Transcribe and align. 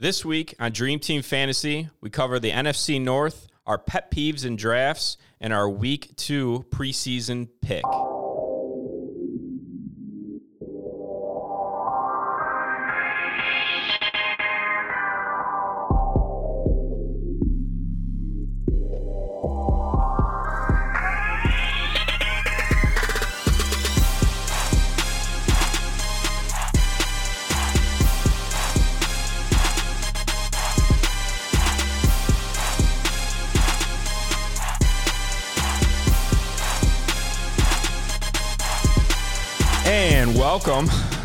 This 0.00 0.24
week 0.24 0.56
on 0.58 0.72
Dream 0.72 0.98
Team 0.98 1.22
Fantasy, 1.22 1.88
we 2.00 2.10
cover 2.10 2.40
the 2.40 2.50
NFC 2.50 3.00
North, 3.00 3.46
our 3.64 3.78
pet 3.78 4.10
peeves 4.10 4.44
and 4.44 4.58
drafts, 4.58 5.16
and 5.40 5.52
our 5.52 5.70
week 5.70 6.16
two 6.16 6.64
preseason 6.70 7.48
pick. 7.62 7.84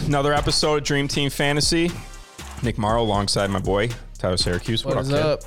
Another 0.10 0.34
episode 0.34 0.78
of 0.78 0.84
Dream 0.84 1.08
Team 1.08 1.30
Fantasy. 1.30 1.92
Nick 2.64 2.80
Morrow 2.80 3.04
alongside 3.04 3.52
my 3.52 3.60
boy 3.60 3.90
Tyler 4.18 4.38
Syracuse. 4.38 4.84
What 4.84 4.98
is 4.98 5.10
kid? 5.10 5.20
up? 5.20 5.42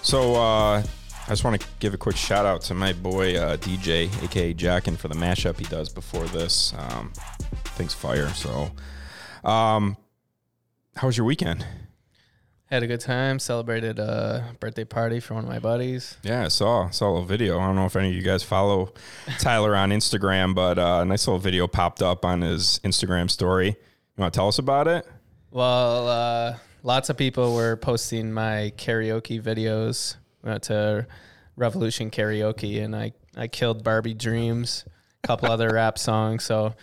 So 0.00 0.34
uh, 0.34 0.78
I 0.78 1.28
just 1.28 1.44
want 1.44 1.60
to 1.60 1.66
give 1.78 1.92
a 1.92 1.98
quick 1.98 2.16
shout 2.16 2.46
out 2.46 2.62
to 2.62 2.74
my 2.74 2.94
boy 2.94 3.36
uh, 3.36 3.58
DJ, 3.58 4.10
aka 4.24 4.54
Jackin, 4.54 4.96
for 4.96 5.08
the 5.08 5.14
mashup 5.14 5.58
he 5.58 5.66
does 5.66 5.90
before 5.90 6.24
this. 6.28 6.72
Um, 6.78 7.12
things 7.76 7.92
fire. 7.92 8.30
So, 8.30 8.70
um, 9.44 9.98
how 10.96 11.08
was 11.08 11.18
your 11.18 11.26
weekend? 11.26 11.66
Had 12.68 12.82
a 12.82 12.88
good 12.88 13.00
time. 13.00 13.38
Celebrated 13.38 14.00
a 14.00 14.56
birthday 14.58 14.84
party 14.84 15.20
for 15.20 15.34
one 15.34 15.44
of 15.44 15.48
my 15.48 15.60
buddies. 15.60 16.16
Yeah, 16.24 16.46
I 16.46 16.48
saw 16.48 16.90
saw 16.90 17.08
a 17.08 17.12
little 17.12 17.24
video. 17.24 17.60
I 17.60 17.66
don't 17.66 17.76
know 17.76 17.86
if 17.86 17.94
any 17.94 18.08
of 18.08 18.14
you 18.14 18.22
guys 18.22 18.42
follow 18.42 18.92
Tyler 19.38 19.76
on 19.76 19.90
Instagram, 19.90 20.52
but 20.52 20.76
uh, 20.76 20.98
a 21.02 21.04
nice 21.04 21.28
little 21.28 21.38
video 21.38 21.68
popped 21.68 22.02
up 22.02 22.24
on 22.24 22.40
his 22.40 22.80
Instagram 22.82 23.30
story. 23.30 23.68
You 23.68 24.20
want 24.20 24.34
to 24.34 24.36
tell 24.36 24.48
us 24.48 24.58
about 24.58 24.88
it? 24.88 25.06
Well, 25.52 26.08
uh, 26.08 26.56
lots 26.82 27.08
of 27.08 27.16
people 27.16 27.54
were 27.54 27.76
posting 27.76 28.32
my 28.32 28.72
karaoke 28.76 29.40
videos. 29.40 30.16
We 30.42 30.50
went 30.50 30.64
to 30.64 31.06
Revolution 31.54 32.10
Karaoke, 32.10 32.82
and 32.82 32.96
I 32.96 33.12
I 33.36 33.46
killed 33.46 33.84
Barbie 33.84 34.14
Dreams, 34.14 34.84
a 35.22 35.26
couple 35.28 35.48
other 35.52 35.70
rap 35.72 35.98
songs. 35.98 36.42
So 36.42 36.74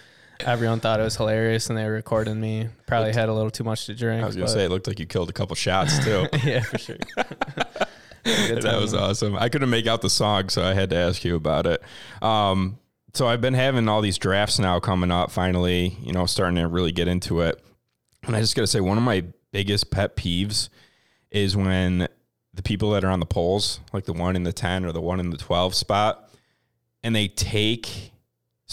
everyone 0.46 0.80
thought 0.80 1.00
it 1.00 1.04
was 1.04 1.16
hilarious, 1.16 1.70
and 1.70 1.78
they 1.78 1.86
were 1.86 1.92
recording 1.94 2.40
me. 2.40 2.70
Probably 2.88 3.14
had 3.14 3.30
a 3.30 3.34
little 3.34 3.52
too 3.52 3.64
much 3.64 3.86
to 3.88 3.96
drink. 3.96 4.24
I 4.24 4.26
was 4.26 4.36
gonna 4.36 4.46
but- 4.46 4.52
say 4.54 4.66
it 4.66 4.70
looked 4.70 4.88
like 4.88 5.00
you 5.00 5.06
killed 5.06 5.30
a 5.30 5.34
couple 5.34 5.56
shots 5.56 6.04
too. 6.04 6.28
yeah, 6.44 6.62
for 6.62 6.78
sure. 6.78 6.98
That 8.26 8.78
was 8.80 8.94
awesome. 8.94 9.36
I 9.36 9.50
couldn't 9.50 9.70
make 9.70 9.86
out 9.86 10.02
the 10.02 10.10
song, 10.10 10.48
so 10.48 10.64
I 10.64 10.74
had 10.74 10.92
to 10.92 10.96
ask 10.96 11.26
you 11.26 11.36
about 11.36 11.66
it. 11.66 11.84
Um, 12.22 12.80
so 13.14 13.28
I've 13.28 13.42
been 13.42 13.54
having 13.54 13.90
all 13.90 14.00
these 14.00 14.18
drafts 14.18 14.60
now 14.60 14.80
coming 14.80 15.12
up. 15.12 15.30
Finally, 15.30 15.98
you 16.02 16.14
know, 16.14 16.26
starting 16.26 16.56
to 16.56 16.70
really 16.70 16.94
get 16.94 17.10
into 17.10 17.42
it. 17.42 17.62
And 18.26 18.34
I 18.34 18.40
just 18.40 18.56
gotta 18.56 18.68
say, 18.68 18.80
one 18.80 18.98
of 18.98 19.04
my 19.04 19.26
biggest 19.52 19.92
pet 19.92 20.16
peeves 20.16 20.70
is 21.32 21.58
when 21.58 22.08
the 22.54 22.64
people 22.64 22.92
that 22.92 23.04
are 23.04 23.10
on 23.10 23.20
the 23.20 23.26
polls, 23.26 23.82
like 23.92 24.06
the 24.06 24.14
one 24.14 24.38
in 24.38 24.44
the 24.44 24.54
ten 24.54 24.86
or 24.86 24.94
the 24.94 25.02
one 25.02 25.20
in 25.20 25.30
the 25.30 25.38
twelve 25.38 25.76
spot, 25.76 26.30
and 27.04 27.14
they 27.14 27.28
take 27.28 28.13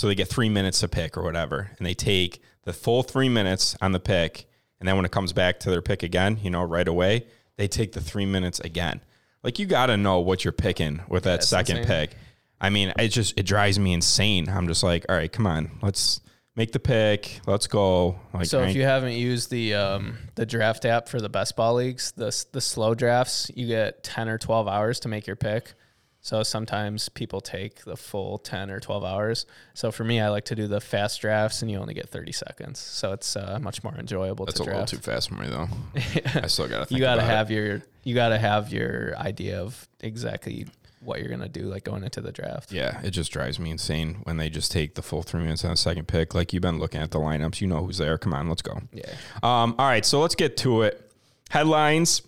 so 0.01 0.07
they 0.07 0.15
get 0.15 0.29
three 0.29 0.49
minutes 0.49 0.81
to 0.81 0.89
pick 0.89 1.19
or 1.19 1.23
whatever, 1.23 1.73
and 1.77 1.87
they 1.87 1.93
take 1.93 2.43
the 2.65 2.73
full 2.73 3.03
three 3.03 3.29
minutes 3.29 3.77
on 3.83 3.93
the 3.93 4.01
pick, 4.01 4.47
and 4.79 4.89
then 4.89 4.97
when 4.97 5.05
it 5.05 5.11
comes 5.11 5.35
back 5.35 5.61
to 5.61 5.71
their 5.71 5.83
pick 5.83 6.03
again, 6.03 6.39
you 6.43 6.49
know, 6.49 6.63
right 6.63 6.89
away, 6.89 7.27
they 7.59 7.69
take 7.69 7.93
the 7.93 8.01
three 8.01 8.25
minutes 8.25 8.61
again. 8.61 9.03
Like 9.45 9.59
you 9.59 9.67
got 9.67 9.87
to 9.87 9.99
know 9.99 10.21
what 10.21 10.43
you're 10.43 10.53
picking 10.53 11.03
with 11.07 11.25
that 11.25 11.41
That's 11.41 11.49
second 11.49 11.79
insane. 11.79 12.07
pick. 12.07 12.17
I 12.59 12.71
mean, 12.71 12.95
it 12.99 13.09
just 13.09 13.39
it 13.39 13.43
drives 13.43 13.79
me 13.79 13.93
insane. 13.93 14.49
I'm 14.49 14.69
just 14.69 14.83
like, 14.83 15.05
all 15.11 15.17
right, 15.17 15.31
come 15.31 15.47
on, 15.47 15.71
let's 15.83 16.23
make 16.57 16.73
the 16.73 16.81
pick, 16.81 17.43
let's 17.47 17.67
go. 17.67 18.19
Like, 18.33 18.47
So 18.47 18.63
if 18.63 18.75
you 18.75 18.85
haven't 18.85 19.13
used 19.13 19.51
the 19.51 19.75
um, 19.75 20.17
the 20.35 20.47
draft 20.47 20.87
app 20.87 21.11
for 21.11 21.21
the 21.21 21.29
best 21.29 21.57
ball 21.57 21.75
leagues, 21.75 22.13
the 22.13 22.35
the 22.53 22.63
slow 22.63 22.95
drafts, 22.95 23.51
you 23.55 23.67
get 23.67 24.03
ten 24.03 24.31
or 24.31 24.39
twelve 24.39 24.67
hours 24.67 25.01
to 25.01 25.09
make 25.09 25.27
your 25.27 25.37
pick. 25.37 25.75
So 26.23 26.43
sometimes 26.43 27.09
people 27.09 27.41
take 27.41 27.85
the 27.85 27.97
full 27.97 28.39
ten 28.39 28.71
or 28.71 28.79
twelve 28.79 29.05
hours. 29.05 29.47
So 29.75 29.91
for 29.91 30.05
me, 30.05 30.21
I 30.21 30.29
like 30.29 30.45
to 30.47 30.55
do 30.55 30.67
the 30.67 30.81
fast 30.81 31.21
drafts, 31.21 31.63
and 31.63 31.71
you 31.71 31.79
only 31.79 31.95
get 31.95 32.09
thirty 32.09 32.33
seconds. 32.33 32.79
So 32.79 33.13
it's 33.13 33.37
uh, 33.37 33.59
much 33.61 33.83
more 33.83 33.95
enjoyable 33.95 34.45
that's 34.47 34.61
to 34.61 34.65
a 34.65 34.67
little 34.67 34.87
too 34.87 34.99
fast 34.99 35.31
for 35.31 35.37
me 35.37 35.49
though. 35.49 35.69
I 36.43 36.47
still 36.47 36.69
got 36.69 36.81
to. 36.81 36.87
think 36.87 36.99
you 36.99 36.99
got 36.99 37.15
to 37.15 37.23
about 37.23 37.33
it. 37.33 37.37
have 37.37 37.51
your 37.51 37.83
you 38.05 38.15
got 38.15 38.29
to 38.31 38.39
have 38.39 38.73
your 38.73 39.17
idea 39.17 39.61
of 39.63 39.89
exactly 40.01 40.67
what 41.03 41.21
you're 41.21 41.31
gonna 41.31 41.49
do, 41.49 41.63
like 41.63 41.85
going 41.85 42.05
into 42.05 42.21
the 42.21 42.33
draft. 42.33 42.73
Yeah, 42.73 43.01
it 43.03 43.11
just 43.11 43.33
drives 43.33 43.59
me 43.59 43.71
insane 43.71 44.19
when 44.25 44.37
they 44.37 44.51
just 44.51 44.71
take 44.71 44.95
the 44.95 45.03
full 45.03 45.23
three 45.23 45.41
minutes 45.41 45.65
on 45.65 45.71
the 45.71 45.77
second 45.77 46.07
pick. 46.07 46.35
Like 46.35 46.53
you've 46.53 46.63
been 46.63 46.79
looking 46.79 47.01
at 47.01 47.11
the 47.11 47.19
lineups, 47.19 47.61
you 47.61 47.67
know 47.67 47.85
who's 47.85 47.99
there. 47.99 48.19
Come 48.19 48.35
on, 48.35 48.49
let's 48.49 48.63
go. 48.63 48.81
Yeah. 48.93 49.11
Um, 49.43 49.75
all 49.79 49.87
right, 49.87 50.05
so 50.05 50.21
let's 50.21 50.35
get 50.35 50.59
to 50.59 50.83
it. 50.83 51.11
Headlines. 51.49 52.23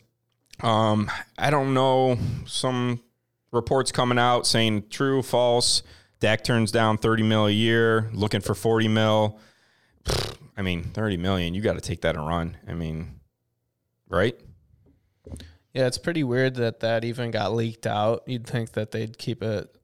Um, 0.61 1.11
I 1.39 1.51
don't 1.51 1.75
know. 1.75 2.17
Some 2.47 3.03
reports 3.53 3.93
coming 3.93 4.19
out 4.19 4.47
saying 4.47 4.85
true, 4.91 5.23
false. 5.23 5.83
Dak 6.19 6.43
turns 6.45 6.73
down 6.73 6.99
30 6.99 7.23
mil 7.23 7.47
a 7.47 7.51
year, 7.51 8.11
looking 8.13 8.41
for 8.41 8.55
40 8.55 8.89
mil. 8.89 9.39
I 10.57 10.63
mean, 10.63 10.85
30 10.85 11.17
million, 11.17 11.55
you 11.55 11.63
got 11.63 11.75
to 11.75 11.81
take 11.81 12.03
that 12.03 12.17
and 12.17 12.27
run. 12.27 12.57
I 12.67 12.75
mean, 12.75 13.21
right? 14.09 14.39
Yeah, 15.73 15.87
it's 15.87 15.99
pretty 15.99 16.23
weird 16.23 16.57
that 16.57 16.81
that 16.81 17.05
even 17.05 17.31
got 17.31 17.55
leaked 17.55 17.87
out. 17.87 18.25
You'd 18.27 18.47
think 18.47 18.73
that 18.73 18.91
they'd 18.91 19.17
keep 19.17 19.43
it 19.43 19.75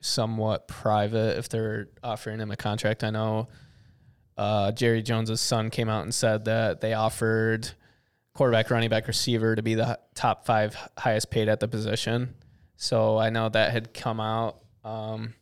somewhat 0.00 0.66
private 0.66 1.38
if 1.38 1.48
they're 1.48 1.88
offering 2.02 2.40
him 2.40 2.50
a 2.50 2.56
contract. 2.56 3.04
I 3.04 3.10
know 3.10 3.48
uh, 4.36 4.72
Jerry 4.72 5.02
Jones's 5.02 5.40
son 5.40 5.70
came 5.70 5.88
out 5.88 6.02
and 6.02 6.14
said 6.14 6.46
that 6.46 6.80
they 6.80 6.94
offered 6.94 7.70
quarterback, 8.34 8.70
running 8.70 8.90
back, 8.90 9.06
receiver 9.06 9.54
to 9.54 9.62
be 9.62 9.74
the 9.74 9.98
top 10.14 10.44
five 10.44 10.76
highest 10.98 11.30
paid 11.30 11.48
at 11.48 11.60
the 11.60 11.68
position. 11.68 12.34
So 12.82 13.16
I 13.16 13.30
know 13.30 13.48
that 13.48 13.70
had 13.70 13.94
come 13.94 14.18
out. 14.18 14.58
Um, 14.82 15.34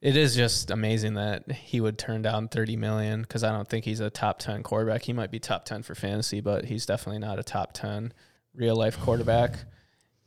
it 0.00 0.16
is 0.16 0.36
just 0.36 0.70
amazing 0.70 1.14
that 1.14 1.50
he 1.50 1.80
would 1.80 1.98
turn 1.98 2.22
down 2.22 2.46
30 2.46 2.76
million 2.76 3.22
because 3.22 3.42
I 3.42 3.50
don't 3.50 3.66
think 3.68 3.84
he's 3.84 3.98
a 3.98 4.08
top 4.08 4.38
10 4.38 4.62
quarterback. 4.62 5.02
He 5.02 5.12
might 5.12 5.32
be 5.32 5.40
top 5.40 5.64
10 5.64 5.82
for 5.82 5.96
fantasy, 5.96 6.40
but 6.40 6.66
he's 6.66 6.86
definitely 6.86 7.18
not 7.18 7.40
a 7.40 7.42
top 7.42 7.72
10 7.72 8.12
real 8.54 8.76
life 8.76 9.00
quarterback. 9.00 9.56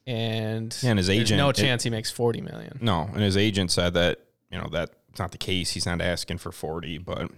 And, 0.06 0.78
Yeah, 0.82 0.90
and 0.90 1.00
his 1.00 1.10
agent- 1.10 1.38
no 1.38 1.48
it- 1.50 1.56
chance 1.56 1.84
he 1.84 1.90
makes 1.90 2.12
40 2.12 2.42
million. 2.42 2.78
No, 2.82 3.04
and 3.14 3.22
his 3.22 3.38
agent 3.38 3.72
said 3.72 3.94
that 3.94 4.20
you 4.52 4.58
know 4.58 4.68
that's 4.70 4.92
not 5.18 5.32
the 5.32 5.38
case. 5.38 5.70
He's 5.72 5.86
not 5.86 6.02
asking 6.02 6.40
for 6.40 6.52
forty, 6.52 6.98
but 6.98 7.32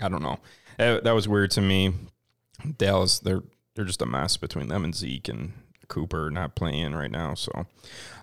I 0.00 0.08
don't 0.08 0.22
know. 0.22 0.38
That, 0.78 1.04
that 1.04 1.12
was 1.12 1.28
weird 1.28 1.50
to 1.50 1.60
me. 1.60 1.92
Dallas, 2.78 3.18
they're 3.18 3.42
they're 3.74 3.84
just 3.84 4.00
a 4.00 4.06
mess 4.06 4.38
between 4.38 4.68
them 4.68 4.84
and 4.84 4.94
Zeke 4.94 5.28
and 5.28 5.52
Cooper 5.90 6.30
not 6.30 6.54
playing 6.54 6.94
right 6.94 7.10
now. 7.10 7.34
So, 7.34 7.66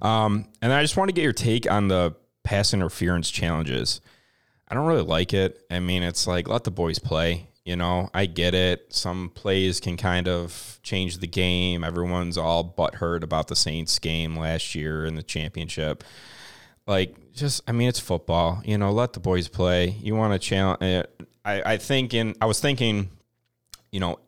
um, 0.01 0.47
and 0.63 0.73
I 0.73 0.81
just 0.81 0.97
want 0.97 1.09
to 1.09 1.13
get 1.13 1.22
your 1.23 1.33
take 1.33 1.69
on 1.69 1.88
the 1.88 2.16
pass 2.44 2.73
interference 2.73 3.29
challenges. 3.29 4.01
I 4.67 4.73
don't 4.73 4.88
really 4.88 5.03
like 5.03 5.33
it. 5.33 5.63
I 5.69 5.79
mean, 5.79 6.01
it's 6.01 6.25
like 6.25 6.47
let 6.47 6.63
the 6.63 6.72
boys 6.72 6.97
play. 6.97 7.50
You 7.63 7.75
know, 7.75 8.09
I 8.13 8.25
get 8.25 8.53
it. 8.55 8.94
Some 8.94 9.29
plays 9.35 9.81
can 9.81 9.97
kind 9.97 10.28
of 10.28 10.79
change 10.83 11.17
the 11.17 11.28
game. 11.28 11.83
Everyone's 11.83 12.38
all 12.38 12.63
butthurt 12.63 13.23
about 13.23 13.50
the 13.50 13.57
Saints 13.57 13.99
game 13.99 14.38
last 14.38 14.73
year 14.73 15.05
in 15.05 15.16
the 15.16 15.23
championship. 15.23 16.03
Like, 16.88 17.34
just 17.34 17.61
I 17.67 17.73
mean, 17.73 17.89
it's 17.89 17.99
football. 17.99 18.61
You 18.63 18.78
know, 18.78 18.91
let 18.91 19.13
the 19.13 19.19
boys 19.19 19.49
play. 19.49 19.89
You 20.01 20.16
want 20.16 20.34
to 20.34 20.39
challenge? 20.39 21.05
I 21.44 21.73
I 21.73 21.78
think 21.78 22.13
in 22.13 22.35
I 22.41 22.45
was 22.45 22.61
thinking, 22.61 23.09
you 23.91 23.99
know, 23.99 24.19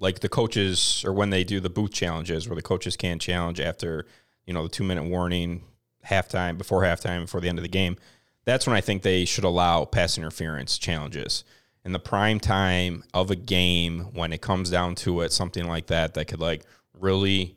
like 0.00 0.20
the 0.20 0.28
coaches 0.28 1.04
or 1.06 1.12
when 1.12 1.30
they 1.30 1.44
do 1.44 1.60
the 1.60 1.70
booth 1.70 1.92
challenges 1.92 2.48
where 2.48 2.56
the 2.56 2.62
coaches 2.62 2.96
can't 2.96 3.22
challenge 3.22 3.60
after 3.60 4.06
you 4.46 4.52
know 4.52 4.64
the 4.64 4.68
two 4.68 4.82
minute 4.82 5.04
warning 5.04 5.62
halftime 6.08 6.58
before 6.58 6.82
halftime 6.82 7.22
before 7.22 7.40
the 7.40 7.48
end 7.48 7.58
of 7.58 7.62
the 7.62 7.68
game 7.68 7.96
that's 8.44 8.66
when 8.66 8.74
i 8.74 8.80
think 8.80 9.02
they 9.02 9.24
should 9.24 9.44
allow 9.44 9.84
pass 9.84 10.18
interference 10.18 10.78
challenges. 10.78 11.44
In 11.82 11.92
the 11.92 11.98
prime 11.98 12.40
time 12.40 13.04
of 13.14 13.30
a 13.30 13.36
game 13.36 14.00
when 14.12 14.34
it 14.34 14.42
comes 14.42 14.68
down 14.68 14.94
to 14.96 15.22
it 15.22 15.32
something 15.32 15.66
like 15.66 15.86
that 15.86 16.14
that 16.14 16.26
could 16.26 16.40
like 16.40 16.64
really 16.98 17.56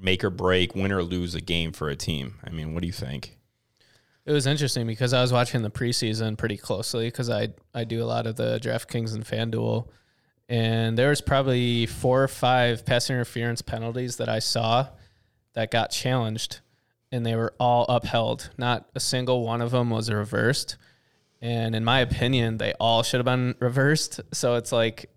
make 0.00 0.24
or 0.24 0.30
break 0.30 0.74
win 0.74 0.92
or 0.92 1.02
lose 1.02 1.34
a 1.34 1.40
game 1.40 1.72
for 1.72 1.88
a 1.88 1.96
team. 1.96 2.34
I 2.44 2.50
mean 2.50 2.74
what 2.74 2.80
do 2.80 2.86
you 2.86 2.92
think? 2.92 3.38
It 4.26 4.32
was 4.32 4.46
interesting 4.46 4.86
because 4.86 5.12
I 5.12 5.22
was 5.22 5.32
watching 5.32 5.62
the 5.62 5.70
preseason 5.70 6.36
pretty 6.36 6.56
closely 6.56 7.06
because 7.06 7.30
I 7.30 7.48
I 7.72 7.84
do 7.84 8.02
a 8.02 8.06
lot 8.06 8.26
of 8.26 8.36
the 8.36 8.58
DraftKings 8.58 9.14
and 9.14 9.24
FanDuel, 9.24 9.88
and 10.48 10.96
there 10.96 11.10
was 11.10 11.20
probably 11.20 11.86
four 11.86 12.22
or 12.22 12.28
five 12.28 12.86
pass 12.86 13.10
interference 13.10 13.62
penalties 13.62 14.16
that 14.16 14.28
I 14.28 14.38
saw 14.38 14.88
that 15.54 15.70
got 15.70 15.90
challenged, 15.90 16.60
and 17.12 17.24
they 17.26 17.36
were 17.36 17.54
all 17.58 17.84
upheld. 17.88 18.50
Not 18.56 18.88
a 18.94 19.00
single 19.00 19.44
one 19.44 19.60
of 19.60 19.70
them 19.70 19.90
was 19.90 20.10
reversed, 20.10 20.76
and 21.40 21.74
in 21.74 21.84
my 21.84 22.00
opinion, 22.00 22.58
they 22.58 22.72
all 22.80 23.02
should 23.02 23.18
have 23.18 23.26
been 23.26 23.54
reversed. 23.60 24.20
So 24.32 24.54
it's 24.54 24.72
like 24.72 25.10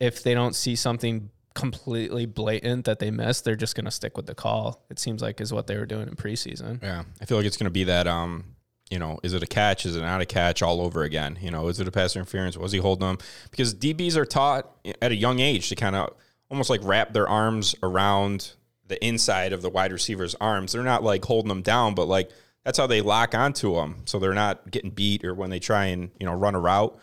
if 0.00 0.22
they 0.22 0.34
don't 0.34 0.54
see 0.54 0.76
something 0.76 1.30
completely 1.54 2.26
blatant 2.26 2.84
that 2.86 2.98
they 2.98 3.10
missed, 3.10 3.44
they're 3.44 3.56
just 3.56 3.74
going 3.74 3.84
to 3.84 3.90
stick 3.90 4.16
with 4.16 4.26
the 4.26 4.34
call. 4.34 4.84
It 4.90 4.98
seems 4.98 5.22
like 5.22 5.40
is 5.40 5.52
what 5.52 5.66
they 5.66 5.76
were 5.76 5.86
doing 5.86 6.08
in 6.08 6.16
preseason. 6.16 6.82
Yeah, 6.82 7.04
I 7.20 7.24
feel 7.24 7.36
like 7.36 7.46
it's 7.46 7.56
going 7.56 7.66
to 7.66 7.70
be 7.70 7.84
that. 7.84 8.06
Um, 8.06 8.44
you 8.92 8.98
know, 8.98 9.18
is 9.22 9.32
it 9.32 9.42
a 9.42 9.46
catch? 9.46 9.86
Is 9.86 9.96
it 9.96 10.02
not 10.02 10.20
a 10.20 10.26
catch? 10.26 10.60
All 10.60 10.82
over 10.82 11.02
again. 11.02 11.38
You 11.40 11.50
know, 11.50 11.68
is 11.68 11.80
it 11.80 11.88
a 11.88 11.90
pass 11.90 12.14
interference? 12.14 12.58
Was 12.58 12.72
he 12.72 12.78
holding 12.78 13.08
them? 13.08 13.18
Because 13.50 13.74
DBs 13.74 14.16
are 14.16 14.26
taught 14.26 14.70
at 15.00 15.10
a 15.10 15.16
young 15.16 15.40
age 15.40 15.70
to 15.70 15.74
kind 15.74 15.96
of 15.96 16.14
almost 16.50 16.68
like 16.68 16.80
wrap 16.84 17.14
their 17.14 17.26
arms 17.26 17.74
around 17.82 18.52
the 18.88 19.02
inside 19.02 19.54
of 19.54 19.62
the 19.62 19.70
wide 19.70 19.92
receiver's 19.92 20.34
arms. 20.42 20.72
They're 20.72 20.82
not 20.82 21.02
like 21.02 21.24
holding 21.24 21.48
them 21.48 21.62
down, 21.62 21.94
but 21.94 22.06
like 22.06 22.30
that's 22.64 22.76
how 22.76 22.86
they 22.86 23.00
lock 23.00 23.34
onto 23.34 23.74
them, 23.74 24.02
so 24.04 24.18
they're 24.18 24.34
not 24.34 24.70
getting 24.70 24.90
beat 24.90 25.24
or 25.24 25.34
when 25.34 25.48
they 25.48 25.58
try 25.58 25.86
and 25.86 26.10
you 26.20 26.26
know 26.26 26.34
run 26.34 26.54
a 26.54 26.60
route. 26.60 26.94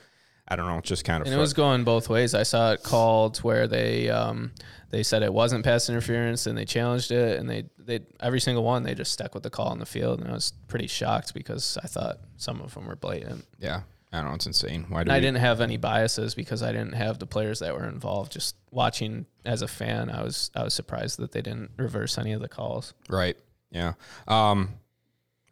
I 0.49 0.55
don't 0.55 0.67
know, 0.67 0.77
It's 0.79 0.89
just 0.89 1.05
kind 1.05 1.21
of. 1.21 1.27
And 1.27 1.35
it 1.35 1.39
was 1.39 1.53
going 1.53 1.83
both 1.83 2.09
ways. 2.09 2.33
I 2.33 2.43
saw 2.43 2.71
it 2.71 2.81
called 2.81 3.37
where 3.39 3.67
they 3.67 4.09
um, 4.09 4.51
they 4.89 5.03
said 5.03 5.21
it 5.21 5.33
wasn't 5.33 5.63
pass 5.63 5.89
interference, 5.89 6.47
and 6.47 6.57
they 6.57 6.65
challenged 6.65 7.11
it, 7.11 7.39
and 7.39 7.47
they 7.49 7.65
they 7.77 7.99
every 8.19 8.39
single 8.39 8.63
one 8.63 8.83
they 8.83 8.95
just 8.95 9.11
stuck 9.11 9.33
with 9.35 9.43
the 9.43 9.49
call 9.51 9.67
on 9.67 9.79
the 9.79 9.85
field, 9.85 10.19
and 10.21 10.29
I 10.29 10.33
was 10.33 10.53
pretty 10.67 10.87
shocked 10.87 11.33
because 11.33 11.77
I 11.83 11.87
thought 11.87 12.19
some 12.37 12.61
of 12.61 12.73
them 12.73 12.87
were 12.87 12.95
blatant. 12.95 13.45
Yeah, 13.59 13.81
I 14.11 14.21
don't 14.21 14.29
know, 14.29 14.35
it's 14.35 14.47
insane. 14.47 14.85
Why 14.89 15.03
do 15.03 15.11
I 15.11 15.19
didn't 15.19 15.37
have 15.37 15.61
any 15.61 15.77
biases 15.77 16.33
because 16.33 16.63
I 16.63 16.71
didn't 16.71 16.93
have 16.93 17.19
the 17.19 17.27
players 17.27 17.59
that 17.59 17.75
were 17.75 17.87
involved. 17.87 18.31
Just 18.31 18.55
watching 18.71 19.27
as 19.45 19.61
a 19.61 19.67
fan, 19.67 20.09
I 20.09 20.23
was 20.23 20.49
I 20.55 20.63
was 20.63 20.73
surprised 20.73 21.19
that 21.19 21.31
they 21.31 21.41
didn't 21.41 21.71
reverse 21.77 22.17
any 22.17 22.33
of 22.33 22.41
the 22.41 22.49
calls. 22.49 22.95
Right. 23.07 23.37
Yeah. 23.71 23.93
Um. 24.27 24.69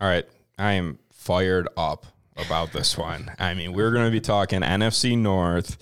All 0.01 0.07
right. 0.07 0.25
I 0.57 0.73
am 0.73 0.97
fired 1.11 1.67
up 1.77 2.07
about 2.37 2.71
this 2.71 2.97
one. 2.97 3.31
I 3.39 3.53
mean, 3.53 3.73
we're 3.73 3.91
going 3.91 4.05
to 4.05 4.11
be 4.11 4.21
talking 4.21 4.61
NFC 4.61 5.17
North. 5.17 5.77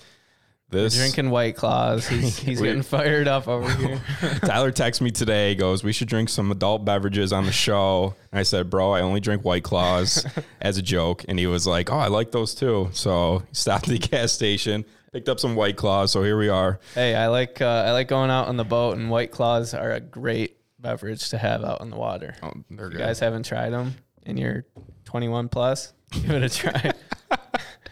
This 0.68 0.96
drinking 0.96 1.30
White 1.30 1.54
Claws. 1.54 2.08
He's, 2.08 2.36
he's 2.40 2.60
getting 2.60 2.82
fired 2.82 3.28
up 3.28 3.46
over 3.46 3.70
here. 3.74 4.00
Tyler 4.40 4.72
texts 4.72 5.00
me 5.00 5.12
today. 5.12 5.54
Goes, 5.54 5.84
we 5.84 5.92
should 5.92 6.08
drink 6.08 6.28
some 6.28 6.50
adult 6.50 6.84
beverages 6.84 7.32
on 7.32 7.46
the 7.46 7.52
show. 7.52 8.16
And 8.32 8.40
I 8.40 8.42
said, 8.42 8.68
bro, 8.68 8.90
I 8.90 9.02
only 9.02 9.20
drink 9.20 9.44
White 9.44 9.62
Claws 9.62 10.26
as 10.60 10.76
a 10.76 10.82
joke. 10.82 11.24
And 11.28 11.38
he 11.38 11.46
was 11.46 11.68
like, 11.68 11.92
oh, 11.92 11.98
I 11.98 12.08
like 12.08 12.32
those 12.32 12.52
too. 12.52 12.88
So 12.92 13.44
he 13.48 13.54
stopped 13.54 13.88
at 13.88 14.00
the 14.00 14.08
gas 14.08 14.32
station, 14.32 14.84
picked 15.12 15.28
up 15.28 15.38
some 15.38 15.54
White 15.54 15.76
Claws. 15.76 16.10
So 16.10 16.24
here 16.24 16.36
we 16.36 16.48
are. 16.48 16.80
Hey, 16.94 17.14
I 17.14 17.28
like 17.28 17.60
uh, 17.62 17.84
I 17.86 17.92
like 17.92 18.08
going 18.08 18.30
out 18.30 18.48
on 18.48 18.56
the 18.56 18.64
boat, 18.64 18.98
and 18.98 19.08
White 19.08 19.30
Claws 19.30 19.72
are 19.72 19.92
a 19.92 20.00
great 20.00 20.56
beverage 20.80 21.30
to 21.30 21.38
have 21.38 21.64
out 21.64 21.80
on 21.80 21.90
the 21.90 21.96
water. 21.96 22.34
Oh, 22.42 22.52
they're 22.70 22.88
good. 22.88 22.98
You 22.98 23.06
guys 23.06 23.20
haven't 23.20 23.44
tried 23.44 23.70
them, 23.70 23.94
and 24.24 24.36
you're 24.36 24.64
21 25.04 25.48
plus. 25.48 25.92
Give 26.22 26.30
it 26.30 26.42
a 26.42 26.48
try. 26.48 26.92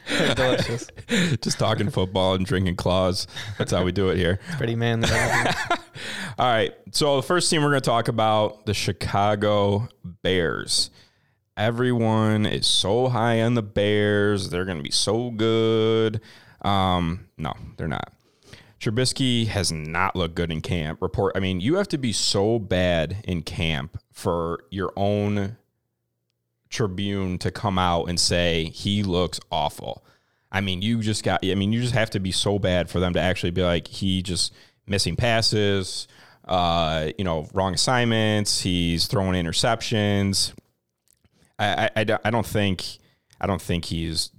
delicious. 0.35 0.89
Just 1.41 1.59
talking 1.59 1.91
football 1.91 2.35
and 2.35 2.45
drinking 2.47 2.77
claws. 2.77 3.27
That's 3.59 3.73
how 3.73 3.85
we 3.85 3.93
do 3.93 4.09
it 4.09 4.17
here. 4.17 4.41
It's 4.47 4.57
pretty 4.57 4.77
manly. 4.77 5.09
All 6.39 6.47
right. 6.47 6.75
So 6.93 7.17
the 7.17 7.23
first 7.23 7.51
team 7.51 7.63
we're 7.63 7.71
going 7.71 7.81
to 7.81 7.89
talk 7.89 8.09
about 8.09 8.67
the 8.67 8.75
Chicago 8.75 9.89
Bears. 10.23 10.91
Everyone 11.57 12.47
is 12.47 12.67
so 12.67 13.09
high 13.09 13.43
on 13.43 13.55
the 13.55 13.63
Bears. 13.63 14.51
They're 14.51 14.65
going 14.65 14.79
to 14.79 14.83
be 14.85 14.91
so 14.91 15.31
good. 15.31 16.21
Um, 16.63 17.29
no, 17.39 17.55
they're 17.77 17.89
not. 17.89 18.13
Trubisky 18.81 19.47
has 19.47 19.73
not 19.73 20.17
looked 20.17 20.35
good 20.35 20.51
in 20.51 20.61
camp. 20.61 21.01
Report. 21.01 21.33
I 21.37 21.41
mean, 21.41 21.61
you 21.61 21.77
have 21.77 21.89
to 21.89 21.99
be 21.99 22.13
so 22.13 22.59
bad 22.59 23.19
in 23.25 23.43
camp 23.43 23.99
for 24.13 24.65
your 24.71 24.93
own 24.97 25.57
Tribune 26.75 27.39
to 27.39 27.51
come 27.51 27.79
out 27.79 28.09
and 28.09 28.19
say 28.19 28.65
he 28.65 29.03
looks 29.03 29.41
awful. 29.51 30.05
I 30.51 30.61
mean, 30.61 30.83
you 30.83 31.01
just 31.01 31.25
got. 31.25 31.45
I 31.45 31.55
mean, 31.55 31.73
you 31.73 31.81
just 31.81 31.95
have 31.95 32.11
to 32.11 32.21
be 32.21 32.33
so 32.33 32.59
bad 32.59 32.91
for 32.91 33.01
them 33.01 33.15
to 33.15 33.21
actually 33.21 33.51
be 33.51 33.63
like 33.63 33.89
he 33.89 34.23
just 34.23 34.53
missing 34.87 35.17
passes, 35.17 36.07
uh, 36.47 37.11
you 37.19 37.25
know, 37.25 37.49
wrong 37.55 37.75
assignments. 37.75 38.61
He's 38.61 39.07
throwing 39.07 39.35
interceptions. 39.35 40.53
I, 41.59 41.91
I, 41.97 42.19
I 42.25 42.31
don't 42.31 42.47
think 42.47 42.85
I 43.41 43.47
don't 43.47 43.63
think 43.63 43.87
he's 43.87 44.31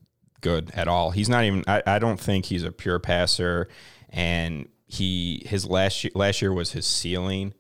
good 0.42 0.72
at 0.74 0.88
all. 0.88 1.12
He's 1.12 1.30
not 1.30 1.44
even. 1.44 1.64
I, 1.68 1.82
I 1.86 2.00
don't 2.00 2.20
think 2.20 2.46
he's 2.46 2.64
a 2.64 2.72
pure 2.72 3.00
passer, 3.00 3.68
and 4.10 4.70
he 4.88 5.44
his 5.46 5.66
last 5.66 6.04
year 6.04 6.12
last 6.16 6.42
year 6.42 6.54
was 6.54 6.72
his 6.72 6.86
ceiling, 6.86 7.54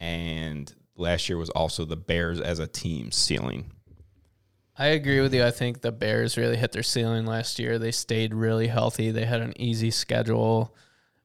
and 0.00 0.72
last 0.96 1.28
year 1.28 1.38
was 1.38 1.50
also 1.50 1.84
the 1.84 1.96
Bears 1.96 2.40
as 2.40 2.58
a 2.58 2.66
team 2.66 3.10
ceiling. 3.10 3.70
I 4.78 4.86
agree 4.88 5.20
with 5.20 5.34
you. 5.34 5.44
I 5.44 5.50
think 5.50 5.82
the 5.82 5.92
Bears 5.92 6.36
really 6.36 6.56
hit 6.56 6.72
their 6.72 6.82
ceiling 6.82 7.26
last 7.26 7.58
year. 7.58 7.78
They 7.78 7.90
stayed 7.90 8.32
really 8.32 8.68
healthy. 8.68 9.10
They 9.10 9.26
had 9.26 9.42
an 9.42 9.52
easy 9.60 9.90
schedule. 9.90 10.74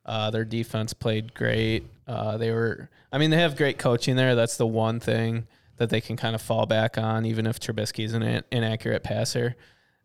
Uh, 0.06 0.32
their 0.32 0.46
defense 0.46 0.94
played 0.94 1.34
great. 1.34 1.86
Uh, 2.08 2.38
they 2.38 2.52
were, 2.52 2.90
I 3.12 3.18
mean, 3.18 3.30
they 3.30 3.38
have 3.38 3.56
great 3.56 3.78
coaching 3.78 4.16
there. 4.16 4.36
That's 4.36 4.58
the 4.58 4.68
one 4.68 5.00
thing 5.00 5.48
that 5.78 5.90
they 5.90 6.02
can 6.02 6.18
kind 6.18 6.36
of 6.36 6.42
fall 6.42 6.66
back 6.66 6.98
on, 6.98 7.26
even 7.26 7.46
if 7.46 7.60
Trubisky 7.60 8.04
is 8.04 8.14
an 8.14 8.44
inaccurate 8.52 9.04
passer. 9.04 9.56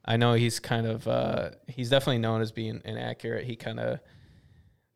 I 0.04 0.16
know 0.16 0.34
he's 0.34 0.60
kind 0.60 0.86
of, 0.86 1.06
uh, 1.08 1.50
he's 1.66 1.90
definitely 1.90 2.18
known 2.18 2.42
as 2.42 2.52
being 2.52 2.80
inaccurate. 2.84 3.44
He 3.44 3.56
kind 3.56 3.80
of, 3.80 4.00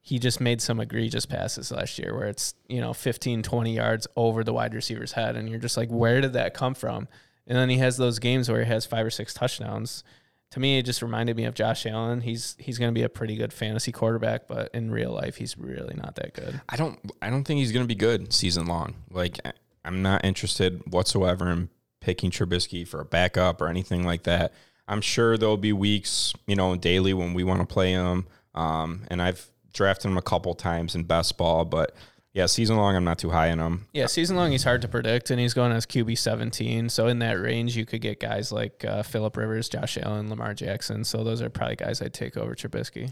he 0.01 0.19
just 0.19 0.41
made 0.41 0.61
some 0.61 0.79
egregious 0.79 1.27
passes 1.27 1.73
last 1.73 1.99
year 1.99 2.15
where 2.15 2.27
it's, 2.29 2.55
you 2.69 2.81
know, 2.81 2.93
15, 2.93 3.43
20 3.43 3.75
yards 3.75 4.07
over 4.17 4.45
the 4.45 4.53
wide 4.53 4.75
receiver's 4.75 5.13
head. 5.13 5.37
And 5.37 5.49
you're 5.49 5.59
just 5.59 5.77
like, 5.77 5.89
where 5.89 6.21
did 6.21 6.35
that 6.35 6.55
come 6.55 6.75
from? 6.75 7.09
And 7.47 7.57
then 7.57 7.69
he 7.69 7.79
has 7.79 7.97
those 7.97 8.19
games 8.19 8.49
where 8.49 8.63
he 8.65 8.69
has 8.69 8.87
five 8.87 9.07
or 9.07 9.11
six 9.11 9.33
touchdowns. 9.33 10.03
To 10.51 10.61
me, 10.61 10.79
it 10.79 10.85
just 10.85 11.03
reminded 11.03 11.37
me 11.37 11.45
of 11.45 11.55
Josh 11.55 11.87
Allen. 11.87 12.21
He's 12.21 12.57
he's 12.59 12.79
going 12.79 12.93
to 12.93 12.99
be 12.99 13.03
a 13.03 13.09
pretty 13.09 13.37
good 13.37 13.53
fantasy 13.53 13.93
quarterback, 13.93 14.47
but 14.47 14.71
in 14.75 14.91
real 14.91 15.13
life, 15.13 15.37
he's 15.37 15.59
really 15.59 15.95
not 15.95 16.15
that 16.17 16.35
good. 16.35 16.61
I 16.69 16.77
don't 16.77 16.99
I 17.21 17.31
don't 17.31 17.45
think 17.45 17.59
he's 17.59 17.73
going 17.73 17.85
to 17.85 17.89
be 17.89 17.97
good 17.97 18.33
season 18.33 18.67
long. 18.67 18.95
Like 19.11 19.41
I'm 19.85 20.03
not 20.03 20.25
interested 20.25 20.83
whatsoever 20.93 21.51
in 21.51 21.69
picking 22.01 22.31
Trubisky 22.31 22.87
for 22.87 23.01
a 23.01 23.05
backup 23.05 23.61
or 23.61 23.69
anything 23.69 24.05
like 24.05 24.25
that. 24.25 24.53
I'm 24.89 25.01
sure 25.01 25.37
there'll 25.37 25.57
be 25.57 25.73
weeks, 25.73 26.33
you 26.47 26.55
know, 26.55 26.77
daily 26.77 27.13
when 27.13 27.35
we 27.35 27.43
want 27.43 27.61
to 27.61 27.67
play 27.67 27.91
him. 27.91 28.27
Um, 28.55 29.03
and 29.09 29.21
I've 29.21 29.49
drafted 29.73 30.11
him 30.11 30.17
a 30.17 30.23
couple 30.23 30.55
times 30.55 30.95
in 30.95 31.05
best 31.05 31.37
ball, 31.37 31.65
but 31.65 31.95
yeah, 32.37 32.45
season 32.45 32.77
long, 32.77 32.95
I'm 32.95 33.03
not 33.03 33.19
too 33.19 33.31
high 33.31 33.47
in 33.47 33.59
him. 33.59 33.87
Yeah, 33.95 34.05
season 34.05 34.37
long, 34.37 34.53
he's 34.53 34.63
hard 34.63 34.83
to 34.83 34.89
predict, 34.89 35.31
and 35.31 35.41
he's 35.41 35.55
going 35.55 35.73
as 35.73 35.87
QB 35.87 36.19
17. 36.19 36.91
So 36.91 37.07
in 37.07 37.21
that 37.21 37.41
range, 37.41 37.79
you 37.79 37.87
could 37.87 38.03
get 38.03 38.21
guys 38.21 38.53
like 38.53 38.85
uh, 38.85 39.03
Philip 39.05 39.39
Rivers, 39.39 39.71
Josh 39.71 39.97
Allen, 39.97 40.29
Lamar 40.29 40.53
Jackson. 40.53 41.03
So 41.05 41.25
those 41.25 41.41
are 41.41 41.49
probably 41.49 41.77
guys 41.77 42.03
I'd 42.03 42.13
take 42.13 42.37
over 42.37 42.55
Trubisky. 42.55 43.11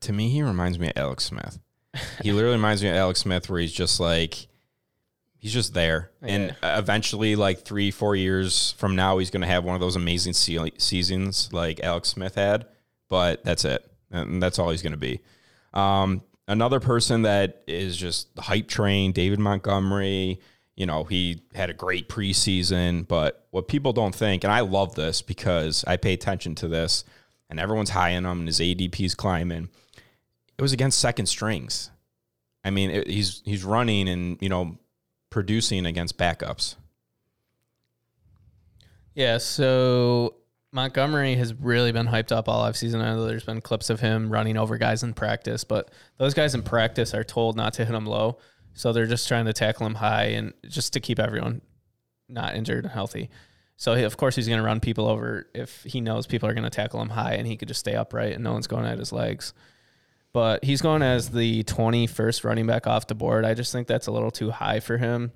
To 0.00 0.14
me, 0.14 0.30
he 0.30 0.42
reminds 0.42 0.78
me 0.78 0.86
of 0.86 0.94
Alex 0.96 1.24
Smith. 1.24 1.58
he 2.22 2.32
literally 2.32 2.56
reminds 2.56 2.82
me 2.82 2.88
of 2.88 2.96
Alex 2.96 3.20
Smith, 3.20 3.50
where 3.50 3.60
he's 3.60 3.74
just 3.74 4.00
like, 4.00 4.46
he's 5.36 5.52
just 5.52 5.74
there. 5.74 6.10
Yeah. 6.22 6.28
And 6.28 6.56
eventually, 6.62 7.36
like 7.36 7.66
three, 7.66 7.90
four 7.90 8.16
years 8.16 8.72
from 8.78 8.96
now, 8.96 9.18
he's 9.18 9.28
going 9.28 9.42
to 9.42 9.48
have 9.48 9.64
one 9.64 9.74
of 9.74 9.82
those 9.82 9.96
amazing 9.96 10.32
se- 10.32 10.78
seasons 10.78 11.52
like 11.52 11.80
Alex 11.80 12.08
Smith 12.08 12.36
had. 12.36 12.64
But 13.10 13.44
that's 13.44 13.66
it. 13.66 13.86
And 14.10 14.42
that's 14.42 14.58
all 14.58 14.70
he's 14.70 14.80
going 14.80 14.92
to 14.92 14.96
be. 14.96 15.20
Um, 15.74 16.22
another 16.48 16.80
person 16.80 17.22
that 17.22 17.62
is 17.66 17.96
just 17.96 18.28
hype 18.38 18.68
train, 18.68 19.12
David 19.12 19.38
Montgomery. 19.38 20.40
You 20.76 20.86
know, 20.86 21.04
he 21.04 21.42
had 21.54 21.70
a 21.70 21.74
great 21.74 22.08
preseason, 22.08 23.06
but 23.06 23.46
what 23.50 23.68
people 23.68 23.92
don't 23.92 24.14
think, 24.14 24.42
and 24.42 24.52
I 24.52 24.60
love 24.60 24.94
this 24.94 25.22
because 25.22 25.84
I 25.86 25.96
pay 25.96 26.14
attention 26.14 26.54
to 26.56 26.68
this, 26.68 27.04
and 27.50 27.60
everyone's 27.60 27.90
high 27.90 28.10
in 28.10 28.24
him, 28.24 28.40
and 28.40 28.48
his 28.48 28.58
ADP's 28.58 29.14
climbing. 29.14 29.68
It 30.58 30.62
was 30.62 30.72
against 30.72 30.98
second 30.98 31.26
strings. 31.26 31.90
I 32.64 32.70
mean, 32.70 32.90
it, 32.90 33.08
he's 33.08 33.42
he's 33.44 33.64
running 33.64 34.08
and 34.08 34.38
you 34.40 34.48
know 34.48 34.78
producing 35.30 35.86
against 35.86 36.16
backups. 36.16 36.76
Yeah, 39.14 39.38
so 39.38 40.36
Montgomery 40.72 41.34
has 41.36 41.52
really 41.52 41.92
been 41.92 42.06
hyped 42.06 42.32
up 42.32 42.48
all 42.48 42.64
offseason. 42.64 43.02
I 43.02 43.14
know 43.14 43.26
there's 43.26 43.44
been 43.44 43.60
clips 43.60 43.90
of 43.90 44.00
him 44.00 44.30
running 44.30 44.56
over 44.56 44.78
guys 44.78 45.02
in 45.02 45.12
practice, 45.12 45.64
but 45.64 45.90
those 46.16 46.32
guys 46.32 46.54
in 46.54 46.62
practice 46.62 47.12
are 47.12 47.24
told 47.24 47.56
not 47.56 47.74
to 47.74 47.84
hit 47.84 47.94
him 47.94 48.06
low. 48.06 48.38
So 48.72 48.92
they're 48.92 49.06
just 49.06 49.28
trying 49.28 49.44
to 49.44 49.52
tackle 49.52 49.86
him 49.86 49.96
high 49.96 50.28
and 50.28 50.54
just 50.66 50.94
to 50.94 51.00
keep 51.00 51.18
everyone 51.18 51.60
not 52.26 52.54
injured 52.54 52.84
and 52.84 52.92
healthy. 52.92 53.28
So 53.76 53.94
he, 53.94 54.04
of 54.04 54.16
course 54.16 54.34
he's 54.34 54.48
going 54.48 54.60
to 54.60 54.64
run 54.64 54.80
people 54.80 55.06
over 55.06 55.46
if 55.54 55.82
he 55.82 56.00
knows 56.00 56.26
people 56.26 56.48
are 56.48 56.54
going 56.54 56.64
to 56.64 56.70
tackle 56.70 57.02
him 57.02 57.10
high 57.10 57.34
and 57.34 57.46
he 57.46 57.56
could 57.58 57.68
just 57.68 57.80
stay 57.80 57.94
upright 57.94 58.32
and 58.32 58.42
no 58.42 58.52
one's 58.52 58.66
going 58.66 58.86
at 58.86 58.98
his 58.98 59.12
legs. 59.12 59.52
But 60.32 60.64
he's 60.64 60.80
going 60.80 61.02
as 61.02 61.28
the 61.28 61.64
21st 61.64 62.44
running 62.44 62.66
back 62.66 62.86
off 62.86 63.06
the 63.06 63.14
board. 63.14 63.44
I 63.44 63.52
just 63.52 63.72
think 63.72 63.86
that's 63.86 64.06
a 64.06 64.10
little 64.10 64.30
too 64.30 64.50
high 64.50 64.80
for 64.80 64.96
him 64.96 65.32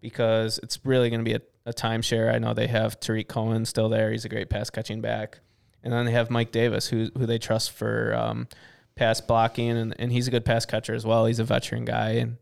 because 0.00 0.58
it's 0.62 0.78
really 0.86 1.10
going 1.10 1.20
to 1.20 1.24
be 1.24 1.34
a 1.34 1.42
a 1.68 1.72
timeshare. 1.72 2.32
I 2.32 2.38
know 2.38 2.54
they 2.54 2.66
have 2.66 2.98
Tarik 2.98 3.28
Cohen 3.28 3.64
still 3.64 3.88
there. 3.88 4.10
He's 4.10 4.24
a 4.24 4.28
great 4.28 4.48
pass 4.48 4.70
catching 4.70 5.00
back. 5.00 5.40
And 5.84 5.92
then 5.92 6.06
they 6.06 6.12
have 6.12 6.30
Mike 6.30 6.50
Davis, 6.50 6.88
who 6.88 7.10
who 7.16 7.26
they 7.26 7.38
trust 7.38 7.70
for 7.70 8.14
um, 8.14 8.48
pass 8.96 9.20
blocking, 9.20 9.70
and, 9.70 9.94
and 9.98 10.10
he's 10.10 10.26
a 10.26 10.30
good 10.30 10.44
pass 10.44 10.66
catcher 10.66 10.94
as 10.94 11.06
well. 11.06 11.26
He's 11.26 11.38
a 11.38 11.44
veteran 11.44 11.84
guy, 11.84 12.10
and 12.12 12.38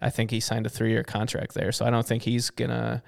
I 0.00 0.10
think 0.10 0.30
he 0.30 0.40
signed 0.40 0.66
a 0.66 0.68
three 0.68 0.90
year 0.90 1.02
contract 1.02 1.54
there. 1.54 1.72
So 1.72 1.84
I 1.84 1.90
don't 1.90 2.06
think 2.06 2.22
he's 2.22 2.50
gonna 2.50 3.02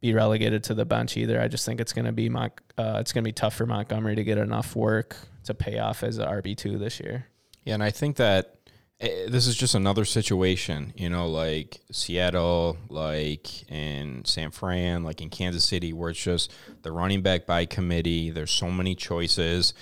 be 0.00 0.14
relegated 0.14 0.62
to 0.64 0.74
the 0.74 0.84
bench 0.84 1.16
either. 1.16 1.40
I 1.40 1.48
just 1.48 1.66
think 1.66 1.80
it's 1.80 1.92
gonna 1.92 2.12
be 2.12 2.28
Mon- 2.28 2.52
uh, 2.78 2.98
it's 3.00 3.12
gonna 3.12 3.24
be 3.24 3.32
tough 3.32 3.54
for 3.54 3.66
Montgomery 3.66 4.14
to 4.14 4.24
get 4.24 4.38
enough 4.38 4.76
work 4.76 5.16
to 5.44 5.54
pay 5.54 5.78
off 5.78 6.02
as 6.04 6.18
a 6.18 6.26
RB 6.26 6.56
two 6.56 6.78
this 6.78 7.00
year. 7.00 7.26
Yeah, 7.64 7.74
and 7.74 7.82
I 7.82 7.90
think 7.90 8.16
that 8.16 8.55
this 8.98 9.46
is 9.46 9.56
just 9.56 9.74
another 9.74 10.04
situation, 10.04 10.92
you 10.96 11.10
know, 11.10 11.28
like 11.28 11.80
Seattle, 11.92 12.78
like 12.88 13.70
in 13.70 14.24
San 14.24 14.50
Fran, 14.50 15.04
like 15.04 15.20
in 15.20 15.28
Kansas 15.28 15.64
City, 15.64 15.92
where 15.92 16.10
it's 16.10 16.22
just 16.22 16.52
the 16.82 16.92
running 16.92 17.20
back 17.20 17.46
by 17.46 17.66
committee. 17.66 18.30
There's 18.30 18.50
so 18.50 18.70
many 18.70 18.94
choices. 18.94 19.74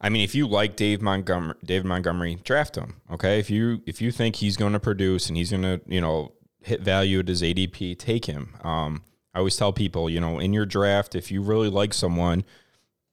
I 0.00 0.08
mean, 0.08 0.22
if 0.22 0.34
you 0.34 0.46
like 0.46 0.76
Dave 0.76 1.02
Montgomery, 1.02 1.56
David 1.64 1.86
Montgomery, 1.86 2.36
draft 2.42 2.76
him. 2.76 3.00
Okay, 3.10 3.38
if 3.38 3.50
you 3.50 3.82
if 3.86 4.00
you 4.00 4.10
think 4.10 4.36
he's 4.36 4.56
going 4.56 4.72
to 4.72 4.80
produce 4.80 5.28
and 5.28 5.36
he's 5.36 5.50
going 5.50 5.62
to, 5.62 5.80
you 5.86 6.00
know, 6.00 6.32
hit 6.60 6.80
value 6.80 7.20
at 7.20 7.28
his 7.28 7.42
ADP, 7.42 7.98
take 7.98 8.24
him. 8.24 8.54
Um, 8.64 9.02
I 9.34 9.38
always 9.38 9.56
tell 9.56 9.72
people, 9.72 10.08
you 10.08 10.20
know, 10.20 10.38
in 10.38 10.52
your 10.52 10.66
draft, 10.66 11.14
if 11.14 11.30
you 11.30 11.42
really 11.42 11.68
like 11.68 11.92
someone, 11.92 12.44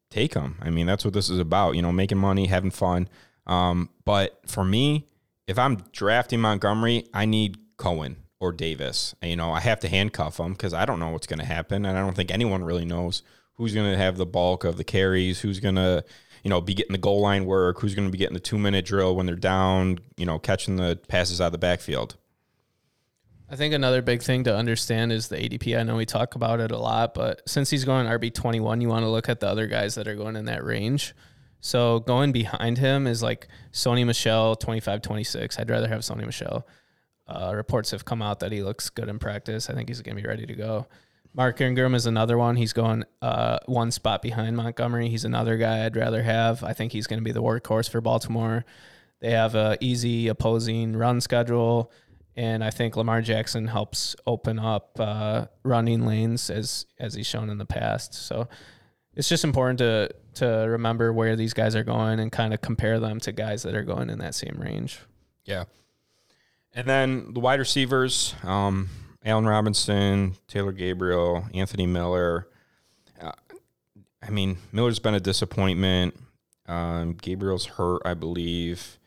take 0.09 0.33
them. 0.33 0.57
I 0.61 0.69
mean, 0.69 0.85
that's 0.85 1.03
what 1.03 1.13
this 1.13 1.29
is 1.29 1.39
about. 1.39 1.75
You 1.75 1.81
know, 1.81 1.91
making 1.91 2.19
money, 2.19 2.45
having 2.47 2.71
fun. 2.71 3.09
Um, 3.47 3.89
but 4.05 4.39
for 4.45 4.63
me, 4.63 5.07
if 5.51 5.59
I'm 5.59 5.83
drafting 5.91 6.39
Montgomery, 6.39 7.05
I 7.13 7.25
need 7.25 7.57
Cohen 7.75 8.15
or 8.39 8.53
Davis. 8.53 9.13
You 9.21 9.35
know, 9.35 9.51
I 9.51 9.59
have 9.59 9.81
to 9.81 9.89
handcuff 9.89 10.37
them 10.37 10.53
because 10.53 10.73
I 10.73 10.85
don't 10.85 10.97
know 10.97 11.09
what's 11.09 11.27
going 11.27 11.39
to 11.39 11.45
happen, 11.45 11.85
and 11.85 11.97
I 11.97 12.01
don't 12.01 12.15
think 12.15 12.31
anyone 12.31 12.63
really 12.63 12.85
knows 12.85 13.21
who's 13.55 13.73
going 13.73 13.91
to 13.91 13.97
have 13.97 14.15
the 14.15 14.25
bulk 14.25 14.63
of 14.63 14.77
the 14.77 14.85
carries, 14.85 15.41
who's 15.41 15.59
going 15.59 15.75
to, 15.75 16.05
you 16.43 16.49
know, 16.49 16.61
be 16.61 16.73
getting 16.73 16.93
the 16.93 16.97
goal 16.97 17.19
line 17.19 17.45
work, 17.45 17.81
who's 17.81 17.93
going 17.93 18.07
to 18.07 18.11
be 18.11 18.17
getting 18.17 18.33
the 18.33 18.39
two 18.39 18.57
minute 18.57 18.85
drill 18.85 19.13
when 19.13 19.25
they're 19.25 19.35
down, 19.35 19.99
you 20.15 20.25
know, 20.25 20.39
catching 20.39 20.77
the 20.77 20.97
passes 21.09 21.41
out 21.41 21.47
of 21.47 21.51
the 21.51 21.57
backfield. 21.57 22.15
I 23.49 23.57
think 23.57 23.73
another 23.73 24.01
big 24.01 24.23
thing 24.23 24.45
to 24.45 24.55
understand 24.55 25.11
is 25.11 25.27
the 25.27 25.35
ADP. 25.35 25.77
I 25.77 25.83
know 25.83 25.97
we 25.97 26.05
talk 26.05 26.35
about 26.35 26.61
it 26.61 26.71
a 26.71 26.77
lot, 26.77 27.13
but 27.13 27.41
since 27.45 27.69
he's 27.69 27.83
going 27.83 28.07
RB 28.07 28.33
twenty 28.33 28.61
one, 28.61 28.79
you 28.79 28.87
want 28.87 29.03
to 29.03 29.09
look 29.09 29.27
at 29.27 29.41
the 29.41 29.47
other 29.47 29.67
guys 29.67 29.95
that 29.95 30.07
are 30.07 30.15
going 30.15 30.37
in 30.37 30.45
that 30.45 30.63
range. 30.63 31.13
So 31.61 31.99
going 31.99 32.31
behind 32.31 32.79
him 32.79 33.07
is 33.07 33.23
like 33.23 33.47
Sony 33.71 34.05
Michel 34.05 34.55
25 34.55 35.01
26. 35.01 35.59
I'd 35.59 35.69
rather 35.69 35.87
have 35.87 36.01
Sony 36.01 36.25
Michel. 36.25 36.67
Uh, 37.27 37.53
reports 37.55 37.91
have 37.91 38.03
come 38.03 38.21
out 38.21 38.39
that 38.39 38.51
he 38.51 38.61
looks 38.61 38.89
good 38.89 39.07
in 39.07 39.19
practice. 39.19 39.69
I 39.69 39.73
think 39.73 39.87
he's 39.87 40.01
going 40.01 40.17
to 40.17 40.21
be 40.21 40.27
ready 40.27 40.45
to 40.45 40.55
go. 40.55 40.87
Mark 41.33 41.61
Ingram 41.61 41.95
is 41.95 42.05
another 42.07 42.37
one. 42.37 42.57
He's 42.57 42.73
going 42.73 43.05
uh, 43.21 43.59
one 43.65 43.91
spot 43.91 44.21
behind 44.21 44.57
Montgomery. 44.57 45.07
He's 45.07 45.23
another 45.23 45.55
guy 45.55 45.85
I'd 45.85 45.95
rather 45.95 46.23
have. 46.23 46.63
I 46.63 46.73
think 46.73 46.91
he's 46.91 47.07
going 47.07 47.19
to 47.19 47.23
be 47.23 47.31
the 47.31 47.41
workhorse 47.41 47.89
for 47.89 48.01
Baltimore. 48.01 48.65
They 49.21 49.31
have 49.31 49.55
a 49.55 49.77
easy 49.79 50.27
opposing 50.27 50.97
run 50.97 51.21
schedule, 51.21 51.91
and 52.35 52.63
I 52.63 52.69
think 52.71 52.97
Lamar 52.97 53.21
Jackson 53.21 53.67
helps 53.67 54.15
open 54.25 54.59
up 54.59 54.99
uh, 54.99 55.45
running 55.63 56.05
lanes 56.05 56.49
as 56.49 56.85
as 56.99 57.13
he's 57.13 57.27
shown 57.27 57.49
in 57.49 57.59
the 57.59 57.65
past. 57.65 58.13
So 58.13 58.49
it's 59.15 59.29
just 59.29 59.43
important 59.43 59.77
to 59.79 60.09
to 60.35 60.45
remember 60.45 61.11
where 61.11 61.35
these 61.35 61.53
guys 61.53 61.75
are 61.75 61.83
going 61.83 62.19
and 62.19 62.31
kind 62.31 62.53
of 62.53 62.61
compare 62.61 62.99
them 62.99 63.19
to 63.21 63.31
guys 63.31 63.63
that 63.63 63.75
are 63.75 63.83
going 63.83 64.09
in 64.09 64.19
that 64.19 64.35
same 64.35 64.57
range. 64.59 64.99
Yeah. 65.45 65.65
And 66.73 66.87
then 66.87 67.33
the 67.33 67.39
wide 67.39 67.59
receivers, 67.59 68.33
um, 68.43 68.89
Allen 69.25 69.45
Robinson, 69.45 70.35
Taylor 70.47 70.71
Gabriel, 70.71 71.45
Anthony 71.53 71.85
Miller. 71.85 72.47
Uh, 73.19 73.31
I 74.23 74.29
mean, 74.29 74.57
Miller's 74.71 74.99
been 74.99 75.13
a 75.13 75.19
disappointment. 75.19 76.15
Um, 76.67 77.13
Gabriel's 77.21 77.65
hurt, 77.65 78.01
I 78.05 78.13
believe. 78.13 78.97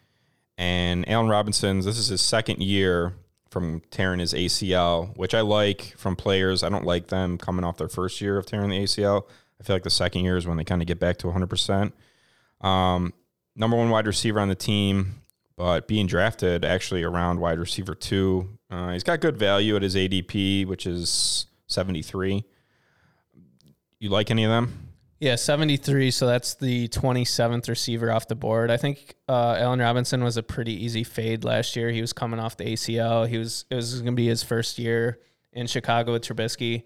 And 0.59 1.09
Allen 1.09 1.29
Robinson's, 1.29 1.85
this 1.85 1.99
is 1.99 2.09
his 2.09 2.21
second 2.21 2.63
year 2.63 3.15
from 3.51 3.81
tearing 3.91 4.19
his 4.19 4.35
ACL, 4.35 5.17
which 5.17 5.33
I 5.33 5.41
like 5.41 5.95
from 5.97 6.17
players. 6.17 6.63
I 6.63 6.69
don't 6.69 6.85
like 6.85 7.07
them 7.07 7.39
coming 7.39 7.65
off 7.65 7.79
their 7.79 7.89
first 7.89 8.21
year 8.21 8.37
of 8.37 8.47
tearing 8.47 8.71
the 8.71 8.83
ACL. 8.83 9.25
I 9.61 9.65
feel 9.65 9.77
like 9.77 9.83
the 9.83 9.91
second 9.91 10.25
year 10.25 10.37
is 10.37 10.47
when 10.47 10.57
they 10.57 10.65
kind 10.65 10.83
of 10.83 10.89
get 10.89 10.99
back 10.99 11.17
to 11.19 11.29
100%. 11.29 11.93
Um, 12.61 13.13
number 13.57 13.77
one 13.77 13.91
wide 13.91 14.07
receiver 14.07 14.41
on 14.41 14.49
the 14.49 14.55
team, 14.55 15.23
but 15.57 15.87
being 15.87 16.07
drafted 16.07 16.65
actually 16.65 17.03
around 17.03 17.41
wide 17.41 17.59
receiver 17.59 17.95
two. 17.95 18.59
Uh, 18.71 18.93
he's 18.93 19.05
got 19.05 19.21
good 19.21 19.37
value 19.37 19.77
at 19.77 19.83
his 19.83 19.95
ADP, 19.95 20.67
which 20.67 20.87
is 20.87 21.47
73. 21.69 22.45
You 24.01 24.09
like 24.09 24.31
any 24.31 24.45
of 24.45 24.51
them? 24.51 24.91
Yeah, 25.21 25.37
73. 25.37 26.11
So 26.11 26.27
that's 26.27 26.55
the 26.55 26.89
27th 26.89 27.69
receiver 27.69 28.11
off 28.11 28.29
the 28.29 28.35
board. 28.35 28.71
I 28.71 28.77
think 28.77 29.15
uh, 29.29 29.57
Allen 29.59 29.79
Robinson 29.79 30.23
was 30.25 30.37
a 30.37 30.43
pretty 30.43 30.85
easy 30.85 31.05
fade 31.05 31.45
last 31.45 31.77
year. 31.77 31.91
He 31.91 32.01
was 32.01 32.13
coming 32.13 32.41
off 32.41 32.57
the 32.57 32.65
ACL. 32.65 33.27
He 33.27 33.39
was 33.39 33.65
it 33.71 33.77
was 33.77 33.95
going 33.95 34.13
to 34.13 34.17
be 34.17 34.27
his 34.27 34.43
first 34.43 34.79
year 34.79 35.21
in 35.53 35.67
Chicago 35.67 36.13
with 36.13 36.25
Trubisky 36.25 36.83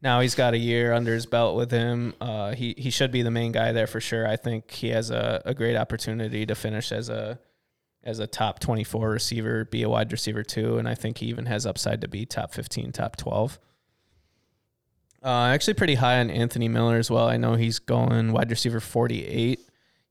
now 0.00 0.20
he's 0.20 0.34
got 0.34 0.54
a 0.54 0.58
year 0.58 0.92
under 0.92 1.12
his 1.12 1.26
belt 1.26 1.56
with 1.56 1.70
him. 1.70 2.14
Uh, 2.20 2.54
he 2.54 2.74
he 2.78 2.90
should 2.90 3.10
be 3.10 3.22
the 3.22 3.30
main 3.30 3.52
guy 3.52 3.72
there 3.72 3.86
for 3.86 4.00
sure. 4.00 4.26
I 4.26 4.36
think 4.36 4.70
he 4.70 4.88
has 4.90 5.10
a, 5.10 5.42
a 5.44 5.54
great 5.54 5.76
opportunity 5.76 6.46
to 6.46 6.54
finish 6.54 6.92
as 6.92 7.08
a 7.08 7.38
as 8.04 8.20
a 8.20 8.26
top 8.26 8.60
twenty 8.60 8.84
four 8.84 9.10
receiver, 9.10 9.64
be 9.64 9.82
a 9.82 9.88
wide 9.88 10.12
receiver 10.12 10.42
too, 10.42 10.78
and 10.78 10.88
I 10.88 10.94
think 10.94 11.18
he 11.18 11.26
even 11.26 11.46
has 11.46 11.66
upside 11.66 12.00
to 12.02 12.08
be 12.08 12.26
top 12.26 12.54
fifteen, 12.54 12.92
top 12.92 13.16
twelve. 13.16 13.58
Uh, 15.22 15.46
actually, 15.46 15.74
pretty 15.74 15.96
high 15.96 16.20
on 16.20 16.30
Anthony 16.30 16.68
Miller 16.68 16.96
as 16.96 17.10
well. 17.10 17.28
I 17.28 17.36
know 17.36 17.54
he's 17.54 17.80
going 17.80 18.32
wide 18.32 18.50
receiver 18.50 18.80
forty 18.80 19.26
eight. 19.26 19.60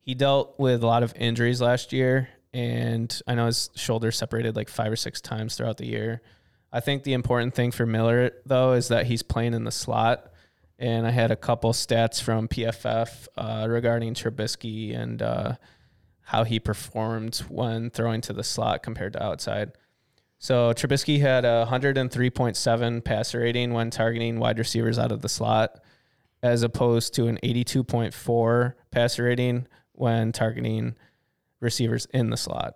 He 0.01 0.13
dealt 0.15 0.59
with 0.59 0.83
a 0.83 0.87
lot 0.87 1.03
of 1.03 1.13
injuries 1.15 1.61
last 1.61 1.93
year, 1.93 2.29
and 2.53 3.21
I 3.25 3.35
know 3.35 3.45
his 3.45 3.69
shoulder 3.75 4.11
separated 4.11 4.55
like 4.55 4.69
five 4.69 4.91
or 4.91 4.97
six 4.97 5.21
times 5.21 5.55
throughout 5.55 5.77
the 5.77 5.87
year. 5.87 6.21
I 6.71 6.79
think 6.79 7.03
the 7.03 7.13
important 7.13 7.55
thing 7.55 7.71
for 7.71 7.85
Miller 7.85 8.31
though 8.45 8.73
is 8.73 8.89
that 8.89 9.07
he's 9.07 9.23
playing 9.23 9.53
in 9.53 9.63
the 9.63 9.71
slot. 9.71 10.31
And 10.79 11.07
I 11.07 11.11
had 11.11 11.31
a 11.31 11.35
couple 11.35 11.73
stats 11.73 12.21
from 12.21 12.47
PFF 12.47 13.27
uh, 13.35 13.65
regarding 13.67 14.13
Trubisky 14.13 14.95
and 14.95 15.21
uh, 15.21 15.55
how 16.21 16.43
he 16.43 16.59
performed 16.59 17.37
when 17.49 17.89
throwing 17.89 18.21
to 18.21 18.33
the 18.33 18.43
slot 18.43 18.83
compared 18.83 19.13
to 19.13 19.23
outside. 19.23 19.71
So 20.39 20.73
Trubisky 20.73 21.19
had 21.19 21.45
a 21.45 21.67
103.7 21.69 23.03
passer 23.03 23.39
rating 23.39 23.73
when 23.73 23.89
targeting 23.89 24.39
wide 24.39 24.59
receivers 24.59 24.99
out 24.99 25.11
of 25.11 25.21
the 25.21 25.29
slot, 25.29 25.79
as 26.43 26.61
opposed 26.61 27.15
to 27.15 27.27
an 27.27 27.39
82.4 27.43 28.73
passer 28.91 29.23
rating 29.23 29.67
when 29.93 30.31
targeting 30.31 30.95
receivers 31.59 32.05
in 32.13 32.29
the 32.29 32.37
slot. 32.37 32.75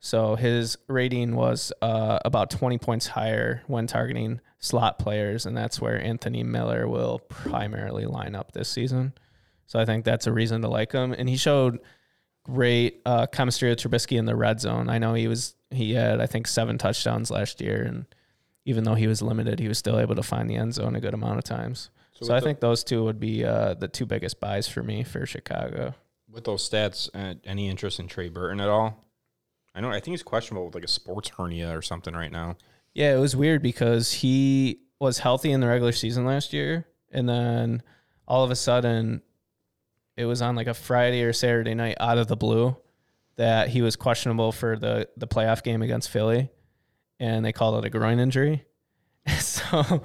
So 0.00 0.36
his 0.36 0.76
rating 0.88 1.34
was 1.34 1.72
uh, 1.82 2.18
about 2.24 2.50
20 2.50 2.78
points 2.78 3.06
higher 3.06 3.62
when 3.66 3.86
targeting 3.86 4.40
slot 4.58 4.98
players, 4.98 5.46
and 5.46 5.56
that's 5.56 5.80
where 5.80 6.00
Anthony 6.00 6.42
Miller 6.42 6.86
will 6.86 7.18
primarily 7.18 8.06
line 8.06 8.34
up 8.34 8.52
this 8.52 8.68
season. 8.68 9.14
So 9.66 9.80
I 9.80 9.84
think 9.84 10.04
that's 10.04 10.26
a 10.26 10.32
reason 10.32 10.62
to 10.62 10.68
like 10.68 10.92
him. 10.92 11.12
And 11.12 11.28
he 11.28 11.36
showed 11.36 11.80
great 12.44 13.00
uh, 13.04 13.26
chemistry 13.26 13.68
with 13.68 13.80
Trubisky 13.80 14.18
in 14.18 14.24
the 14.24 14.36
red 14.36 14.60
zone. 14.60 14.88
I 14.88 14.98
know 14.98 15.14
he 15.14 15.28
was 15.28 15.54
he 15.70 15.94
had 15.94 16.20
I 16.20 16.26
think 16.26 16.46
seven 16.46 16.78
touchdowns 16.78 17.30
last 17.30 17.60
year, 17.60 17.82
and 17.82 18.06
even 18.64 18.84
though 18.84 18.94
he 18.94 19.06
was 19.06 19.22
limited, 19.22 19.58
he 19.58 19.68
was 19.68 19.78
still 19.78 19.98
able 19.98 20.14
to 20.14 20.22
find 20.22 20.48
the 20.48 20.56
end 20.56 20.74
zone 20.74 20.94
a 20.94 21.00
good 21.00 21.14
amount 21.14 21.38
of 21.38 21.44
times. 21.44 21.90
So, 22.12 22.26
so 22.26 22.34
I 22.34 22.40
the, 22.40 22.46
think 22.46 22.60
those 22.60 22.84
two 22.84 23.04
would 23.04 23.20
be 23.20 23.44
uh, 23.44 23.74
the 23.74 23.88
two 23.88 24.06
biggest 24.06 24.40
buys 24.40 24.68
for 24.68 24.82
me 24.82 25.02
for 25.02 25.26
Chicago. 25.26 25.94
With 26.30 26.44
those 26.44 26.68
stats, 26.68 27.10
uh, 27.14 27.34
any 27.44 27.68
interest 27.68 27.98
in 27.98 28.06
Trey 28.08 28.28
Burton 28.28 28.60
at 28.60 28.68
all? 28.68 29.05
I 29.76 29.80
know. 29.80 29.90
I 29.90 30.00
think 30.00 30.14
he's 30.14 30.22
questionable 30.22 30.64
with 30.64 30.74
like 30.74 30.84
a 30.84 30.88
sports 30.88 31.30
hernia 31.36 31.76
or 31.76 31.82
something 31.82 32.14
right 32.14 32.32
now. 32.32 32.56
Yeah, 32.94 33.14
it 33.14 33.18
was 33.18 33.36
weird 33.36 33.62
because 33.62 34.10
he 34.10 34.80
was 34.98 35.18
healthy 35.18 35.52
in 35.52 35.60
the 35.60 35.68
regular 35.68 35.92
season 35.92 36.24
last 36.24 36.54
year, 36.54 36.86
and 37.12 37.28
then 37.28 37.82
all 38.26 38.42
of 38.42 38.50
a 38.50 38.56
sudden, 38.56 39.20
it 40.16 40.24
was 40.24 40.40
on 40.40 40.56
like 40.56 40.66
a 40.66 40.72
Friday 40.72 41.22
or 41.22 41.34
Saturday 41.34 41.74
night 41.74 41.98
out 42.00 42.16
of 42.16 42.26
the 42.26 42.36
blue 42.36 42.74
that 43.36 43.68
he 43.68 43.82
was 43.82 43.96
questionable 43.96 44.50
for 44.50 44.78
the 44.78 45.10
the 45.18 45.26
playoff 45.26 45.62
game 45.62 45.82
against 45.82 46.08
Philly, 46.08 46.48
and 47.20 47.44
they 47.44 47.52
called 47.52 47.84
it 47.84 47.86
a 47.86 47.90
groin 47.90 48.18
injury. 48.18 48.64
so 49.38 50.02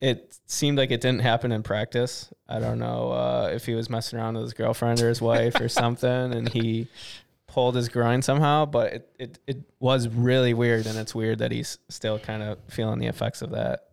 it 0.00 0.38
seemed 0.46 0.78
like 0.78 0.92
it 0.92 1.00
didn't 1.00 1.22
happen 1.22 1.50
in 1.50 1.64
practice. 1.64 2.32
I 2.48 2.60
don't 2.60 2.78
know 2.78 3.10
uh, 3.10 3.50
if 3.52 3.66
he 3.66 3.74
was 3.74 3.90
messing 3.90 4.20
around 4.20 4.34
with 4.34 4.44
his 4.44 4.54
girlfriend 4.54 5.00
or 5.00 5.08
his 5.08 5.20
wife 5.20 5.60
or 5.60 5.68
something, 5.68 6.08
and 6.32 6.48
he 6.48 6.86
pulled 7.48 7.74
his 7.74 7.88
groin 7.88 8.22
somehow, 8.22 8.66
but 8.66 8.92
it, 8.92 9.08
it, 9.18 9.38
it 9.46 9.56
was 9.80 10.06
really 10.06 10.54
weird, 10.54 10.86
and 10.86 10.96
it's 10.96 11.14
weird 11.14 11.38
that 11.38 11.50
he's 11.50 11.78
still 11.88 12.18
kind 12.18 12.42
of 12.42 12.58
feeling 12.68 13.00
the 13.00 13.06
effects 13.06 13.42
of 13.42 13.50
that. 13.50 13.88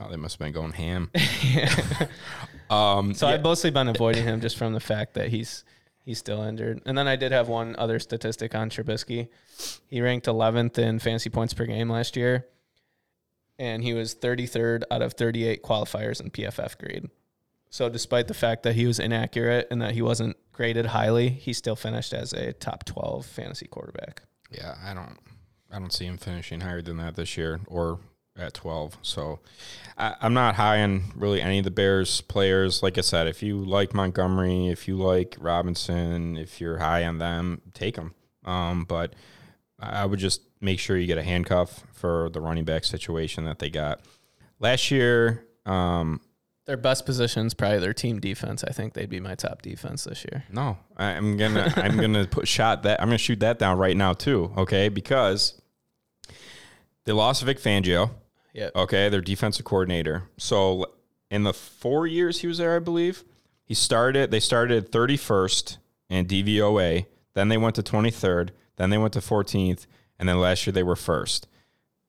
Oh, 0.00 0.08
they 0.08 0.16
must 0.16 0.38
have 0.38 0.46
been 0.46 0.52
going 0.52 0.72
ham. 0.72 1.10
um, 2.70 3.14
so 3.14 3.28
yeah. 3.28 3.34
I've 3.34 3.42
mostly 3.42 3.70
been 3.70 3.88
avoiding 3.88 4.24
him 4.24 4.40
just 4.40 4.56
from 4.56 4.72
the 4.72 4.80
fact 4.80 5.14
that 5.14 5.28
he's 5.28 5.64
he's 6.04 6.18
still 6.18 6.42
injured. 6.42 6.80
And 6.86 6.96
then 6.96 7.06
I 7.06 7.16
did 7.16 7.32
have 7.32 7.48
one 7.48 7.74
other 7.78 7.98
statistic 7.98 8.54
on 8.54 8.70
Trubisky. 8.70 9.28
He 9.88 10.00
ranked 10.00 10.26
11th 10.26 10.78
in 10.78 11.00
fantasy 11.00 11.28
points 11.28 11.52
per 11.52 11.66
game 11.66 11.90
last 11.90 12.16
year, 12.16 12.46
and 13.58 13.82
he 13.82 13.92
was 13.92 14.14
33rd 14.14 14.84
out 14.90 15.02
of 15.02 15.14
38 15.14 15.62
qualifiers 15.62 16.20
in 16.20 16.30
PFF 16.30 16.78
grade. 16.78 17.10
So 17.70 17.88
despite 17.88 18.28
the 18.28 18.34
fact 18.34 18.62
that 18.62 18.74
he 18.74 18.86
was 18.86 18.98
inaccurate 18.98 19.68
and 19.70 19.80
that 19.82 19.94
he 19.94 20.02
wasn't 20.02 20.36
graded 20.52 20.86
highly, 20.86 21.28
he 21.28 21.52
still 21.52 21.76
finished 21.76 22.12
as 22.12 22.32
a 22.32 22.52
top 22.52 22.84
12 22.84 23.26
fantasy 23.26 23.66
quarterback. 23.66 24.22
Yeah, 24.50 24.76
I 24.82 24.94
don't 24.94 25.18
I 25.70 25.78
don't 25.78 25.92
see 25.92 26.06
him 26.06 26.16
finishing 26.16 26.60
higher 26.60 26.80
than 26.80 26.96
that 26.96 27.16
this 27.16 27.36
year 27.36 27.60
or 27.66 28.00
at 28.38 28.54
12. 28.54 28.98
So 29.02 29.40
I, 29.96 30.14
am 30.22 30.32
not 30.32 30.54
high 30.54 30.82
on 30.82 31.04
really 31.14 31.42
any 31.42 31.58
of 31.58 31.64
the 31.64 31.70
Bears 31.70 32.20
players. 32.22 32.82
Like 32.82 32.96
I 32.96 33.02
said, 33.02 33.26
if 33.26 33.42
you 33.42 33.58
like 33.58 33.94
Montgomery, 33.94 34.68
if 34.68 34.88
you 34.88 34.96
like 34.96 35.36
Robinson, 35.38 36.36
if 36.36 36.60
you're 36.60 36.78
high 36.78 37.04
on 37.04 37.18
them, 37.18 37.60
take 37.74 37.96
them. 37.96 38.14
Um, 38.44 38.84
but 38.84 39.14
I 39.78 40.06
would 40.06 40.18
just 40.18 40.42
make 40.60 40.78
sure 40.78 40.96
you 40.96 41.06
get 41.06 41.18
a 41.18 41.22
handcuff 41.22 41.84
for 41.92 42.30
the 42.30 42.40
running 42.40 42.64
back 42.64 42.84
situation 42.84 43.44
that 43.44 43.58
they 43.58 43.70
got 43.70 44.00
last 44.58 44.90
year. 44.90 45.44
Um, 45.66 46.20
their 46.68 46.76
best 46.76 47.06
positions, 47.06 47.54
probably 47.54 47.78
their 47.78 47.94
team 47.94 48.20
defense. 48.20 48.62
I 48.62 48.72
think 48.72 48.92
they'd 48.92 49.08
be 49.08 49.20
my 49.20 49.34
top 49.34 49.62
defense 49.62 50.04
this 50.04 50.22
year. 50.30 50.44
No, 50.52 50.76
I'm 50.98 51.38
gonna 51.38 51.72
I'm 51.76 51.96
gonna 52.00 52.26
put 52.26 52.46
shot 52.46 52.82
that 52.82 53.00
I'm 53.00 53.08
gonna 53.08 53.16
shoot 53.16 53.40
that 53.40 53.58
down 53.58 53.78
right 53.78 53.96
now 53.96 54.12
too. 54.12 54.52
Okay, 54.54 54.90
because 54.90 55.60
they 57.06 57.12
lost 57.12 57.42
Vic 57.42 57.58
Fangio. 57.58 58.10
Yeah. 58.52 58.68
Okay, 58.76 59.08
their 59.08 59.22
defensive 59.22 59.64
coordinator. 59.64 60.24
So 60.36 60.92
in 61.30 61.42
the 61.44 61.54
four 61.54 62.06
years 62.06 62.42
he 62.42 62.46
was 62.46 62.58
there, 62.58 62.76
I 62.76 62.80
believe 62.80 63.24
he 63.64 63.72
started. 63.72 64.30
They 64.30 64.40
started 64.40 64.92
31st 64.92 65.78
in 66.10 66.26
DVOA. 66.26 67.06
Then 67.32 67.48
they 67.48 67.56
went 67.56 67.76
to 67.76 67.82
23rd. 67.82 68.50
Then 68.76 68.90
they 68.90 68.98
went 68.98 69.14
to 69.14 69.20
14th, 69.20 69.86
and 70.18 70.28
then 70.28 70.38
last 70.38 70.66
year 70.66 70.72
they 70.72 70.82
were 70.82 70.96
first. 70.96 71.48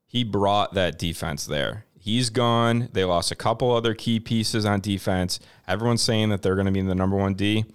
He 0.05 0.25
brought 0.25 0.73
that 0.73 0.99
defense 0.99 1.45
there. 1.45 1.85
He's 2.09 2.31
gone. 2.31 2.89
They 2.93 3.03
lost 3.05 3.31
a 3.31 3.35
couple 3.35 3.71
other 3.71 3.93
key 3.93 4.19
pieces 4.19 4.65
on 4.65 4.79
defense. 4.81 5.39
Everyone's 5.67 6.01
saying 6.01 6.29
that 6.29 6.41
they're 6.41 6.55
going 6.55 6.65
to 6.65 6.71
be 6.71 6.79
in 6.79 6.87
the 6.87 6.95
number 6.95 7.15
one 7.15 7.35
D. 7.35 7.65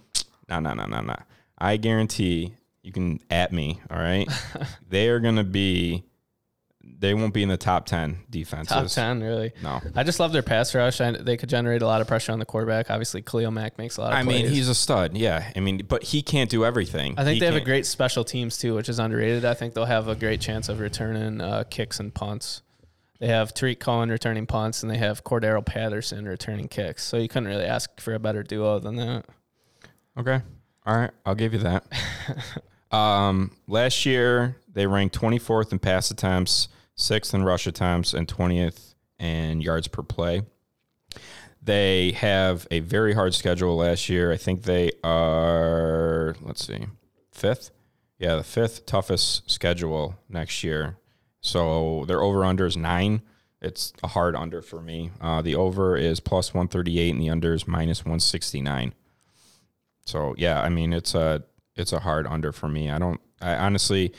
No, 0.49 0.59
no, 0.59 0.73
no, 0.73 0.85
no, 0.85 0.99
no. 0.99 1.15
I 1.57 1.77
guarantee 1.77 2.53
you 2.83 2.91
can 2.91 3.21
at 3.29 3.53
me. 3.53 3.79
All 3.89 3.97
right, 3.97 4.27
they 4.89 5.07
are 5.07 5.19
going 5.21 5.37
to 5.37 5.45
be. 5.45 6.03
They 6.97 7.13
won't 7.13 7.33
be 7.33 7.43
in 7.43 7.49
the 7.49 7.57
top 7.57 7.85
ten 7.87 8.19
defenses. 8.29 8.71
Top 8.73 8.87
ten, 8.87 9.21
really? 9.23 9.53
No. 9.63 9.81
I 9.95 10.03
just 10.03 10.19
love 10.19 10.33
their 10.33 10.43
pass 10.43 10.75
rush. 10.75 10.99
I, 11.01 11.11
they 11.11 11.35
could 11.37 11.49
generate 11.49 11.81
a 11.81 11.87
lot 11.87 12.01
of 12.01 12.07
pressure 12.07 12.31
on 12.31 12.39
the 12.39 12.45
quarterback. 12.45 12.91
Obviously, 12.91 13.21
Khalil 13.21 13.51
Mack 13.51 13.77
makes 13.77 13.97
a 13.97 14.01
lot. 14.01 14.11
of 14.13 14.19
I 14.19 14.23
mean, 14.23 14.47
he's 14.47 14.69
a 14.69 14.75
stud. 14.75 15.17
Yeah. 15.17 15.51
I 15.55 15.59
mean, 15.61 15.81
but 15.87 16.03
he 16.03 16.21
can't 16.21 16.49
do 16.49 16.63
everything. 16.63 17.15
I 17.17 17.23
think 17.23 17.35
He 17.35 17.39
they 17.39 17.45
have 17.47 17.55
a 17.55 17.59
can't- 17.59 17.65
great 17.65 17.85
special 17.85 18.23
teams 18.23 18.57
too, 18.57 18.75
which 18.75 18.87
is 18.89 18.99
underrated. 18.99 19.45
I 19.45 19.55
think 19.55 19.73
they'll 19.73 19.85
have 19.85 20.07
a 20.07 20.15
great 20.15 20.41
chance 20.41 20.69
of 20.69 20.79
returning 20.79 21.41
uh, 21.41 21.63
kicks 21.69 21.99
and 21.99 22.13
punts. 22.13 22.61
They 23.19 23.27
have 23.27 23.53
Tarik 23.53 23.79
Cohen 23.79 24.09
returning 24.09 24.45
punts, 24.45 24.83
and 24.83 24.91
they 24.91 24.97
have 24.97 25.23
Cordarrelle 25.23 25.65
Patterson 25.65 26.27
returning 26.27 26.67
kicks. 26.67 27.03
So 27.03 27.17
you 27.17 27.29
couldn't 27.29 27.47
really 27.47 27.63
ask 27.63 27.99
for 27.99 28.13
a 28.13 28.19
better 28.19 28.43
duo 28.43 28.79
than 28.79 28.97
that. 28.97 29.25
Okay. 30.17 30.41
All 30.85 30.97
right. 30.97 31.11
I'll 31.25 31.35
give 31.35 31.53
you 31.53 31.59
that. 31.59 31.85
um, 32.95 33.51
last 33.67 34.05
year, 34.05 34.57
they 34.73 34.85
ranked 34.85 35.19
24th 35.19 35.71
in 35.71 35.79
pass 35.79 36.11
attempts, 36.11 36.67
6th 36.97 37.33
in 37.33 37.43
rush 37.43 37.67
attempts, 37.67 38.13
and 38.13 38.27
20th 38.27 38.95
in 39.19 39.61
yards 39.61 39.87
per 39.87 40.03
play. 40.03 40.43
They 41.61 42.11
have 42.11 42.67
a 42.69 42.81
very 42.81 43.13
hard 43.13 43.33
schedule 43.33 43.77
last 43.77 44.07
year. 44.07 44.31
I 44.31 44.37
think 44.37 44.63
they 44.63 44.91
are, 45.03 46.35
let's 46.41 46.65
see, 46.65 46.85
fifth? 47.31 47.71
Yeah, 48.19 48.35
the 48.35 48.43
fifth 48.43 48.85
toughest 48.85 49.49
schedule 49.49 50.15
next 50.29 50.63
year. 50.63 50.97
So 51.45 52.05
their 52.07 52.21
over 52.21 52.43
under 52.43 52.65
is 52.65 52.75
nine. 52.75 53.21
It's 53.61 53.93
a 54.03 54.07
hard 54.07 54.35
under 54.35 54.61
for 54.61 54.81
me. 54.81 55.11
Uh, 55.21 55.41
the 55.41 55.55
over 55.55 55.95
is 55.95 56.19
plus 56.19 56.53
138 56.53 57.11
and 57.11 57.21
the 57.21 57.29
under 57.29 57.53
is 57.53 57.67
minus 57.67 58.03
169. 58.03 58.93
So 60.05 60.33
yeah, 60.37 60.61
I 60.61 60.69
mean 60.69 60.91
it's 60.91 61.13
a 61.15 61.43
it's 61.75 61.93
a 61.93 61.99
hard 61.99 62.25
under 62.27 62.51
for 62.51 62.67
me. 62.67 62.89
I 62.89 62.97
don't. 62.97 63.21
I 63.41 63.55
honestly, 63.55 64.13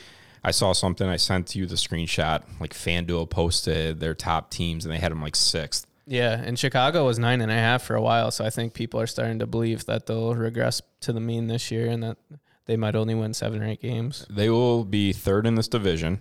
I 0.45 0.50
saw 0.50 0.73
something. 0.73 1.09
I 1.09 1.16
sent 1.16 1.54
you 1.54 1.66
the 1.66 1.75
screenshot. 1.75 2.42
Like 2.61 2.75
FanDuel 2.75 3.30
posted 3.30 3.99
their 3.99 4.14
top 4.14 4.50
teams, 4.50 4.85
and 4.85 4.92
they 4.92 4.99
had 4.99 5.11
them 5.11 5.23
like 5.23 5.37
sixth. 5.37 5.87
Yeah, 6.06 6.40
and 6.40 6.56
Chicago 6.56 7.06
was 7.06 7.18
nine 7.18 7.40
and 7.40 7.50
a 7.50 7.54
half 7.54 7.83
for 7.83 7.97
a 7.97 8.02
while, 8.02 8.30
so 8.30 8.45
I 8.45 8.50
think 8.50 8.73
people 8.75 9.00
are 9.00 9.09
starting 9.09 9.40
to 9.40 9.47
believe 9.47 9.87
that 9.87 10.06
they'll 10.06 10.35
regress 10.35 10.80
to 11.00 11.12
the 11.12 11.18
mean 11.18 11.49
this 11.49 11.73
year 11.73 11.88
and 11.88 12.02
that 12.04 12.18
they 12.66 12.76
might 12.76 12.95
only 12.95 13.16
win 13.16 13.35
seven 13.35 13.61
or 13.61 13.66
eight 13.66 13.83
games. 13.83 14.25
They 14.30 14.49
will 14.49 14.85
be 14.85 15.12
third 15.12 15.47
in 15.47 15.56
this 15.56 15.66
division, 15.66 16.21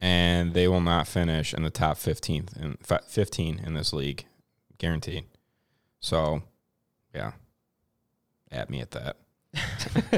and 0.00 0.54
they 0.54 0.68
will 0.68 0.80
not 0.80 1.08
finish 1.08 1.52
in 1.54 1.62
the 1.62 1.70
top 1.70 1.96
fifteenth 1.96 2.56
and 2.56 2.76
fifteen 3.06 3.58
in 3.58 3.74
this 3.74 3.92
league, 3.92 4.26
guaranteed. 4.78 5.24
So, 6.00 6.42
yeah, 7.14 7.32
at 8.50 8.70
me 8.70 8.80
at 8.80 8.92
that. 8.92 9.16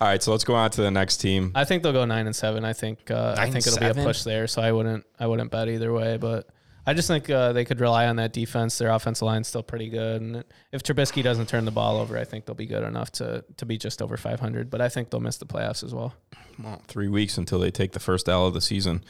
All 0.00 0.08
right, 0.08 0.22
so 0.22 0.32
let's 0.32 0.44
go 0.44 0.54
on 0.54 0.70
to 0.70 0.80
the 0.80 0.90
next 0.90 1.18
team. 1.18 1.52
I 1.54 1.64
think 1.64 1.82
they'll 1.82 1.92
go 1.92 2.04
nine 2.04 2.26
and 2.26 2.34
seven. 2.34 2.64
I 2.64 2.72
think 2.72 3.10
uh, 3.10 3.34
I 3.36 3.50
think 3.50 3.66
it'll 3.66 3.78
be 3.78 4.00
a 4.00 4.04
push 4.04 4.22
there. 4.22 4.46
So 4.46 4.62
I 4.62 4.72
wouldn't 4.72 5.04
I 5.18 5.26
wouldn't 5.26 5.50
bet 5.50 5.68
either 5.68 5.92
way. 5.92 6.16
But 6.16 6.48
I 6.86 6.94
just 6.94 7.08
think 7.08 7.28
uh, 7.28 7.52
they 7.52 7.64
could 7.64 7.80
rely 7.80 8.06
on 8.06 8.16
that 8.16 8.32
defense. 8.32 8.78
Their 8.78 8.90
offensive 8.90 9.26
line's 9.26 9.48
still 9.48 9.62
pretty 9.62 9.88
good, 9.88 10.22
and 10.22 10.44
if 10.70 10.82
Trubisky 10.82 11.22
doesn't 11.22 11.48
turn 11.48 11.64
the 11.64 11.72
ball 11.72 11.98
over, 11.98 12.16
I 12.16 12.24
think 12.24 12.46
they'll 12.46 12.54
be 12.54 12.66
good 12.66 12.84
enough 12.84 13.10
to 13.12 13.44
to 13.56 13.66
be 13.66 13.76
just 13.76 14.00
over 14.00 14.16
500. 14.16 14.70
But 14.70 14.80
I 14.80 14.88
think 14.88 15.10
they'll 15.10 15.20
miss 15.20 15.36
the 15.36 15.46
playoffs 15.46 15.82
as 15.82 15.92
well. 15.92 16.14
Well, 16.62 16.80
three 16.86 17.08
weeks 17.08 17.36
until 17.36 17.58
they 17.58 17.70
take 17.70 17.92
the 17.92 18.00
first 18.00 18.28
L 18.28 18.46
of 18.46 18.54
the 18.54 18.60
season. 18.60 19.04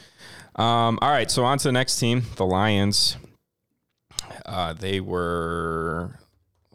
Um, 0.57 0.99
all 1.03 1.11
right, 1.11 1.31
so 1.31 1.45
on 1.45 1.59
to 1.59 1.69
the 1.69 1.73
next 1.73 1.99
team, 1.99 2.23
the 2.37 2.47
Lions. 2.47 3.17
Uh, 4.45 4.73
they 4.73 5.01
were, 5.01 6.19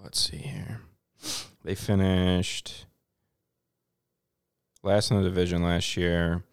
let's 0.01 0.19
see 0.19 0.37
here. 0.37 0.81
They 1.63 1.75
finished 1.75 2.85
last 4.83 5.11
in 5.11 5.17
the 5.17 5.23
division 5.23 5.63
last 5.63 5.97
year. 5.97 6.43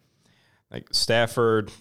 Like 0.71 0.87
Stafford, 0.91 1.71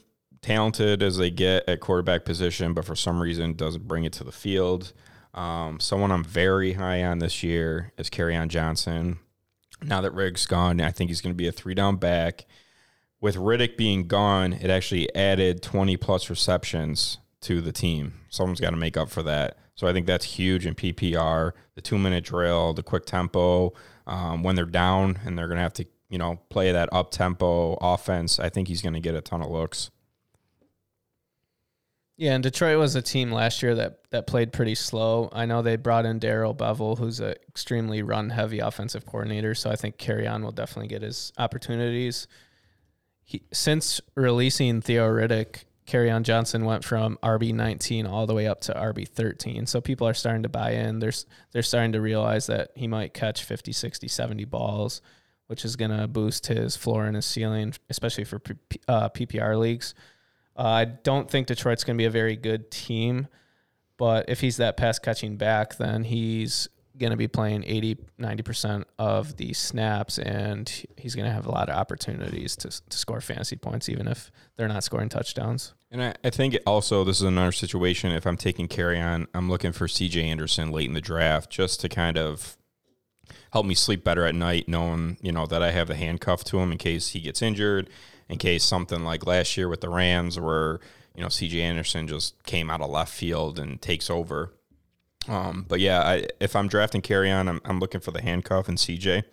talented 0.43 1.03
as 1.03 1.17
they 1.17 1.31
get 1.31 1.69
at 1.69 1.81
quarterback 1.81 2.25
position, 2.25 2.75
but 2.75 2.85
for 2.85 2.95
some 2.97 3.21
reason 3.21 3.55
doesn't 3.55 3.89
bring 3.89 4.05
it 4.05 4.13
to 4.15 4.25
the 4.25 4.33
field. 4.33 4.93
Um, 5.35 5.79
someone 5.81 6.11
I'm 6.11 6.25
very 6.25 6.75
high 6.75 7.05
on 7.05 7.19
this 7.19 7.43
year 7.43 7.93
is 7.99 8.11
on 8.19 8.49
Johnson. 8.49 9.19
Now 9.83 10.01
that 10.01 10.13
Rigg's 10.13 10.47
gone, 10.47 10.81
I 10.81 10.91
think 10.91 11.11
he's 11.11 11.21
going 11.21 11.35
to 11.35 11.37
be 11.37 11.47
a 11.47 11.53
three 11.53 11.75
down 11.75 11.97
back. 11.97 12.47
With 13.21 13.37
Riddick 13.37 13.77
being 13.77 14.07
gone, 14.07 14.53
it 14.53 14.71
actually 14.71 15.15
added 15.15 15.63
20 15.63 15.97
plus 15.97 16.31
receptions 16.31 17.19
to 17.43 17.61
the 17.61 17.73
team. 17.73 18.15
Someone's 18.29 18.61
got 18.61 18.71
to 18.71 18.77
make 18.77 18.97
up 18.97 19.11
for 19.11 19.23
that. 19.25 19.59
So 19.75 19.87
I 19.87 19.93
think 19.93 20.07
that's 20.07 20.25
huge 20.25 20.67
in 20.67 20.75
PPR. 20.75 21.53
The 21.75 21.81
two 21.81 21.99
minute 21.99 22.25
drill, 22.25 22.75
the 22.75 22.83
quick 22.83 23.07
tempo, 23.07 23.73
um, 24.07 24.43
when 24.43 24.57
they're 24.57 24.65
down 24.65 25.21
and 25.25 25.39
they're 25.39 25.47
going 25.47 25.59
to 25.59 25.63
have 25.63 25.75
to, 25.75 25.87
you 26.09 26.19
know, 26.19 26.41
play 26.49 26.73
that 26.73 26.89
up 26.93 27.11
tempo 27.11 27.75
offense. 27.81 28.41
I 28.41 28.49
think 28.49 28.67
he's 28.67 28.83
going 28.83 28.95
to 28.95 29.01
get 29.01 29.15
a 29.15 29.21
ton 29.21 29.43
of 29.43 29.51
looks. 29.51 29.91
Yeah, 32.19 32.35
and 32.35 32.43
Detroit 32.43 32.79
was 32.81 32.97
a 32.97 33.01
team 33.01 33.31
last 33.31 33.63
year 33.63 33.77
that 33.77 34.01
that 34.11 34.27
played 34.27 34.53
pretty 34.53 34.75
slow. 34.75 35.29
I 35.33 35.47
know 35.47 35.63
they 35.63 35.77
brought 35.77 36.05
in 36.05 36.19
Darrell 36.19 36.53
Bevell, 36.53 36.99
who's 36.99 37.21
an 37.21 37.37
extremely 37.49 38.03
run 38.03 38.31
heavy 38.31 38.59
offensive 38.59 39.07
coordinator. 39.07 39.55
So 39.55 39.71
I 39.71 39.77
think 39.77 39.99
Kerryon 39.99 40.43
will 40.43 40.51
definitely 40.51 40.89
get 40.89 41.03
his 41.03 41.33
opportunities. 41.39 42.27
He, 43.25 43.45
since 43.53 44.01
releasing 44.17 44.81
Theo 44.81 45.09
Riddick, 45.09 45.63
Kerryon 45.87 46.25
Johnson 46.25 46.65
went 46.65 46.83
from 46.83 47.21
RB 47.23 47.55
nineteen 47.55 48.05
all 48.05 48.27
the 48.27 48.35
way 48.35 48.49
up 48.49 48.63
to 48.63 48.73
RB 48.75 49.07
thirteen. 49.07 49.67
So 49.67 49.81
people 49.81 50.09
are 50.09 50.15
starting 50.15 50.43
to 50.43 50.49
buy 50.49 50.73
in. 50.73 50.99
They're 50.99 51.13
they're 51.53 51.63
starting 51.63 51.93
to 51.93 52.01
realize 52.01 52.49
that 52.49 52.73
he 52.75 52.89
might 52.89 53.15
catch 53.15 53.45
50, 53.45 53.71
60, 53.71 54.09
70 54.09 54.45
balls, 54.45 55.03
which 55.47 55.65
is 55.65 55.77
going 55.77 55.97
to 55.97 56.09
boost 56.09 56.49
his 56.49 56.77
floor 56.77 57.05
and 57.05 57.15
his 57.15 57.27
ceiling, 57.27 57.75
especially 57.89 58.25
for 58.25 58.43
uh, 58.89 59.09
PPR 59.11 59.57
leagues. 59.57 59.95
Uh, 60.59 60.63
I 60.63 60.85
don't 60.87 61.31
think 61.31 61.47
Detroit's 61.47 61.85
going 61.85 61.97
to 61.97 62.03
be 62.03 62.07
a 62.07 62.11
very 62.11 62.35
good 62.35 62.71
team, 62.71 63.29
but 63.97 64.29
if 64.29 64.41
he's 64.41 64.57
that 64.57 64.77
pass 64.77 64.99
catching 64.99 65.37
back, 65.37 65.77
then 65.77 66.03
he's 66.03 66.69
going 66.99 67.13
to 67.13 67.17
be 67.17 67.29
playing 67.29 67.63
80, 67.65 67.97
90% 68.21 68.85
of 68.99 69.37
the 69.37 69.53
snaps, 69.53 70.19
and 70.19 70.69
he's 70.97 71.15
going 71.15 71.27
to 71.27 71.33
have 71.33 71.47
a 71.47 71.51
lot 71.51 71.69
of 71.69 71.77
opportunities 71.77 72.57
to, 72.57 72.69
to 72.71 72.99
score 72.99 73.21
fantasy 73.21 73.55
points, 73.55 73.89
even 73.89 74.09
if 74.09 74.33
they're 74.57 74.69
not 74.69 74.83
scoring 74.83 75.09
touchdowns. 75.09 75.75
And 75.93 76.03
I, 76.03 76.15
I 76.25 76.31
think 76.31 76.59
also 76.67 77.05
this 77.05 77.19
is 77.19 77.27
another 77.27 77.53
situation. 77.53 78.11
If 78.11 78.27
I'm 78.27 78.37
taking 78.37 78.67
Kerryon, 78.67 79.29
I'm 79.33 79.49
looking 79.49 79.73
for 79.73 79.87
CJ 79.87 80.25
Anderson 80.25 80.73
late 80.73 80.89
in 80.89 80.95
the 80.95 81.01
draft 81.01 81.51
just 81.51 81.81
to 81.81 81.89
kind 81.89 82.19
of 82.19 82.57
help 83.53 83.65
me 83.65 83.75
sleep 83.75 84.05
better 84.05 84.27
at 84.27 84.35
night, 84.35 84.69
knowing 84.69 85.19
you 85.23 85.33
know 85.33 85.47
that 85.47 85.63
I 85.63 85.71
have 85.71 85.89
the 85.89 85.95
handcuff 85.95 86.45
to 86.45 86.59
him 86.59 86.73
in 86.73 86.79
case 86.79 87.11
he 87.11 87.21
gets 87.21 87.41
injured, 87.41 87.89
in 88.29 88.39
case 88.39 88.65
something 88.65 89.05
like 89.05 89.27
last 89.27 89.57
year 89.57 89.69
with 89.69 89.81
the 89.81 89.89
Rams, 89.89 90.39
where 90.39 90.81
you 91.15 91.23
know 91.23 91.29
CJ 91.29 91.61
Anderson 91.61 92.09
just 92.09 92.43
came 92.45 92.71
out 92.71 92.81
of 92.81 92.91
left 92.91 93.13
field 93.13 93.59
and 93.59 93.81
takes 93.81 94.11
over. 94.11 94.53
Um, 95.29 95.67
but 95.69 95.81
yeah, 95.81 96.01
I, 96.01 96.27
if 96.41 96.57
I'm 96.57 96.69
drafting 96.69 97.03
Kerryon, 97.03 97.49
I'm, 97.49 97.61
I'm 97.65 97.81
looking 97.81 98.01
for 98.01 98.13
the 98.13 98.23
handcuff 98.23 98.69
and 98.69 98.79
CJ. 98.79 99.25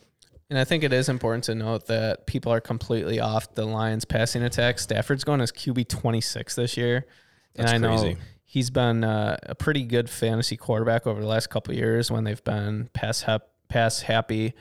And 0.50 0.60
I 0.60 0.64
think 0.64 0.84
it 0.84 0.94
is 0.94 1.10
important 1.10 1.46
to 1.46 1.56
note 1.56 1.88
that 1.88 2.28
people 2.28 2.52
are 2.52 2.62
completely 2.62 3.20
off 3.20 3.56
the 3.56 3.66
Lions 3.66 4.06
passing 4.06 4.44
attack. 4.44 4.78
Stafford's 4.78 5.24
going 5.24 5.42
as 5.42 5.52
QB 5.52 5.88
26 5.88 6.56
this 6.56 6.78
year. 6.78 7.08
That's 7.56 7.72
and 7.72 7.86
I 7.86 7.96
know 7.96 8.16
he's 8.44 8.70
been 8.70 9.04
uh, 9.04 9.38
a 9.44 9.56
pretty 9.56 9.84
good 9.84 10.10
fantasy 10.10 10.56
quarterback 10.56 11.08
over 11.08 11.20
the 11.20 11.28
last 11.28 11.50
couple 11.50 11.72
of 11.72 11.78
years 11.78 12.12
when 12.12 12.26
they've 12.26 12.44
been 12.44 12.90
pass, 12.94 13.22
hap- 13.22 13.48
pass 13.70 14.02
happy, 14.02 14.54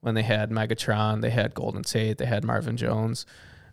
when 0.00 0.14
they 0.14 0.22
had 0.22 0.50
Megatron, 0.50 1.22
they 1.22 1.30
had 1.30 1.54
Golden 1.54 1.82
Tate, 1.82 2.18
they 2.18 2.26
had 2.26 2.44
Marvin 2.44 2.76
Jones. 2.76 3.26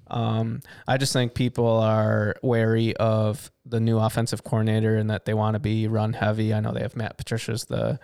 Um, 0.09 0.61
I 0.87 0.97
just 0.97 1.13
think 1.13 1.33
people 1.33 1.67
are 1.67 2.35
wary 2.41 2.95
of 2.97 3.51
the 3.65 3.79
new 3.79 3.97
offensive 3.99 4.43
coordinator 4.43 4.95
and 4.95 5.09
that 5.09 5.25
they 5.25 5.33
want 5.33 5.55
to 5.55 5.59
be 5.59 5.87
run 5.87 6.13
heavy. 6.13 6.53
I 6.53 6.59
know 6.59 6.73
they 6.73 6.81
have 6.81 6.95
Matt 6.95 7.17
Patricia's 7.17 7.65
the, 7.65 7.99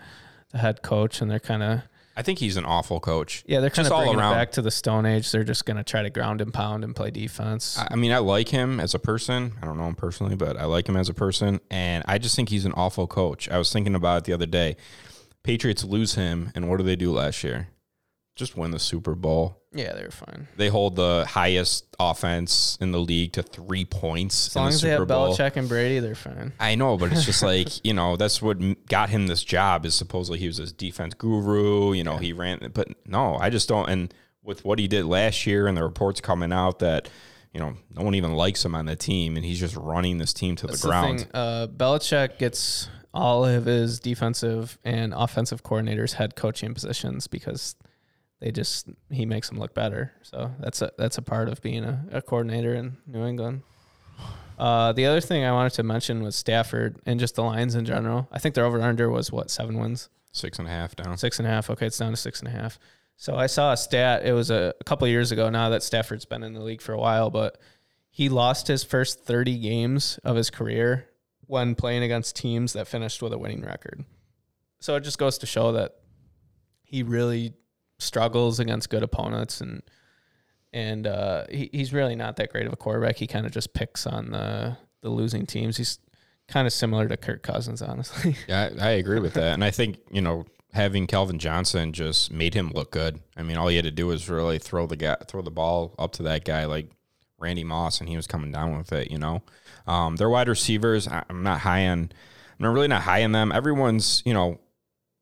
the 0.52 0.58
head 0.60 0.82
coach, 0.82 1.22
and 1.22 1.30
they're 1.30 1.40
kind 1.40 1.64
of 1.64 1.82
I 2.18 2.22
think 2.22 2.40
he's 2.40 2.56
an 2.56 2.64
awful 2.64 3.02
coach. 3.02 3.44
Yeah, 3.46 3.60
they're 3.60 3.70
kind 3.70 3.86
Just 3.86 3.88
of 3.88 3.94
all 3.94 4.04
bringing 4.04 4.20
around. 4.20 4.34
it 4.34 4.36
back 4.36 4.52
to 4.54 4.62
the 4.62 4.72
Stone 4.72 5.06
Age. 5.06 5.30
They're 5.32 5.44
just 5.44 5.66
going 5.66 5.76
to 5.78 5.84
try 5.84 6.02
to 6.02 6.10
ground 6.10 6.40
and 6.40 6.54
pound 6.54 6.86
and 6.86 6.96
play 6.96 7.12
defense. 7.12 7.78
I 7.78 7.90
I 7.92 7.96
mean, 7.98 8.14
I 8.14 8.20
like 8.20 8.48
him 8.50 8.80
as 8.80 8.94
a 8.94 9.00
person. 9.00 9.54
I 9.62 9.66
don't 9.66 9.78
know 9.78 9.88
him 9.88 9.96
personally, 9.96 10.36
but 10.36 10.56
I 10.56 10.64
like 10.64 10.88
him 10.88 10.96
as 10.96 11.10
a 11.10 11.14
person. 11.14 11.60
And 11.70 12.06
I 12.08 12.18
just 12.18 12.36
think 12.38 12.50
he's 12.50 12.66
an 12.66 12.72
awful 12.74 13.06
coach. 13.06 13.50
I 13.50 13.58
was 13.58 13.72
thinking 13.74 13.96
about 13.96 14.20
it 14.20 14.24
the 14.24 14.34
other 14.34 14.46
day. 14.46 14.78
Patriots 15.44 15.84
lose 15.84 16.16
him, 16.16 16.52
and 16.56 16.70
what 16.70 16.78
do 16.78 16.84
they 16.84 16.96
do 16.96 17.12
last 17.12 17.44
year? 17.44 17.68
Just 18.36 18.58
win 18.58 18.72
the 18.72 18.80
Super 18.80 19.16
Bowl. 19.16 19.62
yeah, 19.72 19.94
they're 19.94 20.12
fine. 20.12 20.48
They 20.58 20.68
hold 20.68 20.96
the 20.98 21.26
highest 21.28 21.86
offense 21.98 22.78
in 22.82 22.92
the 22.92 23.00
league 23.00 23.32
to 23.34 23.44
three 23.44 23.86
points 23.86 24.48
As 24.48 24.56
in 24.56 24.62
long 24.62 24.70
the 24.72 24.76
as 24.76 24.82
they 24.82 24.90
Super 24.90 25.02
have 25.02 25.08
Bowl. 25.08 25.34
Belichick 25.38 25.56
and 25.56 25.70
Brady, 25.70 26.00
they're 26.00 26.16
fine. 26.16 26.52
I 26.60 26.76
know, 26.76 26.98
but 26.98 27.14
it's 27.14 27.24
just 27.26 27.42
like 27.52 27.70
you 27.86 27.94
know 27.94 28.18
that's 28.18 28.42
what 28.42 28.58
got 28.88 29.10
him 29.10 29.28
this 29.28 29.44
job. 29.44 29.86
Is 29.86 29.96
supposedly 29.96 30.40
he 30.40 30.48
was 30.48 30.58
this 30.58 30.72
defense 30.74 31.14
guru. 31.14 31.94
You 31.94 32.04
know, 32.04 32.18
he 32.18 32.34
ran, 32.34 32.72
but 32.74 32.90
no, 33.08 33.36
I 33.38 33.50
just 33.50 33.70
don't. 33.70 33.90
And 33.90 34.14
with 34.44 34.66
what 34.66 34.80
he 34.80 34.88
did 34.88 35.06
last 35.06 35.48
year, 35.48 35.66
and 35.68 35.78
the 35.78 35.84
reports 35.84 36.20
coming 36.20 36.52
out 36.52 36.80
that 36.80 37.08
you 37.54 37.62
know 37.62 37.76
no 37.96 38.02
one 38.04 38.16
even 38.16 38.34
likes 38.34 38.66
him 38.66 38.76
on 38.76 38.86
the 38.86 38.98
team, 38.98 39.38
and 39.38 39.46
he's 39.46 39.60
just 39.62 39.78
running 39.78 40.18
this 40.18 40.34
team 40.34 40.58
to 40.58 40.68
That's 40.68 40.82
the 40.82 40.88
ground. 40.90 41.20
thing. 41.22 41.30
Uh, 41.34 41.68
Belichick 41.68 42.38
gets 42.38 42.90
all 43.14 43.46
of 43.46 43.64
his 43.64 44.02
defensive 44.02 44.78
and 44.84 45.14
offensive 45.16 45.64
coordinators 45.64 46.14
head 46.16 46.36
coaching 46.36 46.74
positions 46.74 47.28
because 47.28 47.76
they 48.46 48.52
just 48.52 48.88
he 49.10 49.26
makes 49.26 49.50
them 49.50 49.58
look 49.58 49.74
better. 49.74 50.12
So 50.22 50.52
that's 50.60 50.80
a 50.84 50.92
that's 51.00 51.18
a 51.18 51.24
part 51.24 51.50
of 51.50 51.64
being 51.64 51.84
a, 51.84 52.06
a 52.12 52.22
coordinator 52.22 52.76
in 52.76 52.98
New 53.08 53.26
England. 53.26 53.64
Uh, 54.60 54.92
the 54.94 55.08
other 55.08 55.20
thing 55.20 55.44
I 55.44 55.52
wanted 55.52 55.74
to 55.74 55.84
mention 55.84 56.22
was 56.22 56.36
Stafford 56.36 57.00
and 57.08 57.20
just 57.20 57.34
the 57.36 57.42
Lions 57.44 57.74
in 57.74 57.86
general. 57.86 58.28
I 58.32 58.38
think 58.38 58.54
their 58.54 58.64
over 58.66 58.80
under 58.80 59.10
was 59.10 59.32
what 59.32 59.50
seven 59.50 59.80
wins, 59.80 60.10
Six 60.32 60.60
and 60.60 60.68
a 60.68 60.72
half 60.72 60.96
down. 60.96 61.18
six 61.18 61.40
and 61.40 61.48
a 61.48 61.52
half. 61.52 61.72
Okay, 61.72 61.88
it's 61.88 61.98
down 61.98 62.12
to 62.12 62.18
six 62.18 62.40
and 62.40 62.48
a 62.48 62.52
half. 62.52 62.78
So 63.18 63.36
I 63.36 63.48
saw 63.48 63.74
a 63.74 63.78
stat. 63.78 64.24
It 64.28 64.34
was 64.34 64.52
a, 64.52 64.76
a 64.80 64.84
couple 64.84 65.08
years 65.08 65.32
ago 65.32 65.50
now 65.50 65.70
that 65.70 65.82
Stafford's 65.82 66.26
been 66.26 66.44
in 66.44 66.54
the 66.54 66.62
league 66.62 66.84
for 66.84 66.94
a 66.94 67.00
while, 67.00 67.32
but 67.32 67.58
he 68.12 68.30
lost 68.30 68.68
his 68.68 68.84
first 68.84 69.26
30 69.26 69.58
games 69.58 70.20
of 70.24 70.36
his 70.36 70.52
career 70.52 71.08
when 71.48 71.74
playing 71.74 72.04
against 72.04 72.36
teams 72.36 72.74
that 72.74 72.88
finished 72.88 73.24
with 73.24 73.34
a 73.34 73.40
winning 73.40 73.64
record. 73.64 74.06
So 74.82 74.96
it 74.98 75.02
just 75.02 75.18
goes 75.18 75.40
to 75.40 75.48
show 75.48 75.72
that 75.72 75.96
he 76.84 77.02
really 77.02 77.54
struggles 77.98 78.60
against 78.60 78.90
good 78.90 79.04
opponents 79.04 79.62
and 79.62 79.82
and 80.76 81.08
uh, 81.08 81.46
he, 81.50 81.70
he's 81.72 81.94
really 81.94 82.16
not 82.16 82.36
that 82.36 82.52
great 82.52 82.68
of 82.68 82.74
a 82.74 82.76
quarterback. 82.76 83.16
He 83.16 83.28
kind 83.28 83.46
of 83.46 83.54
just 83.54 83.74
picks 83.74 84.06
on 84.06 84.32
the 84.32 84.78
the 85.02 85.10
losing 85.10 85.46
teams. 85.46 85.78
He's 85.78 86.00
kind 86.50 86.68
of 86.68 86.74
similar 86.74 87.08
to 87.08 87.16
Kirk 87.16 87.44
Cousins, 87.44 87.82
honestly. 87.82 88.36
Yeah, 88.48 88.70
I, 88.80 88.88
I 88.88 88.90
agree 88.92 89.20
with 89.20 89.34
that, 89.36 89.54
and 89.54 89.64
I 89.64 89.72
think 89.72 89.98
you 90.12 90.22
know 90.22 90.46
having 90.74 91.08
Calvin 91.08 91.40
Johnson 91.40 91.94
just 91.94 92.32
made 92.32 92.54
him 92.54 92.72
look 92.76 92.92
good. 92.92 93.22
I 93.38 93.44
mean, 93.44 93.56
all 93.56 93.70
he 93.70 93.78
had 93.78 93.86
to 93.86 93.92
do 93.92 94.08
was 94.08 94.30
really 94.30 94.60
throw 94.60 94.86
the 94.86 94.98
guy, 94.98 95.16
throw 95.28 95.42
the 95.42 95.50
ball 95.50 95.96
up 95.98 96.12
to 96.14 96.24
that 96.24 96.44
guy 96.44 96.66
like 96.66 96.90
Randy 97.40 97.64
Moss, 97.64 98.02
and 98.02 98.10
he 98.10 98.18
was 98.18 98.28
coming 98.28 98.52
down 98.52 98.78
with 98.78 98.92
it. 98.92 99.10
You 99.10 99.18
know, 99.18 99.44
um, 99.88 100.18
their 100.18 100.30
wide 100.30 100.50
receivers. 100.50 101.08
I'm 101.08 101.42
not 101.42 101.62
high 101.62 101.88
on. 101.88 102.12
I'm 102.60 102.74
really 102.74 102.90
not 102.90 103.04
high 103.04 103.24
on 103.24 103.32
them. 103.32 103.54
Everyone's 103.54 104.22
you 104.26 104.34
know 104.34 104.60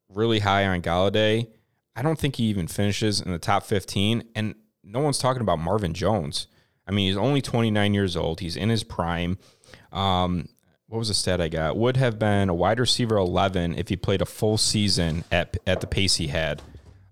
really 0.09 0.39
high 0.39 0.65
on 0.65 0.81
Golladay. 0.81 1.47
I 1.95 2.01
don't 2.01 2.17
think 2.17 2.37
he 2.37 2.45
even 2.45 2.67
finishes 2.67 3.21
in 3.21 3.31
the 3.31 3.39
top 3.39 3.63
15, 3.63 4.23
and 4.35 4.55
no 4.83 4.99
one's 4.99 5.19
talking 5.19 5.41
about 5.41 5.59
Marvin 5.59 5.93
Jones. 5.93 6.47
I 6.87 6.91
mean, 6.91 7.07
he's 7.07 7.17
only 7.17 7.41
29 7.41 7.93
years 7.93 8.17
old. 8.17 8.39
He's 8.39 8.55
in 8.55 8.69
his 8.69 8.83
prime. 8.83 9.37
Um, 9.91 10.49
what 10.87 10.99
was 10.99 11.07
the 11.07 11.13
stat 11.13 11.39
I 11.39 11.47
got? 11.47 11.77
Would 11.77 11.97
have 11.97 12.19
been 12.19 12.49
a 12.49 12.53
wide 12.53 12.79
receiver 12.79 13.17
11 13.17 13.75
if 13.77 13.89
he 13.89 13.95
played 13.95 14.21
a 14.21 14.25
full 14.25 14.57
season 14.57 15.23
at 15.31 15.57
at 15.65 15.81
the 15.81 15.87
pace 15.87 16.15
he 16.15 16.27
had. 16.27 16.61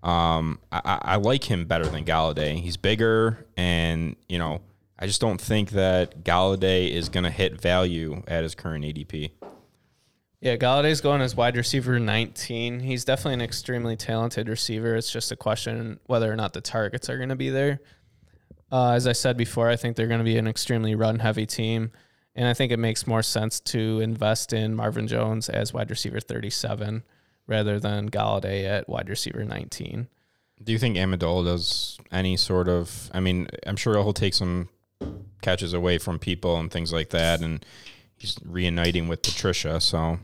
Um, 0.02 0.58
I, 0.70 0.98
I 1.02 1.16
like 1.16 1.44
him 1.44 1.64
better 1.64 1.86
than 1.86 2.04
Golladay. 2.04 2.60
He's 2.60 2.76
bigger, 2.76 3.46
and 3.56 4.16
you 4.28 4.38
know, 4.38 4.60
I 4.98 5.06
just 5.06 5.20
don't 5.20 5.40
think 5.40 5.70
that 5.70 6.22
Golladay 6.24 6.90
is 6.90 7.08
going 7.08 7.24
to 7.24 7.30
hit 7.30 7.60
value 7.60 8.22
at 8.28 8.42
his 8.42 8.54
current 8.54 8.84
ADP. 8.84 9.30
Yeah, 10.42 10.56
Golladay's 10.56 11.00
going 11.00 11.20
as 11.20 11.36
wide 11.36 11.56
receiver 11.56 12.00
19. 12.00 12.80
He's 12.80 13.04
definitely 13.04 13.34
an 13.34 13.42
extremely 13.42 13.94
talented 13.94 14.48
receiver. 14.48 14.96
It's 14.96 15.12
just 15.12 15.30
a 15.30 15.36
question 15.36 16.00
whether 16.06 16.30
or 16.30 16.34
not 16.34 16.52
the 16.52 16.60
targets 16.60 17.08
are 17.08 17.16
going 17.16 17.28
to 17.28 17.36
be 17.36 17.48
there. 17.48 17.78
Uh, 18.72 18.90
as 18.90 19.06
I 19.06 19.12
said 19.12 19.36
before, 19.36 19.68
I 19.68 19.76
think 19.76 19.94
they're 19.94 20.08
going 20.08 20.18
to 20.18 20.24
be 20.24 20.36
an 20.36 20.48
extremely 20.48 20.96
run 20.96 21.20
heavy 21.20 21.46
team. 21.46 21.92
And 22.34 22.48
I 22.48 22.54
think 22.54 22.72
it 22.72 22.80
makes 22.80 23.06
more 23.06 23.22
sense 23.22 23.60
to 23.60 24.00
invest 24.00 24.52
in 24.52 24.74
Marvin 24.74 25.06
Jones 25.06 25.48
as 25.48 25.72
wide 25.72 25.90
receiver 25.90 26.18
37 26.18 27.04
rather 27.46 27.78
than 27.78 28.10
Golladay 28.10 28.64
at 28.64 28.88
wide 28.88 29.08
receiver 29.08 29.44
19. 29.44 30.08
Do 30.64 30.72
you 30.72 30.78
think 30.80 30.96
Amendola 30.96 31.44
does 31.44 31.98
any 32.10 32.36
sort 32.36 32.68
of? 32.68 33.10
I 33.14 33.20
mean, 33.20 33.46
I'm 33.64 33.76
sure 33.76 33.94
he'll 33.94 34.12
take 34.12 34.34
some 34.34 34.70
catches 35.40 35.72
away 35.72 35.98
from 35.98 36.18
people 36.18 36.58
and 36.58 36.68
things 36.68 36.92
like 36.92 37.10
that, 37.10 37.42
and 37.42 37.64
he's 38.16 38.38
reuniting 38.44 39.06
with 39.06 39.22
Patricia. 39.22 39.80
So 39.80 40.18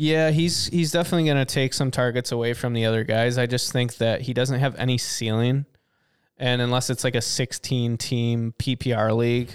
Yeah, 0.00 0.30
he's 0.30 0.68
he's 0.68 0.92
definitely 0.92 1.24
going 1.24 1.44
to 1.44 1.44
take 1.44 1.74
some 1.74 1.90
targets 1.90 2.30
away 2.30 2.54
from 2.54 2.72
the 2.72 2.86
other 2.86 3.02
guys. 3.02 3.36
I 3.36 3.46
just 3.46 3.72
think 3.72 3.96
that 3.96 4.20
he 4.22 4.32
doesn't 4.32 4.60
have 4.60 4.76
any 4.76 4.96
ceiling, 4.96 5.66
and 6.36 6.62
unless 6.62 6.88
it's 6.88 7.02
like 7.02 7.16
a 7.16 7.20
16 7.20 7.98
team 7.98 8.54
PPR 8.60 9.14
league, 9.16 9.50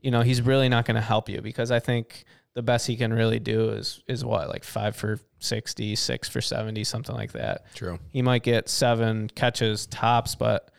you 0.00 0.10
know, 0.10 0.22
he's 0.22 0.40
really 0.40 0.70
not 0.70 0.86
going 0.86 0.94
to 0.94 1.02
help 1.02 1.28
you 1.28 1.42
because 1.42 1.70
I 1.70 1.78
think 1.78 2.24
the 2.54 2.62
best 2.62 2.86
he 2.86 2.96
can 2.96 3.12
really 3.12 3.38
do 3.38 3.68
is 3.68 4.02
is 4.08 4.24
what 4.24 4.48
like 4.48 4.64
five 4.64 4.96
for 4.96 5.20
60, 5.40 5.94
six 5.94 6.26
for 6.26 6.40
70, 6.40 6.82
something 6.84 7.14
like 7.14 7.32
that. 7.32 7.66
true. 7.74 7.98
He 8.08 8.22
might 8.22 8.42
get 8.42 8.70
seven 8.70 9.28
catches 9.34 9.86
tops, 9.86 10.34
but 10.34 10.70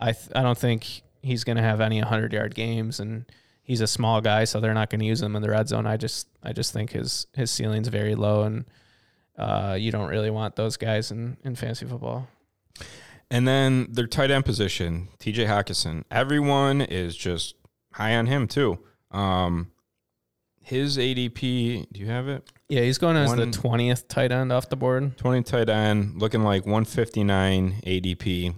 I 0.00 0.12
th- 0.12 0.30
I 0.34 0.42
don't 0.42 0.56
think 0.56 1.02
he's 1.20 1.44
going 1.44 1.56
to 1.56 1.62
have 1.62 1.82
any 1.82 1.98
100 2.00 2.32
yard 2.32 2.54
games 2.54 3.00
and 3.00 3.26
he's 3.66 3.80
a 3.80 3.86
small 3.86 4.20
guy 4.20 4.44
so 4.44 4.60
they're 4.60 4.72
not 4.72 4.88
going 4.88 5.00
to 5.00 5.06
use 5.06 5.20
him 5.20 5.36
in 5.36 5.42
the 5.42 5.50
red 5.50 5.68
zone. 5.68 5.86
I 5.86 5.96
just 5.96 6.28
I 6.42 6.52
just 6.52 6.72
think 6.72 6.92
his 6.92 7.26
his 7.34 7.50
ceiling's 7.50 7.88
very 7.88 8.14
low 8.14 8.44
and 8.44 8.64
uh, 9.36 9.76
you 9.78 9.92
don't 9.92 10.08
really 10.08 10.30
want 10.30 10.56
those 10.56 10.76
guys 10.78 11.10
in 11.10 11.36
in 11.44 11.54
fantasy 11.56 11.84
football. 11.84 12.28
And 13.30 13.46
then 13.46 13.88
their 13.90 14.06
tight 14.06 14.30
end 14.30 14.44
position, 14.44 15.08
TJ 15.18 15.46
Hockenson. 15.46 16.04
Everyone 16.10 16.80
is 16.80 17.16
just 17.16 17.56
high 17.92 18.14
on 18.16 18.26
him 18.26 18.46
too. 18.46 18.78
Um, 19.10 19.72
his 20.62 20.96
ADP, 20.96 21.86
do 21.92 22.00
you 22.00 22.06
have 22.06 22.28
it? 22.28 22.48
Yeah, 22.68 22.82
he's 22.82 22.98
going 22.98 23.16
as 23.16 23.34
the 23.34 23.46
20th 23.46 24.08
tight 24.08 24.32
end 24.32 24.52
off 24.52 24.68
the 24.68 24.76
board. 24.76 25.16
20 25.16 25.42
tight 25.42 25.68
end, 25.68 26.20
looking 26.20 26.42
like 26.42 26.66
159 26.66 27.82
ADP. 27.84 28.54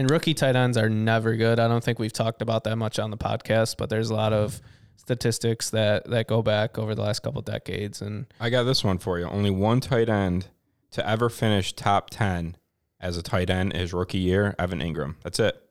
And 0.00 0.10
rookie 0.10 0.32
tight 0.32 0.56
ends 0.56 0.78
are 0.78 0.88
never 0.88 1.36
good. 1.36 1.60
I 1.60 1.68
don't 1.68 1.84
think 1.84 1.98
we've 1.98 2.10
talked 2.10 2.40
about 2.40 2.64
that 2.64 2.76
much 2.76 2.98
on 2.98 3.10
the 3.10 3.18
podcast, 3.18 3.76
but 3.76 3.90
there's 3.90 4.08
a 4.08 4.14
lot 4.14 4.32
of 4.32 4.58
statistics 4.96 5.68
that 5.70 6.08
that 6.08 6.26
go 6.26 6.40
back 6.40 6.78
over 6.78 6.94
the 6.94 7.02
last 7.02 7.20
couple 7.20 7.42
decades 7.42 8.00
and 8.00 8.24
I 8.40 8.48
got 8.48 8.62
this 8.62 8.82
one 8.82 8.96
for 8.96 9.18
you. 9.18 9.26
Only 9.26 9.50
one 9.50 9.78
tight 9.80 10.08
end 10.08 10.46
to 10.92 11.06
ever 11.06 11.28
finish 11.28 11.74
top 11.74 12.08
10 12.08 12.56
as 12.98 13.18
a 13.18 13.22
tight 13.22 13.50
end 13.50 13.74
his 13.74 13.92
rookie 13.92 14.16
year, 14.16 14.54
Evan 14.58 14.78
Engram. 14.78 15.16
That's 15.22 15.38
it. 15.38 15.62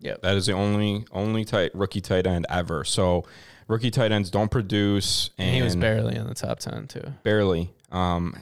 Yeah, 0.00 0.16
That 0.20 0.36
is 0.36 0.46
the 0.46 0.54
only 0.54 1.06
only 1.12 1.44
tight 1.44 1.72
rookie 1.76 2.00
tight 2.00 2.26
end 2.26 2.46
ever. 2.50 2.82
So 2.82 3.24
rookie 3.68 3.92
tight 3.92 4.10
ends 4.10 4.30
don't 4.30 4.50
produce 4.50 5.30
and, 5.38 5.46
and 5.46 5.56
he 5.56 5.62
was 5.62 5.76
barely 5.76 6.16
in 6.16 6.26
the 6.26 6.34
top 6.34 6.58
10 6.58 6.88
too. 6.88 7.04
barely. 7.22 7.72
Um, 7.92 8.34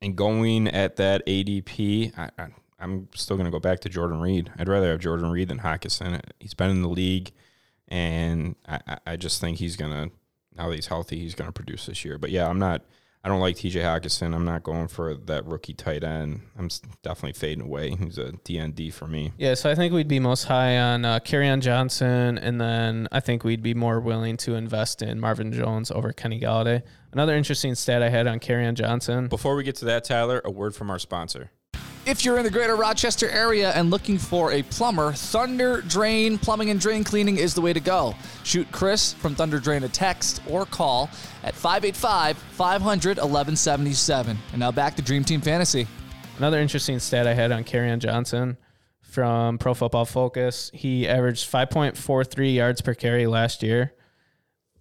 and 0.00 0.16
going 0.16 0.68
at 0.68 0.96
that 0.96 1.26
ADP, 1.26 2.18
I, 2.18 2.30
I, 2.38 2.48
I'm 2.78 3.08
still 3.14 3.36
going 3.36 3.46
to 3.46 3.50
go 3.50 3.58
back 3.60 3.80
to 3.80 3.88
Jordan 3.88 4.20
Reed. 4.20 4.50
I'd 4.58 4.68
rather 4.68 4.90
have 4.90 5.00
Jordan 5.00 5.30
Reed 5.30 5.48
than 5.48 5.60
Hockenson. 5.60 6.20
He's 6.40 6.54
been 6.54 6.70
in 6.70 6.82
the 6.82 6.88
league, 6.88 7.32
and 7.88 8.56
I, 8.68 8.98
I- 9.06 9.16
just 9.16 9.40
think 9.40 9.58
he's 9.58 9.76
going 9.76 9.92
to, 9.92 10.14
now 10.56 10.68
that 10.68 10.74
he's 10.74 10.86
healthy, 10.88 11.18
he's 11.18 11.34
going 11.34 11.48
to 11.48 11.52
produce 11.52 11.86
this 11.86 12.04
year. 12.04 12.18
But 12.18 12.30
yeah, 12.30 12.48
I'm 12.48 12.58
not, 12.58 12.82
I 13.24 13.28
don't 13.28 13.40
like 13.40 13.56
TJ 13.56 13.82
Hockenson. 13.82 14.34
I'm 14.34 14.44
not 14.44 14.62
going 14.62 14.88
for 14.88 15.14
that 15.14 15.46
rookie 15.46 15.74
tight 15.74 16.04
end. 16.04 16.40
I'm 16.58 16.68
definitely 17.02 17.32
fading 17.32 17.64
away. 17.64 17.90
He's 17.96 18.18
a 18.18 18.32
DND 18.44 18.92
for 18.92 19.06
me. 19.06 19.32
Yeah, 19.38 19.54
so 19.54 19.70
I 19.70 19.74
think 19.74 19.92
we'd 19.92 20.06
be 20.06 20.20
most 20.20 20.44
high 20.44 20.78
on 20.78 21.04
uh, 21.04 21.18
on 21.52 21.60
Johnson, 21.60 22.38
and 22.38 22.60
then 22.60 23.08
I 23.10 23.20
think 23.20 23.42
we'd 23.42 23.62
be 23.62 23.74
more 23.74 24.00
willing 24.00 24.36
to 24.38 24.54
invest 24.54 25.02
in 25.02 25.18
Marvin 25.18 25.52
Jones 25.52 25.90
over 25.90 26.12
Kenny 26.12 26.40
Golladay. 26.40 26.82
Another 27.12 27.34
interesting 27.34 27.74
stat 27.74 28.02
I 28.02 28.10
had 28.10 28.26
on 28.26 28.38
on 28.66 28.74
Johnson. 28.74 29.28
Before 29.28 29.56
we 29.56 29.64
get 29.64 29.76
to 29.76 29.86
that, 29.86 30.04
Tyler, 30.04 30.40
a 30.44 30.50
word 30.50 30.74
from 30.74 30.90
our 30.90 30.98
sponsor. 30.98 31.50
If 32.06 32.24
you're 32.24 32.38
in 32.38 32.44
the 32.44 32.52
greater 32.52 32.76
Rochester 32.76 33.28
area 33.28 33.72
and 33.72 33.90
looking 33.90 34.16
for 34.16 34.52
a 34.52 34.62
plumber, 34.62 35.10
Thunder 35.10 35.80
Drain 35.80 36.38
Plumbing 36.38 36.70
and 36.70 36.78
Drain 36.78 37.02
Cleaning 37.02 37.36
is 37.36 37.52
the 37.52 37.60
way 37.60 37.72
to 37.72 37.80
go. 37.80 38.14
Shoot 38.44 38.70
Chris 38.70 39.12
from 39.14 39.34
Thunder 39.34 39.58
Drain 39.58 39.82
a 39.82 39.88
text 39.88 40.40
or 40.48 40.66
call 40.66 41.10
at 41.42 41.56
585 41.56 42.38
500 42.38 43.16
1177. 43.16 44.38
And 44.52 44.60
now 44.60 44.70
back 44.70 44.94
to 44.94 45.02
Dream 45.02 45.24
Team 45.24 45.40
Fantasy. 45.40 45.88
Another 46.38 46.60
interesting 46.60 47.00
stat 47.00 47.26
I 47.26 47.34
had 47.34 47.50
on 47.50 47.64
on 47.74 47.98
Johnson 47.98 48.56
from 49.02 49.58
Pro 49.58 49.74
Football 49.74 50.04
Focus. 50.04 50.70
He 50.72 51.08
averaged 51.08 51.50
5.43 51.50 52.54
yards 52.54 52.82
per 52.82 52.94
carry 52.94 53.26
last 53.26 53.64
year, 53.64 53.94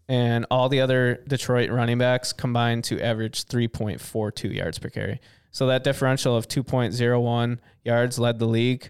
and 0.08 0.46
all 0.52 0.70
the 0.70 0.82
other 0.82 1.24
Detroit 1.28 1.72
running 1.72 1.98
backs 1.98 2.34
combined 2.34 2.84
to 2.84 3.02
average 3.02 3.46
3.42 3.46 4.54
yards 4.54 4.78
per 4.78 4.90
carry. 4.90 5.20
So 5.56 5.68
that 5.68 5.86
differential 5.86 6.36
of 6.36 6.50
2.01 6.50 7.60
yards 7.86 8.20
led 8.20 8.40
the 8.40 8.46
league, 8.46 8.90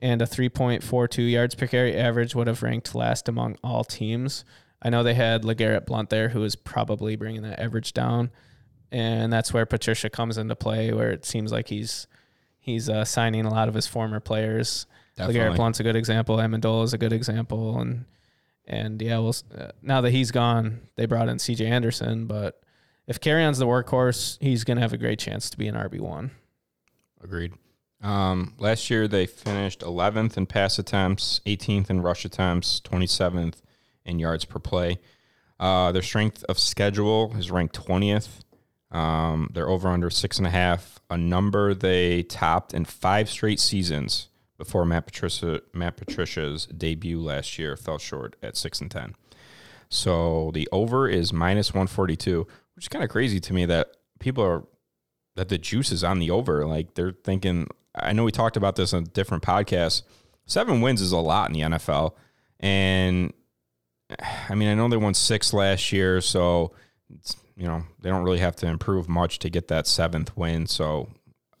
and 0.00 0.22
a 0.22 0.24
3.42 0.24 1.30
yards 1.30 1.54
per 1.54 1.66
carry 1.66 1.94
average 1.94 2.34
would 2.34 2.46
have 2.46 2.62
ranked 2.62 2.94
last 2.94 3.28
among 3.28 3.58
all 3.62 3.84
teams. 3.84 4.42
I 4.80 4.88
know 4.88 5.02
they 5.02 5.12
had 5.12 5.42
LeGarrette 5.42 5.84
Blunt 5.84 6.08
there, 6.08 6.30
who 6.30 6.42
is 6.44 6.56
probably 6.56 7.16
bringing 7.16 7.42
that 7.42 7.60
average 7.60 7.92
down, 7.92 8.30
and 8.90 9.30
that's 9.30 9.52
where 9.52 9.66
Patricia 9.66 10.08
comes 10.08 10.38
into 10.38 10.56
play, 10.56 10.94
where 10.94 11.10
it 11.10 11.26
seems 11.26 11.52
like 11.52 11.68
he's 11.68 12.06
he's 12.58 12.88
uh, 12.88 13.04
signing 13.04 13.44
a 13.44 13.50
lot 13.50 13.68
of 13.68 13.74
his 13.74 13.86
former 13.86 14.18
players. 14.18 14.86
Definitely. 15.14 15.42
LeGarrette 15.42 15.56
Blunt's 15.56 15.80
a 15.80 15.82
good 15.82 15.96
example. 15.96 16.38
Amendola 16.38 16.84
is 16.84 16.94
a 16.94 16.98
good 16.98 17.12
example, 17.12 17.78
and 17.80 18.06
and 18.66 19.02
yeah, 19.02 19.18
well, 19.18 19.36
uh, 19.54 19.72
now 19.82 20.00
that 20.00 20.12
he's 20.12 20.30
gone, 20.30 20.88
they 20.96 21.04
brought 21.04 21.28
in 21.28 21.38
C.J. 21.38 21.66
Anderson, 21.66 22.24
but 22.24 22.62
if 23.08 23.18
Kerryon's 23.20 23.58
the 23.58 23.66
workhorse, 23.66 24.36
he's 24.40 24.62
going 24.62 24.76
to 24.76 24.82
have 24.82 24.92
a 24.92 24.98
great 24.98 25.18
chance 25.18 25.50
to 25.50 25.58
be 25.58 25.66
an 25.66 25.74
RB 25.74 25.98
one. 25.98 26.30
Agreed. 27.20 27.54
Um, 28.00 28.54
last 28.58 28.90
year 28.90 29.08
they 29.08 29.26
finished 29.26 29.80
11th 29.80 30.36
in 30.36 30.46
pass 30.46 30.78
attempts, 30.78 31.40
18th 31.46 31.90
in 31.90 32.02
rush 32.02 32.24
attempts, 32.24 32.80
27th 32.82 33.54
in 34.04 34.18
yards 34.20 34.44
per 34.44 34.60
play. 34.60 34.98
Uh, 35.58 35.90
their 35.90 36.02
strength 36.02 36.44
of 36.48 36.58
schedule 36.58 37.34
is 37.36 37.50
ranked 37.50 37.74
20th. 37.74 38.44
Um, 38.90 39.50
they're 39.52 39.68
over 39.68 39.88
under 39.88 40.10
six 40.10 40.38
and 40.38 40.46
a 40.46 40.50
half, 40.50 41.00
a 41.10 41.18
number 41.18 41.74
they 41.74 42.22
topped 42.22 42.72
in 42.72 42.84
five 42.84 43.28
straight 43.28 43.58
seasons 43.58 44.28
before 44.56 44.84
Matt 44.84 45.06
Patricia 45.06 45.60
Matt 45.72 45.96
Patricia's 45.96 46.66
debut 46.66 47.20
last 47.20 47.58
year 47.58 47.76
fell 47.76 47.98
short 47.98 48.36
at 48.42 48.56
six 48.56 48.80
and 48.80 48.90
ten. 48.90 49.14
So 49.90 50.50
the 50.54 50.68
over 50.72 51.08
is 51.08 51.32
minus 51.32 51.72
142, 51.72 52.46
which 52.78 52.84
is 52.84 52.88
kind 52.90 53.02
of 53.02 53.10
crazy 53.10 53.40
to 53.40 53.52
me 53.52 53.66
that 53.66 53.88
people 54.20 54.44
are 54.44 54.62
that 55.34 55.48
the 55.48 55.58
juice 55.58 55.90
is 55.90 56.04
on 56.04 56.20
the 56.20 56.30
over. 56.30 56.64
Like 56.64 56.94
they're 56.94 57.10
thinking. 57.24 57.66
I 57.92 58.12
know 58.12 58.22
we 58.22 58.30
talked 58.30 58.56
about 58.56 58.76
this 58.76 58.94
on 58.94 59.02
different 59.12 59.42
podcasts. 59.42 60.02
Seven 60.46 60.80
wins 60.80 61.00
is 61.00 61.10
a 61.10 61.18
lot 61.18 61.50
in 61.50 61.54
the 61.54 61.76
NFL, 61.76 62.12
and 62.60 63.32
I 64.48 64.54
mean 64.54 64.68
I 64.68 64.74
know 64.74 64.88
they 64.88 64.96
won 64.96 65.14
six 65.14 65.52
last 65.52 65.90
year, 65.90 66.20
so 66.20 66.70
you 67.56 67.66
know 67.66 67.82
they 68.00 68.10
don't 68.10 68.22
really 68.22 68.38
have 68.38 68.54
to 68.56 68.68
improve 68.68 69.08
much 69.08 69.40
to 69.40 69.50
get 69.50 69.66
that 69.66 69.88
seventh 69.88 70.36
win. 70.36 70.68
So 70.68 71.08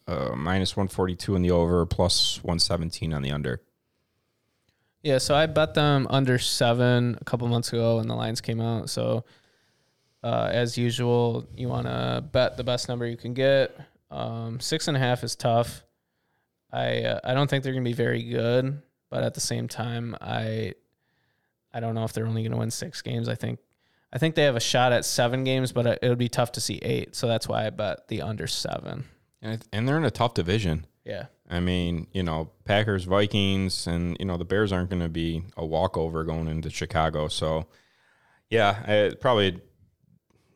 uh, 0.06 0.36
minus 0.36 0.76
142 0.76 1.34
in 1.34 1.42
the 1.42 1.50
over, 1.50 1.84
plus 1.84 2.36
117 2.44 3.12
on 3.12 3.22
the 3.22 3.32
under. 3.32 3.60
Yeah, 5.02 5.18
so 5.18 5.34
I 5.34 5.46
bet 5.46 5.74
them 5.74 6.06
under 6.10 6.38
seven 6.38 7.18
a 7.20 7.24
couple 7.24 7.48
months 7.48 7.72
ago 7.72 7.96
when 7.96 8.06
the 8.06 8.14
lines 8.14 8.40
came 8.40 8.60
out. 8.60 8.88
So, 8.88 9.24
uh, 10.28 10.50
as 10.52 10.76
usual, 10.76 11.48
you 11.56 11.68
want 11.68 11.86
to 11.86 12.22
bet 12.32 12.58
the 12.58 12.64
best 12.64 12.88
number 12.88 13.06
you 13.06 13.16
can 13.16 13.32
get. 13.32 13.74
Um, 14.10 14.60
six 14.60 14.86
and 14.86 14.96
a 14.96 15.00
half 15.00 15.24
is 15.24 15.34
tough. 15.34 15.84
I 16.70 17.02
uh, 17.04 17.20
I 17.24 17.32
don't 17.32 17.48
think 17.48 17.64
they're 17.64 17.72
going 17.72 17.84
to 17.84 17.88
be 17.88 17.94
very 17.94 18.22
good, 18.22 18.82
but 19.08 19.24
at 19.24 19.32
the 19.32 19.40
same 19.40 19.68
time, 19.68 20.14
I 20.20 20.74
I 21.72 21.80
don't 21.80 21.94
know 21.94 22.04
if 22.04 22.12
they're 22.12 22.26
only 22.26 22.42
going 22.42 22.52
to 22.52 22.58
win 22.58 22.70
six 22.70 23.00
games. 23.00 23.26
I 23.26 23.36
think 23.36 23.58
I 24.12 24.18
think 24.18 24.34
they 24.34 24.42
have 24.42 24.56
a 24.56 24.60
shot 24.60 24.92
at 24.92 25.06
seven 25.06 25.44
games, 25.44 25.72
but 25.72 25.86
it 25.86 26.08
would 26.08 26.18
be 26.18 26.28
tough 26.28 26.52
to 26.52 26.60
see 26.60 26.76
eight. 26.82 27.16
So 27.16 27.26
that's 27.26 27.48
why 27.48 27.66
I 27.66 27.70
bet 27.70 28.08
the 28.08 28.20
under 28.20 28.46
seven. 28.46 29.04
And, 29.40 29.64
and 29.72 29.88
they're 29.88 29.96
in 29.96 30.04
a 30.04 30.10
tough 30.10 30.34
division. 30.34 30.86
Yeah. 31.04 31.26
I 31.48 31.60
mean, 31.60 32.06
you 32.12 32.22
know, 32.22 32.50
Packers, 32.66 33.04
Vikings, 33.04 33.86
and 33.86 34.14
you 34.20 34.26
know 34.26 34.36
the 34.36 34.44
Bears 34.44 34.72
aren't 34.72 34.90
going 34.90 35.00
to 35.00 35.08
be 35.08 35.44
a 35.56 35.64
walkover 35.64 36.24
going 36.24 36.48
into 36.48 36.68
Chicago. 36.68 37.28
So, 37.28 37.66
yeah, 38.50 39.10
probably 39.20 39.62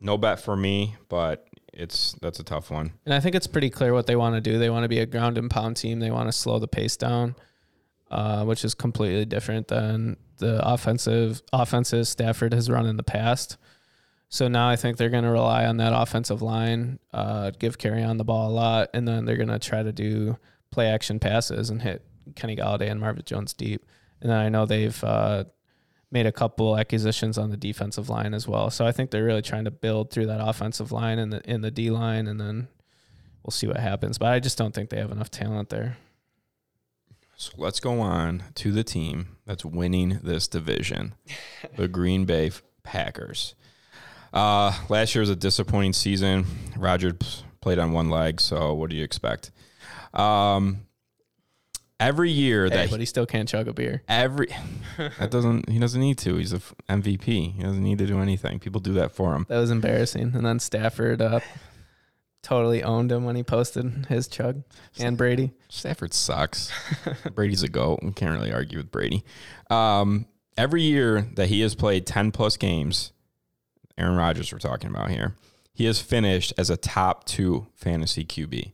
no 0.02 0.18
bet 0.18 0.40
for 0.40 0.56
me, 0.56 0.96
but 1.08 1.46
it's 1.72 2.14
that's 2.20 2.40
a 2.40 2.44
tough 2.44 2.70
one. 2.70 2.92
And 3.06 3.14
I 3.14 3.20
think 3.20 3.34
it's 3.34 3.46
pretty 3.46 3.70
clear 3.70 3.92
what 3.92 4.06
they 4.06 4.16
want 4.16 4.34
to 4.34 4.40
do. 4.40 4.58
They 4.58 4.70
want 4.70 4.84
to 4.84 4.88
be 4.88 4.98
a 4.98 5.06
ground 5.06 5.38
and 5.38 5.50
pound 5.50 5.76
team. 5.76 6.00
They 6.00 6.10
want 6.10 6.28
to 6.28 6.32
slow 6.32 6.58
the 6.58 6.68
pace 6.68 6.96
down, 6.96 7.34
uh, 8.10 8.44
which 8.44 8.64
is 8.64 8.74
completely 8.74 9.24
different 9.24 9.68
than 9.68 10.16
the 10.38 10.60
offensive 10.66 11.40
offenses 11.52 12.08
Stafford 12.08 12.52
has 12.52 12.68
run 12.68 12.86
in 12.86 12.96
the 12.96 13.02
past. 13.02 13.56
So 14.28 14.48
now 14.48 14.68
I 14.68 14.76
think 14.76 14.96
they're 14.96 15.10
going 15.10 15.24
to 15.24 15.30
rely 15.30 15.66
on 15.66 15.76
that 15.76 15.92
offensive 15.94 16.40
line, 16.40 16.98
uh, 17.12 17.50
give 17.58 17.76
on 17.84 18.16
the 18.16 18.24
ball 18.24 18.50
a 18.50 18.54
lot, 18.54 18.88
and 18.94 19.06
then 19.06 19.26
they're 19.26 19.36
going 19.36 19.48
to 19.48 19.58
try 19.58 19.82
to 19.82 19.92
do 19.92 20.38
play 20.70 20.88
action 20.88 21.18
passes 21.20 21.68
and 21.68 21.82
hit 21.82 22.02
Kenny 22.34 22.56
Golladay 22.56 22.90
and 22.90 22.98
Marvin 22.98 23.24
Jones 23.26 23.52
deep. 23.52 23.84
And 24.22 24.30
then 24.30 24.38
I 24.38 24.48
know 24.48 24.64
they've 24.64 25.04
uh, 25.04 25.44
made 26.12 26.26
a 26.26 26.32
couple 26.32 26.78
acquisitions 26.78 27.38
on 27.38 27.50
the 27.50 27.56
defensive 27.56 28.08
line 28.08 28.34
as 28.34 28.46
well. 28.46 28.70
So 28.70 28.86
I 28.86 28.92
think 28.92 29.10
they're 29.10 29.24
really 29.24 29.42
trying 29.42 29.64
to 29.64 29.70
build 29.70 30.10
through 30.10 30.26
that 30.26 30.46
offensive 30.46 30.92
line 30.92 31.18
and 31.18 31.32
the 31.32 31.50
in 31.50 31.62
the 31.62 31.70
D 31.70 31.90
line, 31.90 32.26
and 32.26 32.40
then 32.40 32.68
we'll 33.42 33.50
see 33.50 33.66
what 33.66 33.78
happens. 33.78 34.18
But 34.18 34.32
I 34.32 34.38
just 34.38 34.58
don't 34.58 34.74
think 34.74 34.90
they 34.90 34.98
have 34.98 35.10
enough 35.10 35.30
talent 35.30 35.70
there. 35.70 35.96
So 37.36 37.52
let's 37.56 37.80
go 37.80 38.00
on 38.00 38.44
to 38.56 38.70
the 38.70 38.84
team 38.84 39.36
that's 39.46 39.64
winning 39.64 40.20
this 40.22 40.46
division, 40.46 41.14
the 41.76 41.88
Green 41.88 42.24
Bay 42.24 42.52
Packers. 42.84 43.54
Uh, 44.32 44.72
last 44.88 45.14
year 45.14 45.20
was 45.20 45.30
a 45.30 45.36
disappointing 45.36 45.92
season. 45.92 46.46
Rodgers 46.76 47.42
played 47.60 47.78
on 47.78 47.92
one 47.92 48.10
leg, 48.10 48.40
so 48.40 48.74
what 48.74 48.90
do 48.90 48.96
you 48.96 49.04
expect? 49.04 49.50
Um, 50.14 50.86
every 52.02 52.30
year 52.30 52.64
Hey, 52.64 52.70
that 52.76 52.90
but 52.90 53.00
he 53.00 53.06
still 53.06 53.26
can't 53.26 53.48
chug 53.48 53.68
a 53.68 53.72
beer. 53.72 54.02
every 54.08 54.48
that 54.98 55.30
doesn't 55.30 55.68
he 55.68 55.78
doesn't 55.78 56.00
need 56.00 56.18
to. 56.18 56.36
He's 56.36 56.52
a 56.52 56.56
f- 56.56 56.74
MVP. 56.88 57.54
He 57.54 57.62
doesn't 57.62 57.82
need 57.82 57.98
to 57.98 58.06
do 58.06 58.18
anything. 58.20 58.58
People 58.58 58.80
do 58.80 58.92
that 58.94 59.12
for 59.12 59.34
him. 59.34 59.46
That 59.48 59.58
was 59.58 59.70
embarrassing. 59.70 60.32
And 60.34 60.44
then 60.44 60.58
Stafford 60.58 61.22
uh, 61.22 61.40
totally 62.42 62.82
owned 62.82 63.10
him 63.12 63.24
when 63.24 63.36
he 63.36 63.42
posted 63.42 64.06
his 64.08 64.26
chug 64.28 64.62
and 64.98 65.16
Brady. 65.16 65.52
Stafford 65.68 66.12
sucks. 66.12 66.72
Brady's 67.34 67.62
a 67.62 67.68
goat. 67.68 68.00
We 68.02 68.12
can't 68.12 68.32
really 68.32 68.52
argue 68.52 68.78
with 68.78 68.90
Brady. 68.90 69.24
Um, 69.70 70.26
every 70.56 70.82
year 70.82 71.22
that 71.34 71.48
he 71.48 71.60
has 71.60 71.74
played 71.74 72.06
10 72.06 72.32
plus 72.32 72.56
games, 72.56 73.12
Aaron 73.96 74.16
Rodgers 74.16 74.52
we're 74.52 74.58
talking 74.58 74.90
about 74.90 75.10
here, 75.10 75.34
he 75.72 75.84
has 75.86 76.00
finished 76.00 76.52
as 76.58 76.68
a 76.68 76.76
top 76.76 77.24
two 77.24 77.66
fantasy 77.74 78.24
QB. 78.24 78.72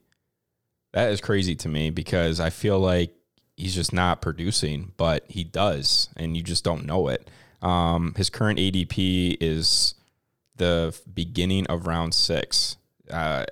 That 0.92 1.12
is 1.12 1.20
crazy 1.20 1.54
to 1.56 1.68
me 1.68 1.90
because 1.90 2.40
I 2.40 2.50
feel 2.50 2.80
like 2.80 3.12
he's 3.58 3.74
just 3.74 3.92
not 3.92 4.22
producing, 4.22 4.92
but 4.96 5.24
he 5.28 5.44
does, 5.44 6.08
and 6.16 6.36
you 6.36 6.42
just 6.42 6.64
don't 6.64 6.86
know 6.86 7.08
it. 7.08 7.28
Um, 7.60 8.14
his 8.16 8.30
current 8.30 8.58
ADP 8.58 9.36
is 9.40 9.94
the 10.56 10.96
beginning 11.12 11.66
of 11.66 11.86
round 11.86 12.14
six. 12.14 12.76
Uh, 13.10 13.44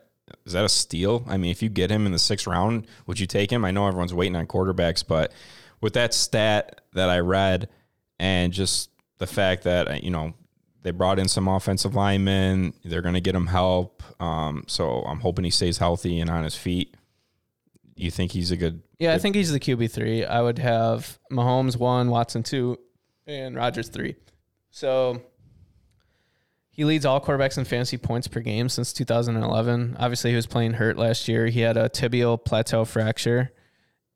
is 0.45 0.53
that 0.53 0.65
a 0.65 0.69
steal? 0.69 1.25
I 1.29 1.37
mean, 1.37 1.51
if 1.51 1.63
you 1.63 1.69
get 1.69 1.91
him 1.91 2.07
in 2.07 2.13
the 2.13 2.19
sixth 2.19 2.47
round, 2.47 2.87
would 3.07 3.19
you 3.19 3.27
take 3.27 3.51
him? 3.51 3.65
I 3.65 3.73
know 3.73 3.87
everyone's 3.87 4.15
waiting 4.15 4.37
on 4.37 4.47
quarterbacks, 4.47 5.05
but 5.07 5.33
with 5.81 5.95
that 5.95 6.15
stat 6.15 6.83
that 6.93 7.11
I 7.11 7.19
read 7.19 7.69
and 8.19 8.53
just 8.53 8.91
the 9.19 9.27
fact 9.27 9.65
that, 9.65 10.05
you 10.05 10.11
know, 10.11 10.35
they 10.83 10.93
brought 10.93 11.19
in 11.19 11.27
some 11.27 11.49
offensive 11.49 11.97
linemen, 11.97 12.75
they're 12.85 13.03
going 13.03 13.15
to 13.15 13.21
get 13.21 13.35
him 13.35 13.49
help. 13.49 14.05
Um, 14.23 14.65
so 14.69 15.03
I'm 15.03 15.19
hoping 15.19 15.45
he 15.45 15.51
stays 15.51 15.79
healthy 15.79 16.21
and 16.21 16.31
on 16.31 16.45
his 16.45 16.55
feet. 16.55 16.95
You 17.97 18.11
think 18.11 18.33
he's 18.33 18.51
a 18.51 18.57
good? 18.57 18.83
Yeah, 18.99 19.15
I 19.15 19.19
think 19.19 19.35
he's 19.35 19.51
the 19.51 19.61
QB 19.61 19.91
three. 19.91 20.25
I 20.25 20.43
would 20.43 20.59
have 20.59 21.19
Mahomes 21.33 21.77
one, 21.77 22.11
Watson 22.11 22.43
two, 22.43 22.79
and 23.27 23.57
Rodgers 23.57 23.89
three. 23.89 24.17
So 24.71 25.23
he 26.71 26.85
leads 26.85 27.07
all 27.07 27.23
quarterbacks 27.23 27.57
in 27.57 27.65
fantasy 27.65 27.97
points 27.97 28.29
per 28.29 28.41
game 28.41 28.69
since 28.69 28.93
2011. 28.93 29.97
Obviously, 29.99 30.31
he 30.31 30.37
was 30.37 30.47
playing 30.47 30.75
hurt 30.75 30.99
last 30.99 31.27
year. 31.27 31.47
He 31.47 31.61
had 31.61 31.79
a 31.79 31.89
tibial 31.89 32.43
plateau 32.43 32.85
fracture 32.85 33.51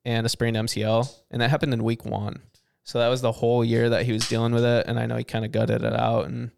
and 0.05 0.27
a 0.27 0.29
sprained 0.29 0.59
MCL, 0.59 1.11
and 1.31 1.40
that 1.40 1.49
happened 1.49 1.73
in 1.73 1.83
week 1.83 2.05
one. 2.05 2.43
So 2.83 2.99
that 2.99 3.09
was 3.09 3.23
the 3.23 3.33
whole 3.33 3.64
year 3.64 3.88
that 3.88 4.05
he 4.05 4.12
was 4.12 4.29
dealing 4.29 4.53
with 4.53 4.64
it. 4.64 4.87
And 4.87 5.01
I 5.01 5.07
know 5.07 5.16
he 5.16 5.25
kind 5.25 5.47
of 5.47 5.53
gutted 5.53 5.83
it 5.83 5.95
out, 5.95 6.27
and 6.27 6.51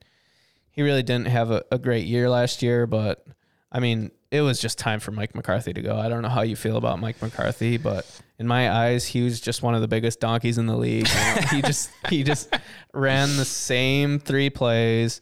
he 0.73 0.83
really 0.83 1.05
didn't 1.05 1.29
have 1.29 1.53
a, 1.53 1.63
a 1.71 1.79
great 1.79 2.07
year 2.07 2.29
last 2.29 2.63
year. 2.63 2.89
But 2.89 3.25
I 3.71 3.79
mean, 3.79 4.11
it 4.33 4.41
was 4.41 4.59
just 4.59 4.79
time 4.79 4.99
for 4.99 5.11
Mike 5.11 5.35
McCarthy 5.35 5.75
to 5.75 5.83
go. 5.83 5.99
I 5.99 6.09
don't 6.09 6.23
know 6.23 6.31
how 6.31 6.41
you 6.41 6.57
feel 6.57 6.79
about 6.79 6.99
Mike 6.99 7.21
McCarthy, 7.21 7.77
but 7.77 8.07
in 8.39 8.47
my 8.47 8.73
eyes, 8.73 9.07
he 9.07 9.23
was 9.23 9.43
just 9.43 9.63
one 9.63 9.75
of 9.75 9.83
the 9.83 9.89
biggest 9.89 10.21
donkeys 10.21 10.57
in 10.57 10.65
the 10.65 10.77
league. 10.77 11.07
He 11.51 11.61
just 11.61 11.91
he 12.09 12.25
just 12.25 12.53
ran 12.95 13.37
the 13.37 13.45
same 13.45 14.19
three 14.19 14.49
plays, 14.49 15.21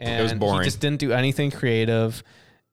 and 0.00 0.18
it 0.18 0.22
was 0.24 0.34
boring. 0.34 0.62
he 0.62 0.64
just 0.64 0.80
didn't 0.80 0.98
do 0.98 1.12
anything 1.12 1.52
creative. 1.52 2.24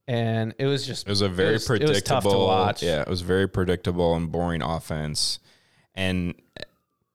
And 0.08 0.56
it 0.58 0.66
was 0.66 0.88
just 0.88 1.06
It 1.06 1.10
was 1.10 1.22
a 1.22 1.30
very 1.30 1.54
was, 1.54 1.68
predictable. 1.68 1.92
It 1.92 1.96
was 1.96 2.04
tough 2.04 2.24
to 2.24 2.38
watch. 2.38 2.84
Yeah, 2.84 3.02
it 3.02 3.08
was 3.08 3.22
very 3.22 3.48
predictable 3.48 4.16
and 4.16 4.32
boring 4.32 4.64
offense. 4.64 5.38
And 5.94 6.34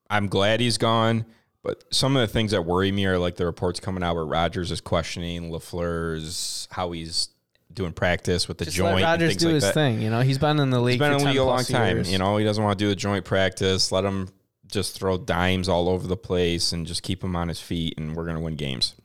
I'm 0.09 0.27
glad 0.27 0.61
he's 0.61 0.77
gone. 0.77 1.25
But 1.61 1.83
some 1.91 2.15
of 2.15 2.21
the 2.21 2.27
things 2.27 2.51
that 2.51 2.63
worry 2.63 2.91
me 2.91 3.05
are 3.05 3.19
like 3.19 3.35
the 3.35 3.45
reports 3.45 3.79
coming 3.79 4.01
out 4.01 4.15
where 4.15 4.25
Rodgers 4.25 4.71
is 4.71 4.81
questioning 4.81 5.51
Lafleur's 5.51 6.67
how 6.71 6.91
he's 6.91 7.29
doing 7.73 7.93
practice 7.93 8.47
with 8.47 8.57
the 8.57 8.65
Just 8.65 8.77
joint. 8.77 8.95
let 8.95 9.03
Rodgers 9.03 9.37
do 9.37 9.47
like 9.47 9.55
his 9.55 9.63
that. 9.63 9.73
thing. 9.73 10.01
You 10.01 10.09
know, 10.09 10.21
he's 10.21 10.37
been 10.37 10.59
in 10.59 10.69
the 10.69 10.79
league. 10.79 10.93
He's 10.93 10.99
been 10.99 11.13
for 11.13 11.17
in 11.19 11.23
the 11.23 11.29
league 11.31 11.39
a 11.39 11.43
long 11.43 11.63
time. 11.63 11.97
years. 11.97 12.11
You 12.11 12.17
know, 12.17 12.37
he 12.37 12.43
doesn't 12.45 12.63
want 12.63 12.77
to 12.77 12.85
do 12.85 12.89
the 12.89 12.95
joint 12.95 13.25
practice. 13.25 13.91
Let 13.91 14.03
him 14.03 14.29
just 14.67 14.97
throw 14.97 15.17
dimes 15.17 15.67
all 15.67 15.89
over 15.89 16.07
the 16.07 16.17
place 16.17 16.71
and 16.71 16.85
just 16.87 17.03
keep 17.03 17.23
him 17.23 17.35
on 17.35 17.47
his 17.47 17.59
feet, 17.59 17.95
and 17.97 18.15
we're 18.15 18.25
gonna 18.25 18.39
win 18.41 18.55
games. 18.55 18.95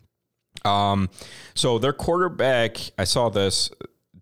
Um, 0.65 1.11
so 1.55 1.79
their 1.79 1.93
quarterback, 1.93 2.79
I 2.99 3.05
saw 3.05 3.29
this 3.29 3.71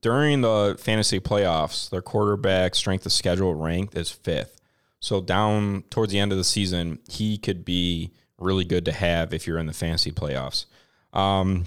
during 0.00 0.42
the 0.42 0.76
fantasy 0.78 1.20
playoffs, 1.20 1.88
their 1.90 2.02
quarterback 2.02 2.74
strength 2.74 3.06
of 3.06 3.12
schedule 3.12 3.54
ranked 3.54 3.96
is 3.96 4.10
fifth. 4.10 4.60
So 5.00 5.20
down 5.20 5.84
towards 5.90 6.12
the 6.12 6.18
end 6.18 6.32
of 6.32 6.38
the 6.38 6.44
season, 6.44 6.98
he 7.08 7.38
could 7.38 7.64
be 7.64 8.12
really 8.38 8.64
good 8.64 8.84
to 8.86 8.92
have 8.92 9.32
if 9.32 9.46
you're 9.46 9.58
in 9.58 9.66
the 9.66 9.72
fantasy 9.72 10.10
playoffs. 10.12 10.66
Um, 11.12 11.64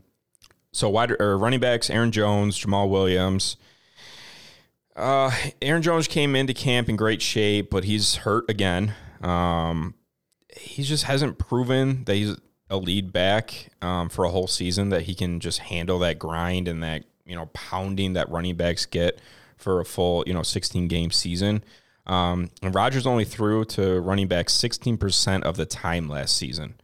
so 0.78 0.90
wide 0.90 1.12
or 1.20 1.38
running 1.38 1.60
backs: 1.60 1.90
Aaron 1.90 2.12
Jones, 2.12 2.58
Jamaal 2.58 2.90
Williams. 2.90 3.58
Uh, 4.96 5.32
Aaron 5.62 5.82
Jones 5.82 6.08
came 6.08 6.36
into 6.36 6.54
camp 6.54 6.88
in 6.88 6.96
great 6.96 7.22
shape, 7.22 7.70
but 7.70 7.84
he's 7.84 8.16
hurt 8.18 8.50
again. 8.50 8.94
Um, 9.22 9.96
he 10.56 10.84
just 10.84 11.06
hasn't 11.06 11.38
proven 11.38 12.04
that 12.06 12.16
he's 12.16 12.36
a 12.70 12.78
lead 12.78 13.12
back 13.12 13.70
um, 13.82 14.10
for 14.10 14.26
a 14.26 14.30
whole 14.30 14.48
season 14.48 14.90
that 14.90 15.04
he 15.04 15.16
can 15.16 15.40
just 15.40 15.60
handle 15.60 16.00
that 16.00 16.20
grind 16.20 16.68
and 16.68 16.84
that 16.84 17.06
you 17.26 17.36
know 17.36 17.48
pounding 17.54 18.14
that 18.14 18.30
running 18.30 18.56
backs 18.56 18.86
get 18.86 19.20
for 19.56 19.80
a 19.80 19.86
full 19.86 20.24
you 20.28 20.34
know 20.34 20.44
16 20.44 20.88
game 20.88 21.10
season. 21.10 21.64
Um, 22.06 22.52
and 22.62 22.74
Rodgers 22.74 23.08
only 23.08 23.26
threw 23.26 23.66
to 23.66 24.00
running 24.00 24.28
back 24.28 24.48
16% 24.48 25.42
of 25.42 25.58
the 25.58 25.66
time 25.66 26.08
last 26.08 26.38
season. 26.38 26.76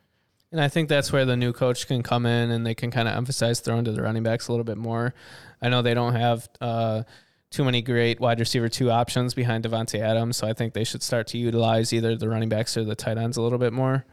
And 0.54 0.62
I 0.62 0.68
think 0.68 0.88
that's 0.88 1.12
where 1.12 1.26
the 1.26 1.36
new 1.36 1.52
coach 1.52 1.88
can 1.88 2.04
come 2.04 2.28
in 2.28 2.52
and 2.52 2.64
they 2.64 2.76
can 2.76 2.92
kind 2.92 3.08
of 3.08 3.16
emphasize 3.16 3.60
throwing 3.60 3.86
to 3.86 3.92
the 3.92 4.04
running 4.04 4.22
backs 4.22 4.48
a 4.48 4.52
little 4.52 4.64
bit 4.64 4.78
more. 4.78 5.16
I 5.60 5.70
know 5.70 5.82
they 5.82 5.96
don't 5.96 6.14
have 6.14 6.48
uh, 6.62 7.04
too 7.50 7.64
many 7.64 7.82
great 7.82 8.20
wide 8.20 8.40
receiver 8.40 8.70
two 8.70 8.92
options 8.92 9.34
behind 9.34 9.64
Davante 9.64 10.00
Adams, 10.00 10.38
so 10.38 10.48
I 10.48 10.54
think 10.54 10.76
they 10.76 10.84
should 10.84 11.02
start 11.02 11.26
to 11.30 11.40
utilize 11.40 11.92
either 11.92 12.16
the 12.16 12.30
running 12.30 12.50
backs 12.50 12.78
or 12.78 12.84
the 12.84 12.94
tight 12.94 13.18
ends 13.18 13.36
a 13.36 13.42
little 13.42 13.58
bit 13.58 13.74
more. 13.74 14.06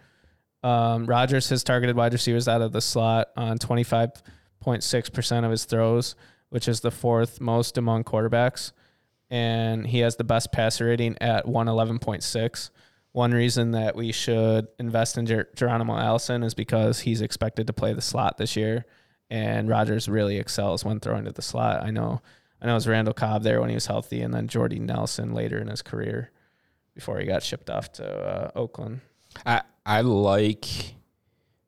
Um, 0.62 1.04
Rodgers 1.04 1.50
has 1.50 1.62
targeted 1.62 1.94
wide 1.94 2.14
receivers 2.14 2.48
out 2.48 2.62
of 2.62 2.72
the 2.72 2.80
slot 2.80 3.28
on 3.36 3.58
25.6% 3.58 5.44
of 5.44 5.50
his 5.50 5.66
throws, 5.66 6.16
which 6.48 6.68
is 6.68 6.80
the 6.80 6.90
fourth 6.90 7.38
most 7.38 7.76
among 7.76 8.04
quarterbacks. 8.04 8.72
And 9.28 9.86
he 9.86 9.98
has 9.98 10.16
the 10.16 10.24
best 10.24 10.52
passer 10.52 10.86
rating 10.86 11.18
at 11.20 11.44
111.6. 11.44 12.70
One 13.12 13.32
reason 13.32 13.72
that 13.72 13.96
we 13.96 14.12
should 14.12 14.68
invest 14.78 15.18
in 15.18 15.26
Ger- 15.26 15.48
Geronimo 15.56 15.96
Allison 15.96 16.42
is 16.42 16.54
because 16.54 17.00
he's 17.00 17.20
expected 17.20 17.66
to 17.66 17.72
play 17.72 17.92
the 17.92 18.02
slot 18.02 18.38
this 18.38 18.56
year. 18.56 18.86
And 19.28 19.68
Rodgers 19.68 20.08
really 20.08 20.38
excels 20.38 20.84
when 20.84 21.00
throwing 21.00 21.24
to 21.24 21.32
the 21.32 21.42
slot. 21.42 21.82
I 21.82 21.90
know 21.90 22.20
I 22.62 22.66
know 22.66 22.72
it 22.72 22.74
was 22.74 22.88
Randall 22.88 23.14
Cobb 23.14 23.42
there 23.42 23.60
when 23.60 23.70
he 23.70 23.74
was 23.74 23.86
healthy, 23.86 24.20
and 24.20 24.34
then 24.34 24.48
Jordy 24.48 24.78
Nelson 24.78 25.32
later 25.32 25.58
in 25.58 25.68
his 25.68 25.82
career 25.82 26.30
before 26.94 27.18
he 27.18 27.26
got 27.26 27.42
shipped 27.42 27.70
off 27.70 27.90
to 27.92 28.06
uh, 28.06 28.50
Oakland. 28.54 29.00
I 29.46 29.62
I 29.86 30.02
like 30.02 30.66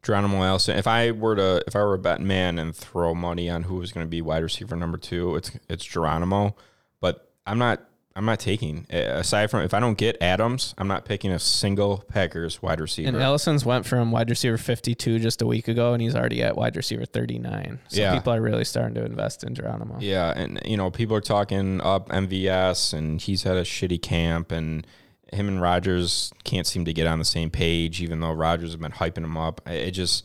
Geronimo 0.02 0.42
Allison. 0.42 0.76
If 0.76 0.86
I 0.86 1.12
were 1.12 1.36
to 1.36 1.64
if 1.66 1.74
I 1.74 1.80
were 1.80 1.94
a 1.94 1.98
bet 1.98 2.20
man 2.20 2.58
and 2.58 2.74
throw 2.76 3.14
money 3.14 3.48
on 3.48 3.62
who 3.62 3.76
was 3.76 3.92
going 3.92 4.04
to 4.06 4.10
be 4.10 4.20
wide 4.20 4.42
receiver 4.42 4.76
number 4.76 4.98
two, 4.98 5.36
it's 5.36 5.52
it's 5.68 5.84
Geronimo. 5.84 6.56
But 7.00 7.32
I'm 7.46 7.58
not 7.58 7.82
I'm 8.14 8.24
not 8.26 8.40
taking 8.40 8.86
aside 8.90 9.50
from 9.50 9.62
if 9.62 9.72
I 9.72 9.80
don't 9.80 9.96
get 9.96 10.18
Adams, 10.20 10.74
I'm 10.76 10.86
not 10.88 11.04
picking 11.06 11.30
a 11.30 11.38
single 11.38 12.04
Packers 12.08 12.60
wide 12.60 12.80
receiver. 12.80 13.08
And 13.08 13.16
Allison's 13.16 13.64
went 13.64 13.86
from 13.86 14.10
wide 14.12 14.28
receiver 14.28 14.58
52 14.58 15.18
just 15.18 15.40
a 15.40 15.46
week 15.46 15.66
ago, 15.68 15.94
and 15.94 16.02
he's 16.02 16.14
already 16.14 16.42
at 16.42 16.56
wide 16.56 16.76
receiver 16.76 17.06
39. 17.06 17.78
So 17.88 18.00
Yeah. 18.00 18.14
people 18.14 18.32
are 18.34 18.40
really 18.40 18.64
starting 18.64 18.94
to 18.96 19.04
invest 19.04 19.44
in 19.44 19.54
Geronimo. 19.54 19.96
Yeah, 20.00 20.32
and 20.36 20.60
you 20.64 20.76
know 20.76 20.90
people 20.90 21.16
are 21.16 21.20
talking 21.22 21.80
up 21.80 22.10
MVS, 22.10 22.92
and 22.92 23.20
he's 23.20 23.44
had 23.44 23.56
a 23.56 23.62
shitty 23.62 24.02
camp, 24.02 24.52
and 24.52 24.86
him 25.32 25.48
and 25.48 25.62
Rodgers 25.62 26.30
can't 26.44 26.66
seem 26.66 26.84
to 26.84 26.92
get 26.92 27.06
on 27.06 27.18
the 27.18 27.24
same 27.24 27.48
page, 27.50 28.02
even 28.02 28.20
though 28.20 28.32
Rodgers 28.32 28.70
has 28.70 28.76
been 28.76 28.92
hyping 28.92 29.24
him 29.24 29.38
up. 29.38 29.62
It 29.66 29.92
just 29.92 30.24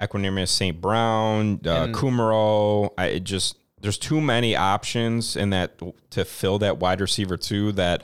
Equanimous 0.00 0.48
St. 0.48 0.80
Brown, 0.80 1.60
uh, 1.64 1.84
And- 1.84 1.94
Kumerow. 1.94 2.90
I 2.98 3.06
it 3.06 3.20
just 3.24 3.56
there's 3.80 3.98
too 3.98 4.20
many 4.20 4.54
options 4.56 5.36
in 5.36 5.50
that 5.50 5.80
to 6.10 6.24
fill 6.24 6.58
that 6.60 6.78
wide 6.78 7.00
receiver 7.00 7.36
too. 7.36 7.72
That 7.72 8.02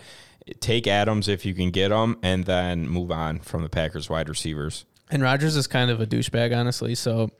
take 0.60 0.86
Adams 0.86 1.28
if 1.28 1.44
you 1.44 1.54
can 1.54 1.70
get 1.70 1.90
him 1.90 2.16
and 2.22 2.44
then 2.44 2.88
move 2.88 3.10
on 3.10 3.40
from 3.40 3.62
the 3.62 3.68
Packers 3.68 4.08
wide 4.08 4.28
receivers. 4.28 4.84
And 5.10 5.22
Rodgers 5.22 5.56
is 5.56 5.66
kind 5.66 5.90
of 5.90 6.00
a 6.00 6.06
douchebag, 6.06 6.56
honestly. 6.56 6.94
So 6.94 7.30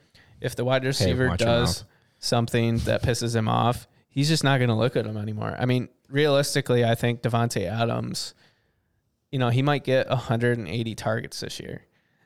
if 0.41 0.55
the 0.55 0.63
wide 0.65 0.85
receiver 0.85 1.27
your 1.27 1.37
does 1.37 1.83
something 2.19 2.77
that 2.79 3.03
pisses 3.03 3.35
him 3.35 3.47
off, 3.47 3.87
he's 4.09 4.27
just 4.29 4.43
not 4.43 4.57
going 4.57 4.69
to 4.69 4.75
look 4.75 4.95
at 4.95 5.05
him 5.05 5.17
anymore. 5.17 5.55
I 5.57 5.65
mean, 5.65 5.89
realistically, 6.09 6.83
I 6.85 6.95
think 6.95 7.21
Davante 7.21 7.65
Adams, 7.69 8.33
you 9.31 9.39
know, 9.39 9.49
he 9.49 9.61
might 9.61 9.83
get 9.83 10.09
180 10.09 10.95
targets 10.95 11.39
this 11.39 11.59
year. 11.59 11.83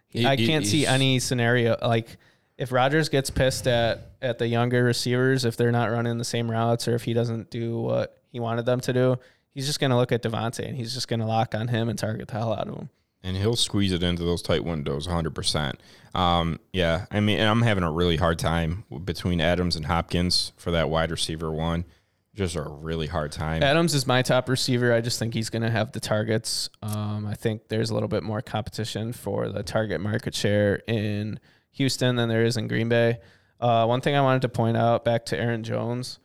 He- 0.08 0.26
I 0.26 0.36
can't 0.36 0.65
see 0.65 0.86
any 0.86 1.19
scenario 1.19 1.78
like 1.82 2.17
if 2.58 2.72
Rodgers 2.72 3.10
gets 3.10 3.30
pissed 3.30 3.68
at 3.68 4.12
at 4.22 4.38
the 4.38 4.48
younger 4.48 4.84
receivers 4.84 5.46
if 5.46 5.58
they're 5.58 5.72
not 5.72 5.92
running 5.92 6.18
the 6.18 6.26
same 6.26 6.50
routes 6.52 6.88
or 6.88 6.96
if 6.96 7.04
he 7.04 7.14
doesn't 7.14 7.50
do 7.50 7.80
what 7.80 8.22
he 8.32 8.40
wanted 8.40 8.66
them 8.66 8.80
to 8.82 8.94
do, 8.94 9.18
he's 9.50 9.66
just 9.66 9.80
going 9.80 9.92
to 9.92 9.98
look 9.98 10.12
at 10.12 10.22
Davante 10.24 10.66
and 10.68 10.76
he's 10.76 10.94
just 10.94 11.08
going 11.08 11.20
to 11.20 11.26
lock 11.26 11.56
on 11.56 11.68
him 11.70 11.90
and 11.90 11.98
target 11.98 12.28
the 12.28 12.34
hell 12.34 12.54
out 12.54 12.68
of 12.68 12.76
him. 12.78 12.90
and 13.24 13.36
he'll 13.38 13.56
squeeze 13.56 13.92
it 13.92 14.04
into 14.04 14.24
those 14.24 14.42
tight 14.42 14.64
windows 14.64 15.08
100%. 15.08 15.74
Um, 16.14 16.60
yeah, 16.74 17.06
I 17.12 17.20
mean, 17.20 17.40
and 17.40 17.48
I'm 17.50 17.62
having 17.62 17.84
a 17.84 17.92
really 17.92 18.18
hard 18.18 18.38
time 18.40 18.84
between 19.06 19.40
Adams 19.42 19.76
and 19.76 19.86
Hopkins 19.86 20.52
for 20.58 20.72
that 20.72 20.90
wide 20.90 21.12
receiver 21.12 21.52
one. 21.52 21.86
Just 22.34 22.56
a 22.56 22.62
really 22.62 23.08
hard 23.08 23.32
time. 23.34 23.62
Adams 23.62 23.94
is 23.94 24.08
my 24.08 24.22
top 24.22 24.48
receiver. 24.48 24.94
I 24.94 25.02
just 25.02 25.20
think 25.20 25.34
he's 25.34 25.50
going 25.50 25.64
to 25.64 25.70
have 25.70 25.92
the 25.92 26.00
targets. 26.00 26.70
Um, 26.82 27.26
I 27.28 27.34
think 27.34 27.68
there's 27.68 27.90
a 27.90 27.94
little 27.94 28.08
bit 28.08 28.24
more 28.24 28.42
competition 28.42 29.12
for 29.14 29.50
the 29.50 29.64
target 29.64 30.00
market 30.00 30.34
share 30.34 30.76
in 30.88 31.40
Houston 31.72 32.16
than 32.16 32.30
there 32.30 32.44
is 32.44 32.58
in 32.58 32.68
Green 32.68 32.90
Bay. 32.90 33.20
Uh, 33.60 33.86
one 33.86 34.02
thing 34.02 34.16
I 34.16 34.22
wanted 34.22 34.42
to 34.44 34.50
point 34.50 34.78
out 34.78 35.06
back 35.06 35.26
to 35.28 35.40
Aaron 35.40 35.64
Jones. 35.64 36.20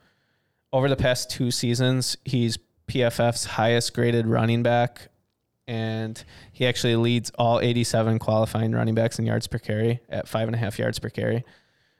Over 0.73 0.89
the 0.89 0.95
past 0.95 1.29
two 1.29 1.51
seasons, 1.51 2.17
he's 2.25 2.57
PFF's 2.87 3.45
highest 3.45 3.93
graded 3.93 4.25
running 4.27 4.63
back, 4.63 5.09
and 5.67 6.21
he 6.51 6.65
actually 6.65 6.95
leads 6.95 7.31
all 7.37 7.59
87 7.59 8.19
qualifying 8.19 8.71
running 8.71 8.95
backs 8.95 9.19
in 9.19 9.25
yards 9.25 9.47
per 9.47 9.59
carry 9.59 10.01
at 10.09 10.27
five 10.27 10.47
and 10.47 10.55
a 10.55 10.57
half 10.57 10.79
yards 10.79 10.99
per 10.99 11.09
carry. 11.09 11.43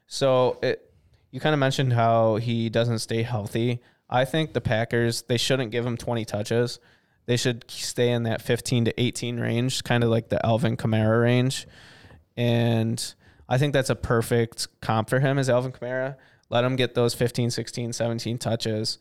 So 0.07 0.57
it, 0.63 0.91
you 1.31 1.39
kind 1.39 1.53
of 1.53 1.59
mentioned 1.59 1.93
how 1.93 2.37
he 2.37 2.69
doesn't 2.69 2.99
stay 2.99 3.23
healthy. 3.23 3.81
I 4.09 4.25
think 4.25 4.53
the 4.53 4.61
Packers 4.61 5.23
they 5.23 5.37
shouldn't 5.37 5.71
give 5.71 5.85
him 5.85 5.97
20 5.97 6.25
touches. 6.25 6.79
They 7.25 7.35
should 7.35 7.69
stay 7.69 8.11
in 8.11 8.23
that 8.23 8.41
15 8.41 8.85
to 8.85 9.01
18 9.01 9.39
range, 9.39 9.83
kind 9.83 10.03
of 10.03 10.09
like 10.09 10.29
the 10.29 10.43
Alvin 10.45 10.77
Kamara 10.77 11.21
range. 11.21 11.67
And 12.37 13.13
I 13.49 13.57
think 13.57 13.73
that's 13.73 13.89
a 13.89 13.95
perfect 13.95 14.67
comp 14.81 15.09
for 15.09 15.19
him 15.19 15.37
as 15.37 15.49
Alvin 15.49 15.71
Kamara. 15.71 16.15
Let 16.49 16.63
him 16.63 16.75
get 16.75 16.95
those 16.95 17.13
15, 17.13 17.49
16, 17.51 17.93
17 17.93 18.37
touches. 18.37 18.97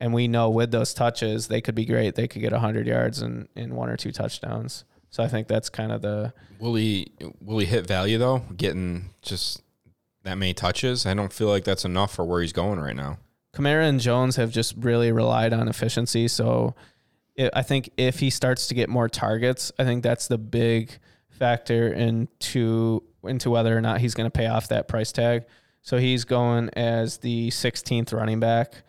And 0.00 0.14
we 0.14 0.28
know 0.28 0.50
with 0.50 0.70
those 0.70 0.94
touches, 0.94 1.48
they 1.48 1.60
could 1.60 1.74
be 1.74 1.84
great. 1.84 2.14
They 2.14 2.28
could 2.28 2.40
get 2.42 2.52
100 2.52 2.86
yards 2.86 3.20
and, 3.20 3.48
and 3.56 3.74
one 3.74 3.88
or 3.88 3.96
two 3.96 4.12
touchdowns. 4.12 4.84
So 5.10 5.22
I 5.22 5.28
think 5.28 5.48
that's 5.48 5.68
kind 5.68 5.90
of 5.90 6.02
the 6.02 6.32
will 6.60 6.74
he 6.74 7.12
will 7.40 7.58
he 7.58 7.66
hit 7.66 7.86
value 7.86 8.18
though? 8.18 8.42
Getting 8.56 9.10
just 9.22 9.62
that 10.24 10.36
many 10.36 10.52
touches, 10.52 11.06
I 11.06 11.14
don't 11.14 11.32
feel 11.32 11.48
like 11.48 11.64
that's 11.64 11.84
enough 11.84 12.12
for 12.12 12.24
where 12.24 12.42
he's 12.42 12.52
going 12.52 12.78
right 12.78 12.94
now. 12.94 13.18
Kamara 13.54 13.88
and 13.88 14.00
Jones 14.00 14.36
have 14.36 14.50
just 14.50 14.74
really 14.76 15.10
relied 15.10 15.52
on 15.52 15.68
efficiency. 15.68 16.28
So 16.28 16.74
it, 17.34 17.50
I 17.54 17.62
think 17.62 17.90
if 17.96 18.20
he 18.20 18.28
starts 18.28 18.68
to 18.68 18.74
get 18.74 18.88
more 18.88 19.08
targets, 19.08 19.72
I 19.78 19.84
think 19.84 20.02
that's 20.02 20.28
the 20.28 20.38
big 20.38 20.98
factor 21.38 21.88
into 21.88 23.02
into 23.24 23.50
whether 23.50 23.76
or 23.76 23.80
not 23.80 24.00
he's 24.00 24.14
going 24.14 24.30
to 24.30 24.36
pay 24.36 24.46
off 24.46 24.68
that 24.68 24.88
price 24.88 25.12
tag. 25.12 25.44
So 25.82 25.98
he's 25.98 26.24
going 26.24 26.70
as 26.74 27.18
the 27.18 27.48
16th 27.48 28.12
running 28.12 28.40
back. 28.40 28.82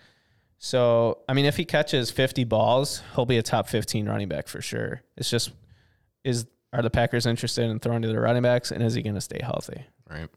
So 0.58 1.20
I 1.30 1.34
mean, 1.34 1.46
if 1.46 1.56
he 1.58 1.66
catches 1.66 2.12
50 2.12 2.44
balls, 2.44 3.02
he'll 3.16 3.26
be 3.26 3.38
a 3.38 3.44
top 3.44 3.70
15 3.70 4.08
running 4.08 4.28
back 4.28 4.48
for 4.48 4.62
sure. 4.62 5.02
It's 5.16 5.30
just 5.30 5.52
is 6.24 6.46
are 6.74 6.82
the 6.82 6.90
Packers 6.90 7.26
interested 7.26 7.64
in 7.64 7.80
throwing 7.80 8.02
to 8.04 8.08
the 8.08 8.20
running 8.20 8.44
backs, 8.44 8.72
and 8.72 8.84
is 8.84 8.94
he 8.94 9.02
going 9.02 9.16
to 9.16 9.22
stay 9.22 9.40
healthy? 9.42 9.86
Right. 10.10 10.30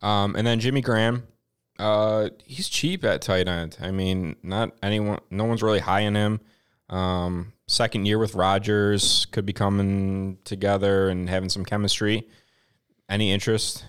Um, 0.00 0.34
and 0.36 0.46
then 0.46 0.60
Jimmy 0.60 0.80
Graham, 0.80 1.26
uh, 1.78 2.30
he's 2.44 2.68
cheap 2.68 3.04
at 3.04 3.20
tight 3.20 3.48
end. 3.48 3.76
I 3.80 3.90
mean, 3.90 4.36
not 4.42 4.72
anyone, 4.82 5.20
no 5.30 5.44
one's 5.44 5.62
really 5.62 5.80
high 5.80 6.00
in 6.00 6.14
him. 6.14 6.40
Um, 6.88 7.52
second 7.70 8.04
year 8.04 8.18
with 8.18 8.34
Rodgers, 8.34 9.26
could 9.26 9.46
be 9.46 9.52
coming 9.52 10.38
together 10.44 11.08
and 11.08 11.30
having 11.30 11.48
some 11.48 11.64
chemistry. 11.64 12.26
Any 13.08 13.30
interest? 13.30 13.84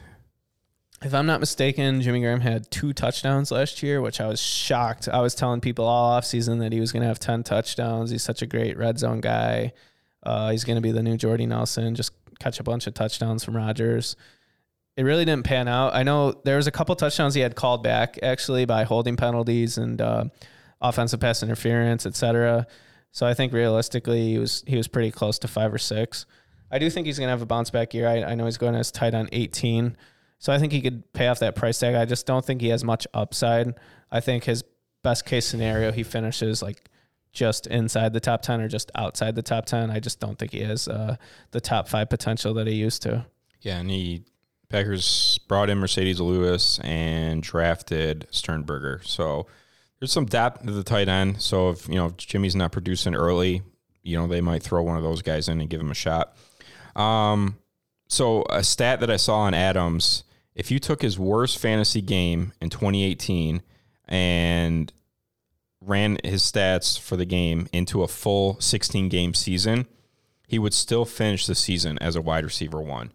If 1.04 1.16
I'm 1.16 1.26
not 1.26 1.40
mistaken, 1.40 2.00
Jimmy 2.02 2.22
Graham 2.22 2.42
had 2.42 2.70
two 2.70 2.94
touchdowns 2.94 3.50
last 3.50 3.82
year, 3.82 4.00
which 4.00 4.22
I 4.22 4.28
was 4.28 4.40
shocked. 4.40 5.10
I 5.10 5.20
was 5.20 5.34
telling 5.34 5.62
people 5.62 5.86
all 5.86 6.20
offseason 6.20 6.60
that 6.60 6.72
he 6.72 6.80
was 6.80 6.92
going 6.92 7.02
to 7.02 7.08
have 7.08 7.18
10 7.18 7.42
touchdowns. 7.42 8.12
He's 8.12 8.22
such 8.22 8.44
a 8.44 8.46
great 8.46 8.78
red 8.78 9.00
zone 9.00 9.20
guy. 9.20 9.74
Uh, 10.22 10.52
he's 10.52 10.64
going 10.64 10.76
to 10.76 10.82
be 10.82 10.92
the 10.92 11.02
new 11.02 11.18
Jordy 11.18 11.48
Nelson, 11.48 11.96
just 11.96 12.12
catch 12.40 12.60
a 12.60 12.64
bunch 12.64 12.86
of 12.86 12.94
touchdowns 12.94 13.44
from 13.44 13.58
Rodgers. 13.58 14.16
It 14.96 15.04
really 15.04 15.26
didn't 15.26 15.46
pan 15.46 15.68
out. 15.68 15.96
I 15.96 16.04
know 16.04 16.40
there 16.44 16.58
was 16.58 16.68
a 16.68 16.72
couple 16.72 16.96
touchdowns 16.96 17.34
he 17.34 17.42
had 17.42 17.56
called 17.56 17.82
back 17.82 18.20
actually 18.22 18.66
by 18.66 18.84
holding 18.84 19.16
penalties 19.16 19.80
and 19.80 20.00
uh, 20.00 20.26
offensive 20.80 21.20
pass 21.20 21.42
interference, 21.42 22.06
etc. 22.06 22.68
So 23.12 23.26
I 23.26 23.34
think 23.34 23.54
realistically 23.54 24.30
he 24.30 24.38
was 24.38 24.64
he 24.66 24.78
was 24.78 24.88
pretty 24.88 25.12
close 25.12 25.40
to 25.40 25.48
five 25.48 25.74
or 25.74 25.78
six. 25.78 26.26
I 26.72 26.80
do 26.80 26.90
think 26.90 27.06
he's 27.06 27.18
going 27.20 27.28
to 27.28 27.32
have 27.32 27.42
a 27.42 27.46
bounce 27.46 27.70
back 27.70 27.94
year. 27.94 28.08
I, 28.08 28.24
I 28.24 28.36
know 28.36 28.46
he's 28.46 28.58
going 28.58 28.76
as 28.76 28.92
tight 28.92 29.14
on 29.14 29.28
18. 29.32 29.98
So 30.40 30.54
I 30.54 30.58
think 30.58 30.72
he 30.72 30.82
could 30.82 31.12
pay 31.14 31.28
off 31.28 31.40
that 31.40 31.56
price 31.56 31.78
tag. 31.78 31.96
I 31.96 32.06
just 32.06 32.26
don't 32.26 32.44
think 32.44 32.62
he 32.62 32.70
has 32.70 32.84
much 32.84 33.06
upside. 33.14 33.76
I 34.10 34.22
think 34.22 34.46
his 34.46 34.64
best 35.04 35.26
case 35.26 35.46
scenario, 35.46 35.92
he 35.92 36.04
finishes 36.04 36.62
like 36.64 36.90
just 37.34 37.68
inside 37.68 38.14
the 38.14 38.20
top 38.20 38.42
10 38.42 38.62
or 38.62 38.68
just 38.68 38.90
outside 38.96 39.36
the 39.36 39.42
top 39.42 39.66
10. 39.66 39.92
I 39.92 40.00
just 40.00 40.20
don't 40.20 40.40
think 40.40 40.52
he 40.54 40.62
has 40.62 40.88
uh, 40.88 41.18
the 41.52 41.62
top 41.62 41.90
five 41.90 42.10
potential 42.10 42.54
that 42.56 42.68
he 42.68 42.74
used 42.74 43.02
to. 43.04 43.26
Yeah, 43.62 43.80
and 43.80 43.92
he 43.92 44.24
Packers 44.70 45.38
brought 45.50 45.70
in 45.70 45.80
Marcedes 45.80 46.20
Lewis 46.20 46.80
and 46.80 47.44
drafted 47.44 48.28
Sternberger. 48.32 49.02
So 49.04 49.48
there's 50.02 50.12
some 50.12 50.26
depth 50.26 50.66
to 50.66 50.72
the 50.72 50.84
tight 50.84 51.08
end. 51.08 51.42
So 51.42 51.70
if 51.70 51.88
you 51.88 51.96
know 51.96 52.08
if 52.08 52.18
Jimmy's 52.18 52.56
not 52.56 52.72
producing 52.72 53.16
early, 53.16 53.62
you 54.04 54.18
know 54.18 54.28
they 54.28 54.42
might 54.42 54.64
throw 54.64 54.82
one 54.82 54.98
of 54.98 55.04
those 55.04 55.22
guys 55.22 55.48
in 55.48 55.62
and 55.62 55.70
give 55.70 55.80
him 55.80 55.92
a 55.92 55.96
shot. 55.96 56.36
Um, 56.96 57.58
so 58.08 58.44
a 58.50 58.64
stat 58.64 59.00
that 59.00 59.12
I 59.12 59.18
saw 59.18 59.42
on 59.42 59.54
Adams, 59.54 60.24
if 60.56 60.72
you 60.72 60.80
took 60.80 61.04
his 61.04 61.20
worst 61.20 61.60
fantasy 61.60 62.02
game 62.02 62.52
in 62.60 62.70
2018 62.70 63.62
and 64.08 64.92
ran 65.80 66.18
his 66.24 66.42
stats 66.42 67.00
for 67.00 67.16
the 67.16 67.26
game 67.26 67.68
into 67.72 68.04
a 68.04 68.08
full 68.08 68.60
16 68.60 69.08
game 69.08 69.34
season, 69.36 69.86
he 70.48 70.60
would 70.60 70.74
still 70.74 71.06
finish 71.06 71.46
the 71.46 71.56
season 71.56 71.98
as 72.00 72.16
a 72.16 72.22
wide 72.22 72.44
receiver 72.44 72.82
one. 72.82 73.12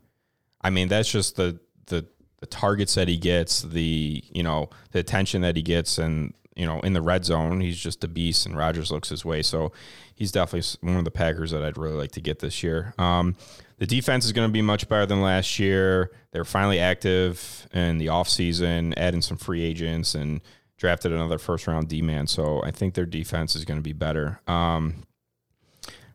I 0.62 0.70
mean, 0.70 0.86
that's 0.86 1.10
just 1.10 1.34
the 1.34 1.58
the 1.86 2.06
the 2.38 2.46
targets 2.46 2.94
that 2.94 3.08
he 3.08 3.16
gets, 3.16 3.62
the 3.62 4.22
you 4.30 4.44
know 4.44 4.70
the 4.92 5.00
attention 5.00 5.42
that 5.42 5.56
he 5.56 5.62
gets, 5.62 5.98
and 5.98 6.32
you 6.56 6.66
know 6.66 6.80
in 6.80 6.92
the 6.92 7.02
red 7.02 7.24
zone, 7.24 7.60
he's 7.60 7.78
just 7.78 8.02
a 8.02 8.08
beast. 8.08 8.46
And 8.46 8.56
Rodgers 8.56 8.90
looks 8.90 9.08
his 9.08 9.24
way, 9.24 9.42
so 9.42 9.72
he's 10.14 10.32
definitely 10.32 10.66
one 10.80 10.96
of 10.98 11.04
the 11.04 11.10
Packers 11.10 11.50
that 11.52 11.62
I'd 11.62 11.78
really 11.78 11.96
like 11.96 12.12
to 12.12 12.20
get 12.20 12.40
this 12.40 12.62
year. 12.62 12.94
Um, 12.98 13.36
the 13.78 13.86
defense 13.86 14.24
is 14.24 14.32
going 14.32 14.48
to 14.48 14.52
be 14.52 14.62
much 14.62 14.88
better 14.88 15.06
than 15.06 15.20
last 15.20 15.58
year. 15.58 16.10
They're 16.32 16.44
finally 16.44 16.78
active 16.78 17.68
in 17.72 17.98
the 17.98 18.06
offseason, 18.06 18.94
adding 18.96 19.22
some 19.22 19.36
free 19.36 19.62
agents 19.62 20.14
and 20.14 20.40
drafted 20.78 21.12
another 21.12 21.38
first 21.38 21.66
round 21.66 21.88
D 21.88 22.02
man. 22.02 22.26
So 22.26 22.62
I 22.62 22.70
think 22.70 22.94
their 22.94 23.06
defense 23.06 23.54
is 23.54 23.64
going 23.64 23.78
to 23.78 23.82
be 23.82 23.92
better. 23.92 24.40
Um, 24.46 25.04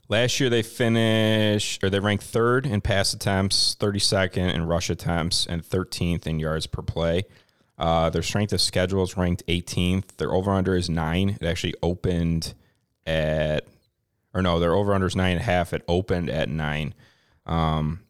last 0.09 0.39
year 0.39 0.49
they 0.49 0.63
finished 0.63 1.83
or 1.83 1.89
they 1.89 1.99
ranked 1.99 2.23
third 2.23 2.65
in 2.65 2.81
pass 2.81 3.13
attempts, 3.13 3.75
32nd 3.79 4.53
in 4.53 4.65
rush 4.65 4.89
attempts, 4.89 5.45
and 5.45 5.63
13th 5.63 6.25
in 6.25 6.39
yards 6.39 6.67
per 6.67 6.81
play. 6.81 7.25
Uh, 7.81 8.09
their 8.11 8.21
strength 8.21 8.53
of 8.53 8.61
schedule 8.61 9.03
is 9.03 9.17
ranked 9.17 9.45
18th. 9.47 10.17
Their 10.17 10.31
over 10.31 10.51
under 10.51 10.75
is 10.75 10.89
nine. 10.89 11.37
It 11.41 11.45
actually 11.45 11.73
opened 11.81 12.53
at, 13.05 13.65
or 14.33 14.41
no, 14.41 14.59
their 14.59 14.73
over 14.73 14.93
under 14.93 15.07
is 15.07 15.15
nine 15.15 15.33
and 15.33 15.41
a 15.41 15.45
half. 15.45 15.73
It 15.73 15.83
opened 15.87 16.29
at 16.29 16.47
nine. 16.47 16.93
Um, 17.45 18.01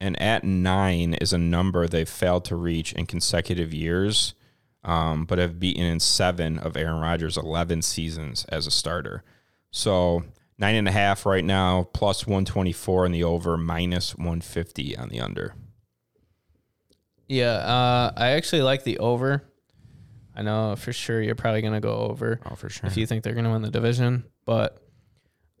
and 0.00 0.20
at 0.20 0.44
nine 0.44 1.14
is 1.14 1.32
a 1.32 1.38
number 1.38 1.86
they've 1.86 2.08
failed 2.08 2.46
to 2.46 2.56
reach 2.56 2.92
in 2.94 3.06
consecutive 3.06 3.74
years 3.74 4.34
um, 4.86 5.24
but 5.24 5.38
have 5.38 5.58
beaten 5.58 5.82
in 5.82 6.00
seven 6.00 6.58
of 6.58 6.76
Aaron 6.76 7.00
Rodgers' 7.00 7.36
11 7.36 7.82
seasons 7.82 8.46
as 8.46 8.66
a 8.66 8.70
starter. 8.70 9.24
So 9.72 10.22
nine 10.58 10.76
and 10.76 10.88
a 10.88 10.92
half 10.92 11.26
right 11.26 11.44
now, 11.44 11.88
plus 11.92 12.26
124 12.26 13.04
on 13.04 13.12
the 13.12 13.24
over, 13.24 13.58
minus 13.58 14.16
150 14.16 14.96
on 14.96 15.08
the 15.08 15.20
under. 15.20 15.54
Yeah, 17.28 17.52
uh, 17.52 18.12
I 18.16 18.30
actually 18.30 18.62
like 18.62 18.84
the 18.84 18.98
over. 18.98 19.42
I 20.34 20.42
know 20.42 20.76
for 20.76 20.92
sure 20.92 21.20
you're 21.20 21.34
probably 21.34 21.62
going 21.62 21.72
to 21.72 21.80
go 21.80 21.94
over 21.94 22.40
Oh, 22.50 22.54
for 22.54 22.68
sure. 22.68 22.86
if 22.86 22.96
you 22.96 23.06
think 23.06 23.24
they're 23.24 23.32
going 23.32 23.46
to 23.46 23.50
win 23.50 23.62
the 23.62 23.70
division, 23.70 24.24
but 24.44 24.82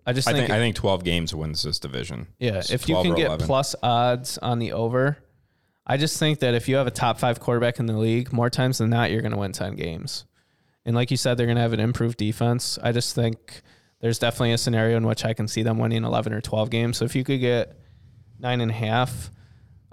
I 0.06 0.12
just 0.12 0.28
I 0.28 0.32
think, 0.32 0.46
think 0.48 0.52
I 0.52 0.58
think 0.58 0.76
12 0.76 1.02
games 1.02 1.34
wins 1.34 1.62
this 1.62 1.78
division. 1.78 2.26
yeah, 2.38 2.58
It's 2.58 2.70
if 2.70 2.88
you 2.88 2.94
can 3.02 3.14
get 3.14 3.26
11. 3.26 3.46
plus 3.46 3.74
odds 3.82 4.38
on 4.38 4.58
the 4.58 4.72
over, 4.72 5.16
I 5.86 5.96
just 5.96 6.18
think 6.18 6.40
that 6.40 6.54
if 6.54 6.68
you 6.68 6.76
have 6.76 6.86
a 6.86 6.90
top 6.90 7.18
five 7.18 7.40
quarterback 7.40 7.78
in 7.78 7.86
the 7.86 7.96
league, 7.96 8.32
more 8.32 8.50
times 8.50 8.78
than 8.78 8.90
not, 8.90 9.10
you're 9.10 9.22
going 9.22 9.32
to 9.32 9.38
win 9.38 9.52
10 9.52 9.76
games. 9.76 10.26
And 10.84 10.94
like 10.94 11.10
you 11.10 11.16
said, 11.16 11.36
they're 11.36 11.46
going 11.46 11.56
to 11.56 11.62
have 11.62 11.72
an 11.72 11.80
improved 11.80 12.18
defense. 12.18 12.78
I 12.82 12.92
just 12.92 13.14
think 13.14 13.62
there's 14.00 14.18
definitely 14.18 14.52
a 14.52 14.58
scenario 14.58 14.96
in 14.98 15.06
which 15.06 15.24
I 15.24 15.32
can 15.32 15.48
see 15.48 15.62
them 15.62 15.78
winning 15.78 16.04
11 16.04 16.32
or 16.32 16.40
12 16.40 16.70
games. 16.70 16.98
So 16.98 17.04
if 17.06 17.16
you 17.16 17.24
could 17.24 17.40
get 17.40 17.76
nine 18.38 18.60
and 18.60 18.70
a 18.70 18.74
half, 18.74 19.30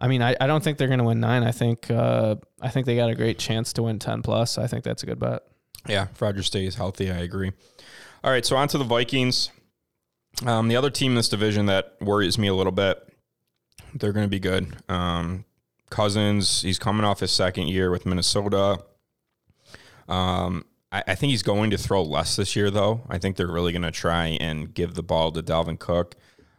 I 0.03 0.07
mean, 0.09 0.21
I, 0.21 0.35
I 0.41 0.47
don't 0.47 0.61
think 0.61 0.77
they're 0.77 0.89
going 0.89 0.99
to 0.99 1.05
win 1.05 1.21
nine. 1.21 1.43
I 1.43 1.53
think 1.53 1.89
uh, 1.89 2.35
I 2.61 2.67
think 2.67 2.85
they 2.85 2.97
got 2.97 3.09
a 3.09 3.15
great 3.15 3.39
chance 3.39 3.71
to 3.73 3.83
win 3.83 3.99
10 3.99 4.21
plus. 4.21 4.57
I 4.57 4.67
think 4.67 4.83
that's 4.83 5.01
a 5.01 5.05
good 5.05 5.17
bet. 5.17 5.43
Yeah, 5.87 6.07
if 6.11 6.21
Rodgers 6.21 6.47
stays 6.47 6.75
healthy, 6.75 7.09
I 7.09 7.19
agree. 7.19 7.53
All 8.21 8.29
right, 8.29 8.45
so 8.45 8.57
on 8.57 8.67
to 8.67 8.77
the 8.77 8.83
Vikings. 8.83 9.49
Um, 10.45 10.67
the 10.67 10.75
other 10.75 10.89
team 10.89 11.13
in 11.13 11.15
this 11.15 11.29
division 11.29 11.67
that 11.67 11.95
worries 12.01 12.37
me 12.37 12.49
a 12.49 12.53
little 12.53 12.73
bit, 12.73 13.01
they're 13.95 14.11
going 14.11 14.25
to 14.25 14.29
be 14.29 14.41
good. 14.41 14.75
Um, 14.89 15.45
Cousins, 15.89 16.63
he's 16.63 16.79
coming 16.79 17.05
off 17.05 17.21
his 17.21 17.31
second 17.31 17.69
year 17.69 17.89
with 17.89 18.05
Minnesota. 18.05 18.83
Um, 20.09 20.65
I, 20.91 21.03
I 21.07 21.15
think 21.15 21.31
he's 21.31 21.43
going 21.43 21.69
to 21.71 21.77
throw 21.77 22.03
less 22.03 22.35
this 22.35 22.57
year, 22.57 22.69
though. 22.69 23.03
I 23.07 23.19
think 23.19 23.37
they're 23.37 23.47
really 23.47 23.71
going 23.71 23.83
to 23.83 23.91
try 23.91 24.37
and 24.41 24.73
give 24.73 24.95
the 24.95 25.03
ball 25.03 25.31
to 25.31 25.41
Dalvin 25.41 25.79
Cook. 25.79 26.15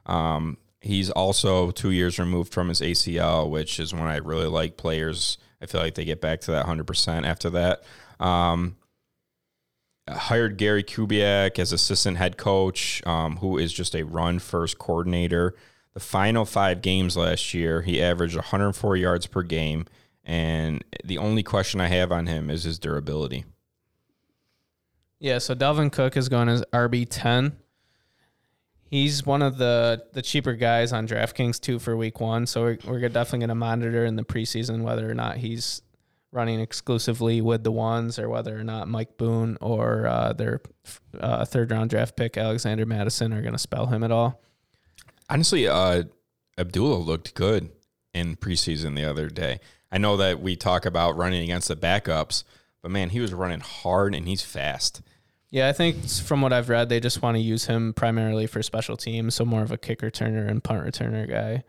Um, 0.07 0.57
he's 0.85 1.11
also 1.11 1.71
two 1.71 1.91
years 1.91 2.19
removed 2.19 2.53
from 2.53 2.69
his 2.69 2.81
ACL, 2.81 3.49
which 3.49 3.81
is 3.81 3.93
when 3.95 4.03
I 4.03 4.17
really 4.17 4.47
like 4.47 4.77
players. 4.77 5.39
I 5.61 5.67
feel 5.67 5.81
like 5.81 5.95
they 5.95 6.05
get 6.05 6.21
back 6.21 6.41
to 6.43 6.51
that 6.53 6.67
100% 6.67 7.27
after 7.27 7.51
that. 7.51 7.83
Um, 8.21 8.77
hired 10.09 10.59
Gary 10.59 10.85
Kubiak 10.85 11.59
as 11.59 11.73
assistant 11.73 12.19
head 12.19 12.37
coach, 12.37 13.05
um, 13.07 13.39
who 13.39 13.57
is 13.57 13.73
just 13.73 13.95
a 13.95 14.05
run 14.05 14.39
first 14.39 14.79
coordinator. 14.79 15.55
The 15.95 16.01
final 16.01 16.45
five 16.45 16.83
games 16.83 17.17
last 17.17 17.55
year, 17.55 17.83
he 17.83 18.03
averaged 18.03 18.37
104 18.37 18.97
yards 18.97 19.27
per 19.27 19.43
game. 19.43 19.87
And 20.23 20.85
the 21.03 21.19
only 21.19 21.43
question 21.43 21.81
I 21.81 21.89
have 21.89 22.13
on 22.13 22.27
him 22.27 22.51
is 22.51 22.65
his 22.65 22.79
durability. 22.79 23.45
Yeah, 25.19 25.39
so 25.39 25.55
Dalvin 25.55 25.91
Cook 25.91 26.17
is 26.17 26.29
going 26.29 26.49
as 26.51 26.63
RB 26.73 27.07
ten. 27.09 27.57
He's 28.95 29.27
one 29.27 29.43
of 29.43 29.59
the 29.59 30.05
the 30.13 30.23
cheaper 30.23 30.53
guys 30.53 30.93
on 30.93 31.09
DraftKings 31.09 31.61
too 31.61 31.81
for 31.81 31.97
Week 31.97 32.21
One. 32.21 32.47
So 32.47 32.63
we're, 32.63 32.79
we're 32.85 33.01
definitely 33.09 33.41
going 33.41 33.49
to 33.49 33.57
monitor 33.57 34.05
in 34.05 34.15
the 34.15 34.23
preseason 34.23 34.83
whether 34.83 35.11
or 35.11 35.15
not 35.15 35.39
he's 35.39 35.83
running 36.31 36.61
exclusively 36.61 37.41
with 37.41 37.65
the 37.65 37.73
ones, 37.73 38.21
or 38.21 38.29
whether 38.29 38.57
or 38.57 38.63
not 38.63 38.87
Mike 38.87 39.17
Boone 39.17 39.59
or 39.61 40.07
uh, 40.07 40.33
their 40.33 40.61
uh, 41.19 41.45
third 41.45 41.73
round 41.73 41.91
draft 41.91 42.15
pick 42.15 42.39
Alexander 42.39 42.87
Mattison 42.87 43.33
are 43.33 43.41
going 43.41 43.53
to 43.53 43.59
spell 43.59 43.87
him 43.87 44.05
at 44.05 44.13
all. 44.13 44.41
Honestly, 45.29 45.67
uh, 45.67 46.05
Abdullah 46.57 46.99
looked 46.99 47.35
good 47.35 47.73
in 48.13 48.37
preseason 48.37 48.95
the 48.95 49.11
other 49.11 49.29
day. 49.29 49.59
I 49.91 49.99
know 49.99 50.17
that 50.19 50.41
we 50.41 50.55
talk 50.55 50.87
about 50.87 51.17
running 51.17 51.43
against 51.43 51.67
the 51.67 51.75
backups, 51.75 52.45
but 52.81 52.93
man, 52.93 53.11
he 53.11 53.19
was 53.19 53.35
running 53.35 53.59
hard 53.59 54.15
and 54.15 54.29
he's 54.29 54.43
fast. 54.43 55.03
Yeah, 55.51 55.69
I 55.69 55.73
think 55.73 56.09
from 56.09 56.41
what 56.41 56.53
I've 56.53 56.69
read, 56.69 56.89
they 56.89 56.99
just 56.99 57.23
want 57.23 57.37
to 57.37 57.41
use 57.41 57.67
him 57.67 57.93
primarily 57.93 58.47
for 58.47 58.63
special 58.63 58.97
teams, 58.97 59.37
so 59.37 59.45
more 59.45 59.63
of 59.63 59.71
a 59.71 59.79
kick 59.79 60.01
returner 60.01 60.49
and 60.49 60.63
punt 60.63 60.85
returner 60.85 61.29
guy. 61.29 61.63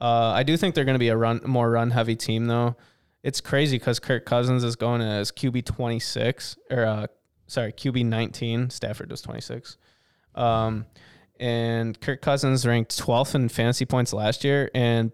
Uh, 0.00 0.32
I 0.34 0.42
do 0.42 0.56
think 0.56 0.74
they're 0.74 0.84
going 0.84 0.94
to 0.94 1.00
be 1.00 1.08
a 1.08 1.16
run 1.16 1.40
more 1.44 1.70
run 1.70 1.90
heavy 1.90 2.16
team 2.16 2.46
though. 2.46 2.76
It's 3.22 3.40
crazy 3.40 3.78
because 3.78 3.98
Kirk 3.98 4.24
Cousins 4.24 4.62
is 4.62 4.76
going 4.76 5.00
as 5.00 5.32
QB 5.32 5.64
twenty 5.64 5.98
six 5.98 6.56
or 6.70 6.84
uh, 6.84 7.06
sorry 7.46 7.72
QB 7.72 8.04
nineteen. 8.06 8.70
Stafford 8.70 9.10
was 9.10 9.22
twenty 9.22 9.40
six, 9.40 9.76
um, 10.34 10.86
and 11.40 12.00
Kirk 12.00 12.22
Cousins 12.22 12.64
ranked 12.66 12.96
twelfth 12.96 13.34
in 13.34 13.48
fantasy 13.48 13.86
points 13.86 14.12
last 14.12 14.44
year, 14.44 14.70
and 14.74 15.10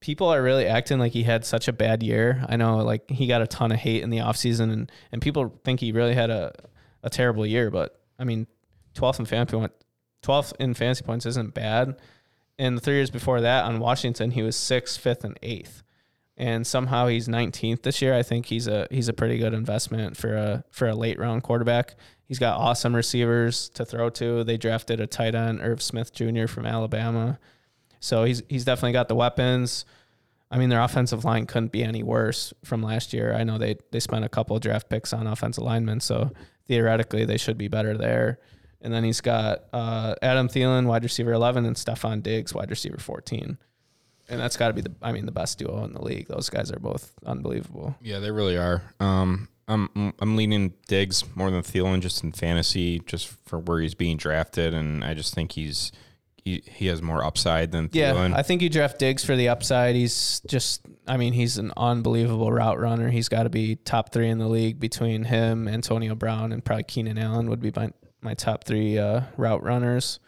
people 0.00 0.28
are 0.28 0.42
really 0.42 0.66
acting 0.66 0.98
like 0.98 1.12
he 1.12 1.22
had 1.24 1.44
such 1.44 1.68
a 1.68 1.72
bad 1.72 2.02
year. 2.02 2.44
I 2.48 2.56
know 2.56 2.78
like 2.78 3.10
he 3.10 3.26
got 3.26 3.42
a 3.42 3.46
ton 3.46 3.72
of 3.72 3.78
hate 3.78 4.02
in 4.02 4.10
the 4.10 4.18
offseason 4.18 4.72
and 4.72 4.92
and 5.12 5.20
people 5.20 5.58
think 5.64 5.80
he 5.80 5.92
really 5.92 6.14
had 6.14 6.30
a 6.30 6.52
a 7.02 7.10
terrible 7.10 7.46
year, 7.46 7.70
but 7.70 8.00
I 8.18 8.24
mean, 8.24 8.46
12th 8.94 9.20
in 9.20 9.26
fantasy 9.26 9.56
point, 9.56 9.72
12th 10.22 10.52
in 10.58 10.74
fantasy 10.74 11.04
points 11.04 11.26
isn't 11.26 11.54
bad. 11.54 11.96
And 12.58 12.76
the 12.76 12.80
three 12.80 12.96
years 12.96 13.10
before 13.10 13.40
that 13.40 13.64
on 13.64 13.80
Washington, 13.80 14.32
he 14.32 14.42
was 14.42 14.54
sixth, 14.54 15.00
fifth, 15.00 15.24
and 15.24 15.38
eighth. 15.42 15.82
And 16.36 16.66
somehow 16.66 17.06
he's 17.06 17.28
19th 17.28 17.82
this 17.82 18.02
year. 18.02 18.14
I 18.14 18.22
think 18.22 18.46
he's 18.46 18.66
a 18.66 18.86
he's 18.90 19.08
a 19.08 19.12
pretty 19.12 19.38
good 19.38 19.54
investment 19.54 20.16
for 20.16 20.34
a 20.34 20.64
for 20.70 20.88
a 20.88 20.94
late 20.94 21.18
round 21.18 21.42
quarterback. 21.42 21.96
He's 22.24 22.38
got 22.38 22.58
awesome 22.58 22.94
receivers 22.94 23.68
to 23.70 23.84
throw 23.84 24.08
to. 24.10 24.44
They 24.44 24.56
drafted 24.56 25.00
a 25.00 25.06
tight 25.06 25.34
end, 25.34 25.60
Irv 25.60 25.82
Smith 25.82 26.14
Jr. 26.14 26.46
from 26.46 26.64
Alabama, 26.64 27.38
so 27.98 28.24
he's 28.24 28.42
he's 28.48 28.64
definitely 28.64 28.92
got 28.92 29.08
the 29.08 29.14
weapons. 29.14 29.84
I 30.50 30.58
mean, 30.58 30.68
their 30.68 30.80
offensive 30.80 31.24
line 31.24 31.46
couldn't 31.46 31.72
be 31.72 31.84
any 31.84 32.02
worse 32.02 32.52
from 32.64 32.82
last 32.82 33.12
year. 33.12 33.34
I 33.34 33.44
know 33.44 33.58
they 33.58 33.76
they 33.92 34.00
spent 34.00 34.24
a 34.24 34.28
couple 34.28 34.58
draft 34.58 34.88
picks 34.88 35.12
on 35.12 35.26
offensive 35.26 35.64
linemen, 35.64 36.00
so 36.00 36.32
theoretically 36.66 37.24
they 37.24 37.36
should 37.36 37.58
be 37.58 37.68
better 37.68 37.96
there. 37.96 38.38
And 38.82 38.92
then 38.92 39.04
he's 39.04 39.20
got 39.20 39.64
uh, 39.72 40.14
Adam 40.22 40.48
Thielen, 40.48 40.86
wide 40.86 41.02
receiver 41.02 41.32
11, 41.32 41.66
and 41.66 41.76
Stefon 41.76 42.22
Diggs, 42.22 42.54
wide 42.54 42.70
receiver 42.70 42.96
14. 42.96 43.58
And 44.30 44.40
that's 44.40 44.56
got 44.56 44.68
to 44.68 44.74
be 44.74 44.80
the, 44.80 44.92
I 45.02 45.12
mean, 45.12 45.26
the 45.26 45.32
best 45.32 45.58
duo 45.58 45.84
in 45.84 45.92
the 45.92 46.02
league. 46.02 46.28
Those 46.28 46.48
guys 46.48 46.72
are 46.72 46.78
both 46.78 47.12
unbelievable. 47.26 47.96
Yeah, 48.00 48.20
they 48.20 48.30
really 48.30 48.56
are. 48.56 48.82
Um, 48.98 49.48
I'm 49.68 50.14
I'm 50.18 50.36
leaning 50.36 50.74
Diggs 50.88 51.24
more 51.36 51.50
than 51.50 51.62
Thielen 51.62 52.00
just 52.00 52.24
in 52.24 52.32
fantasy, 52.32 53.00
just 53.00 53.28
for 53.46 53.58
where 53.58 53.80
he's 53.80 53.94
being 53.94 54.16
drafted, 54.16 54.74
and 54.74 55.04
I 55.04 55.14
just 55.14 55.32
think 55.32 55.52
he's 55.52 55.92
he 56.50 56.62
he 56.70 56.86
has 56.86 57.02
more 57.02 57.24
upside 57.24 57.72
than 57.72 57.88
Yeah, 57.92 58.12
Thielen. 58.12 58.34
I 58.34 58.42
think 58.42 58.62
you 58.62 58.68
draft 58.68 58.98
Diggs 58.98 59.24
for 59.24 59.36
the 59.36 59.48
upside. 59.48 59.94
He's 59.94 60.40
just, 60.46 60.86
I 61.06 61.16
mean, 61.16 61.32
he's 61.32 61.58
an 61.58 61.72
unbelievable 61.76 62.50
route 62.50 62.78
runner. 62.78 63.10
He's 63.10 63.28
got 63.28 63.44
to 63.44 63.50
be 63.50 63.76
top 63.76 64.12
three 64.12 64.28
in 64.28 64.38
the 64.38 64.48
league 64.48 64.80
between 64.80 65.24
him, 65.24 65.68
Antonio 65.68 66.14
Brown, 66.14 66.52
and 66.52 66.64
probably 66.64 66.84
Keenan 66.84 67.18
Allen 67.18 67.48
would 67.50 67.60
be 67.60 67.72
my, 67.74 67.90
my 68.20 68.34
top 68.34 68.64
three 68.64 68.98
uh, 68.98 69.22
route 69.36 69.62
runners. 69.62 70.20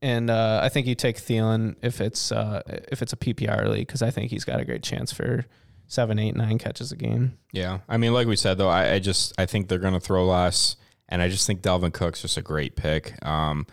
And 0.00 0.30
uh, 0.30 0.60
I 0.62 0.68
think 0.68 0.88
you 0.88 0.96
take 0.96 1.16
Thielen 1.16 1.76
if 1.80 2.00
it's 2.00 2.32
uh, 2.32 2.62
if 2.66 3.02
it's 3.02 3.12
a 3.12 3.16
PPR 3.16 3.68
league 3.68 3.86
because 3.86 4.02
I 4.02 4.10
think 4.10 4.32
he's 4.32 4.44
got 4.44 4.60
a 4.60 4.64
great 4.64 4.82
chance 4.82 5.12
for 5.12 5.46
seven, 5.86 6.18
eight, 6.18 6.34
nine 6.34 6.58
catches 6.58 6.90
a 6.90 6.96
game. 6.96 7.38
yeah, 7.52 7.78
I 7.88 7.98
mean, 7.98 8.12
like 8.12 8.26
we 8.26 8.34
said 8.34 8.58
though, 8.58 8.68
I, 8.68 8.94
I 8.94 8.98
just 8.98 9.32
I 9.38 9.46
think 9.46 9.68
they're 9.68 9.78
gonna 9.78 10.00
throw 10.00 10.26
less, 10.26 10.74
and 11.08 11.22
I 11.22 11.28
just 11.28 11.46
think 11.46 11.62
Dalvin 11.62 11.92
Cook's 11.92 12.22
just 12.22 12.36
a 12.36 12.42
great 12.42 12.74
pick. 12.74 13.14
Um, 13.24 13.64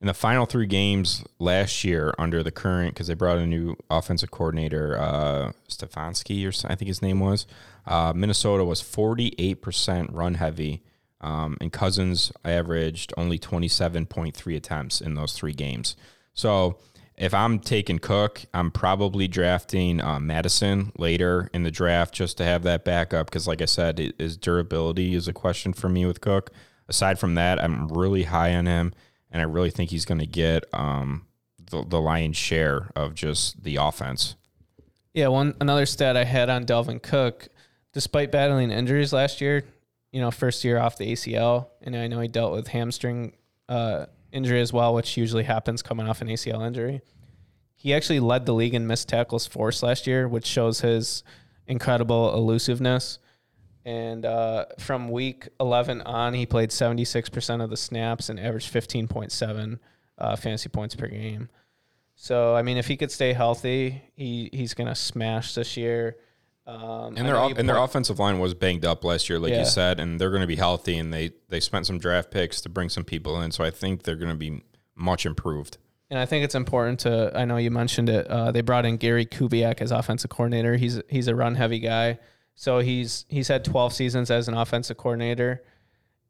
in 0.00 0.06
the 0.06 0.14
final 0.14 0.46
three 0.46 0.66
games 0.66 1.24
last 1.38 1.84
year 1.84 2.14
under 2.18 2.42
the 2.42 2.50
current 2.50 2.94
because 2.94 3.08
they 3.08 3.14
brought 3.14 3.38
a 3.38 3.46
new 3.46 3.76
offensive 3.90 4.30
coordinator, 4.30 4.98
uh, 4.98 5.52
Stefanski 5.68 6.44
or 6.46 6.70
I 6.70 6.74
think 6.74 6.88
his 6.88 7.02
name 7.02 7.20
was. 7.20 7.46
Uh, 7.86 8.12
Minnesota 8.14 8.64
was 8.64 8.80
forty 8.80 9.34
eight 9.38 9.62
percent 9.62 10.12
run 10.12 10.34
heavy. 10.34 10.82
Um, 11.20 11.56
and 11.60 11.72
Cousins 11.72 12.30
averaged 12.44 13.12
only 13.16 13.40
27.3 13.40 14.56
attempts 14.56 15.00
in 15.00 15.16
those 15.16 15.32
three 15.32 15.52
games. 15.52 15.96
So 16.32 16.78
if 17.16 17.34
I'm 17.34 17.58
taking 17.58 17.98
Cook, 17.98 18.44
I'm 18.54 18.70
probably 18.70 19.26
drafting 19.26 20.00
uh, 20.00 20.20
Mattison 20.20 20.92
later 20.96 21.50
in 21.52 21.64
the 21.64 21.70
draft 21.72 22.14
just 22.14 22.38
to 22.38 22.44
have 22.44 22.62
that 22.62 22.84
backup. 22.84 23.26
Because, 23.26 23.48
like 23.48 23.60
I 23.60 23.64
said, 23.64 24.14
his 24.18 24.36
durability 24.36 25.14
is 25.14 25.26
a 25.26 25.32
question 25.32 25.72
for 25.72 25.88
me 25.88 26.06
with 26.06 26.20
Cook. 26.20 26.52
Aside 26.88 27.18
from 27.18 27.34
that, 27.34 27.62
I'm 27.62 27.88
really 27.88 28.22
high 28.22 28.54
on 28.54 28.66
him, 28.66 28.94
and 29.30 29.42
I 29.42 29.44
really 29.44 29.70
think 29.70 29.90
he's 29.90 30.04
going 30.04 30.20
to 30.20 30.26
get 30.26 30.64
um, 30.72 31.26
the, 31.70 31.84
the 31.84 32.00
lion's 32.00 32.36
share 32.36 32.90
of 32.96 33.14
just 33.14 33.62
the 33.62 33.76
offense. 33.76 34.36
Yeah, 35.14 35.28
one 35.28 35.54
another 35.60 35.86
stat 35.86 36.16
I 36.16 36.24
had 36.24 36.48
on 36.50 36.64
Dalvin 36.64 37.02
Cook, 37.02 37.48
despite 37.92 38.30
battling 38.30 38.70
injuries 38.70 39.12
last 39.12 39.40
year, 39.40 39.64
you 40.12 40.20
know, 40.20 40.30
first 40.30 40.64
year 40.64 40.78
off 40.78 40.96
the 40.96 41.12
ACL, 41.12 41.68
and 41.82 41.96
I 41.96 42.06
know 42.06 42.20
he 42.20 42.28
dealt 42.28 42.52
with 42.52 42.68
hamstring 42.68 43.32
uh, 43.68 44.06
injury 44.32 44.60
as 44.60 44.72
well, 44.72 44.94
which 44.94 45.16
usually 45.16 45.44
happens 45.44 45.82
coming 45.82 46.08
off 46.08 46.20
an 46.20 46.28
ACL 46.28 46.66
injury. 46.66 47.00
He 47.74 47.94
actually 47.94 48.20
led 48.20 48.46
the 48.46 48.54
league 48.54 48.74
in 48.74 48.86
missed 48.86 49.08
tackles 49.08 49.46
force 49.46 49.82
last 49.82 50.06
year, 50.06 50.26
which 50.28 50.46
shows 50.46 50.80
his 50.80 51.22
incredible 51.66 52.34
elusiveness. 52.34 53.18
And 53.88 54.26
uh, 54.26 54.66
from 54.78 55.08
week 55.08 55.48
11 55.60 56.02
on, 56.02 56.34
he 56.34 56.44
played 56.44 56.68
76% 56.70 57.64
of 57.64 57.70
the 57.70 57.76
snaps 57.76 58.28
and 58.28 58.38
averaged 58.38 58.70
15.7 58.72 59.78
uh, 60.18 60.36
fantasy 60.36 60.68
points 60.68 60.94
per 60.94 61.06
game. 61.06 61.48
So 62.14 62.54
I 62.54 62.62
mean, 62.62 62.76
if 62.76 62.86
he 62.88 62.96
could 62.96 63.10
stay 63.12 63.32
healthy, 63.32 64.02
he 64.14 64.50
he's 64.52 64.74
gonna 64.74 64.94
smash 64.96 65.54
this 65.54 65.76
year. 65.76 66.16
Um, 66.66 67.16
And 67.16 67.26
their 67.26 67.36
and 67.36 67.66
their 67.68 67.78
offensive 67.78 68.18
line 68.18 68.38
was 68.40 68.52
banged 68.54 68.84
up 68.84 69.04
last 69.04 69.30
year, 69.30 69.38
like 69.38 69.52
Yeah. 69.52 69.60
you 69.60 69.64
said, 69.64 70.00
and 70.00 70.20
they're 70.20 70.28
going 70.30 70.42
to 70.42 70.46
be 70.48 70.56
healthy. 70.56 70.98
And 70.98 71.14
they 71.14 71.30
they 71.48 71.60
spent 71.60 71.86
some 71.86 71.98
draft 71.98 72.30
picks 72.30 72.60
to 72.62 72.68
bring 72.68 72.88
some 72.90 73.04
people 73.04 73.40
in, 73.40 73.52
so 73.52 73.64
I 73.64 73.70
think 73.70 74.02
they're 74.02 74.16
going 74.16 74.32
to 74.32 74.36
be 74.36 74.62
much 74.94 75.24
improved. 75.24 75.78
and 76.10 76.18
I 76.18 76.26
think 76.26 76.44
it's 76.44 76.54
important 76.54 77.00
to. 77.00 77.30
I 77.34 77.44
know 77.46 77.56
you 77.56 77.70
mentioned 77.70 78.08
it. 78.10 78.26
Uh, 78.26 78.50
they 78.52 78.60
brought 78.62 78.84
in 78.84 78.96
Gary 78.98 79.24
Kubiak 79.24 79.80
as 79.80 79.90
offensive 79.92 80.28
coordinator. 80.30 80.76
He's 80.76 81.00
he's 81.08 81.28
a 81.28 81.34
run 81.34 81.54
heavy 81.54 81.78
guy, 81.78 82.18
so 82.60 82.80
he's 82.80 83.24
he's 83.28 83.46
had 83.46 83.64
12 83.64 83.92
seasons 83.92 84.32
as 84.32 84.48
an 84.48 84.54
offensive 84.54 84.96
coordinator, 84.96 85.62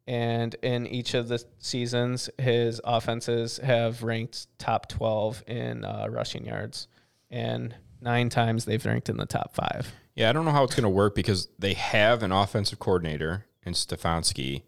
and 0.07 0.55
in 0.63 0.87
each 0.87 1.15
of 1.15 1.29
the 1.29 1.43
seasons, 1.59 2.29
his 2.37 2.83
offenses 2.85 3.57
have 3.65 4.03
ranked 4.03 4.47
top 4.59 4.91
12 4.91 5.43
in 5.47 5.87
uh, 5.87 6.07
rushing 6.11 6.45
yards, 6.45 6.87
and 7.31 7.75
nine 8.03 8.29
times 8.29 8.67
they've 8.67 8.85
ranked 8.85 9.09
in 9.09 9.17
the 9.17 9.25
top 9.25 9.55
five. 9.55 9.91
Yeah, 10.17 10.29
I 10.29 10.35
don't 10.35 10.45
know 10.45 10.51
how 10.51 10.65
it's 10.65 10.75
going 10.75 10.83
to 10.83 10.91
work 10.91 11.15
because 11.15 11.49
they 11.59 11.73
have 11.73 12.23
an 12.23 12.31
offensive 12.31 12.79
coordinator 12.79 13.47
in 13.65 13.73
Stefanski, 13.73 14.65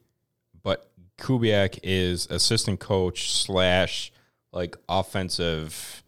but 0.62 0.90
Kubiak 1.18 1.78
is 1.82 2.26
assistant 2.28 2.80
coach 2.80 3.34
slash 3.34 4.10
like 4.50 4.78
offensive. 4.88 6.02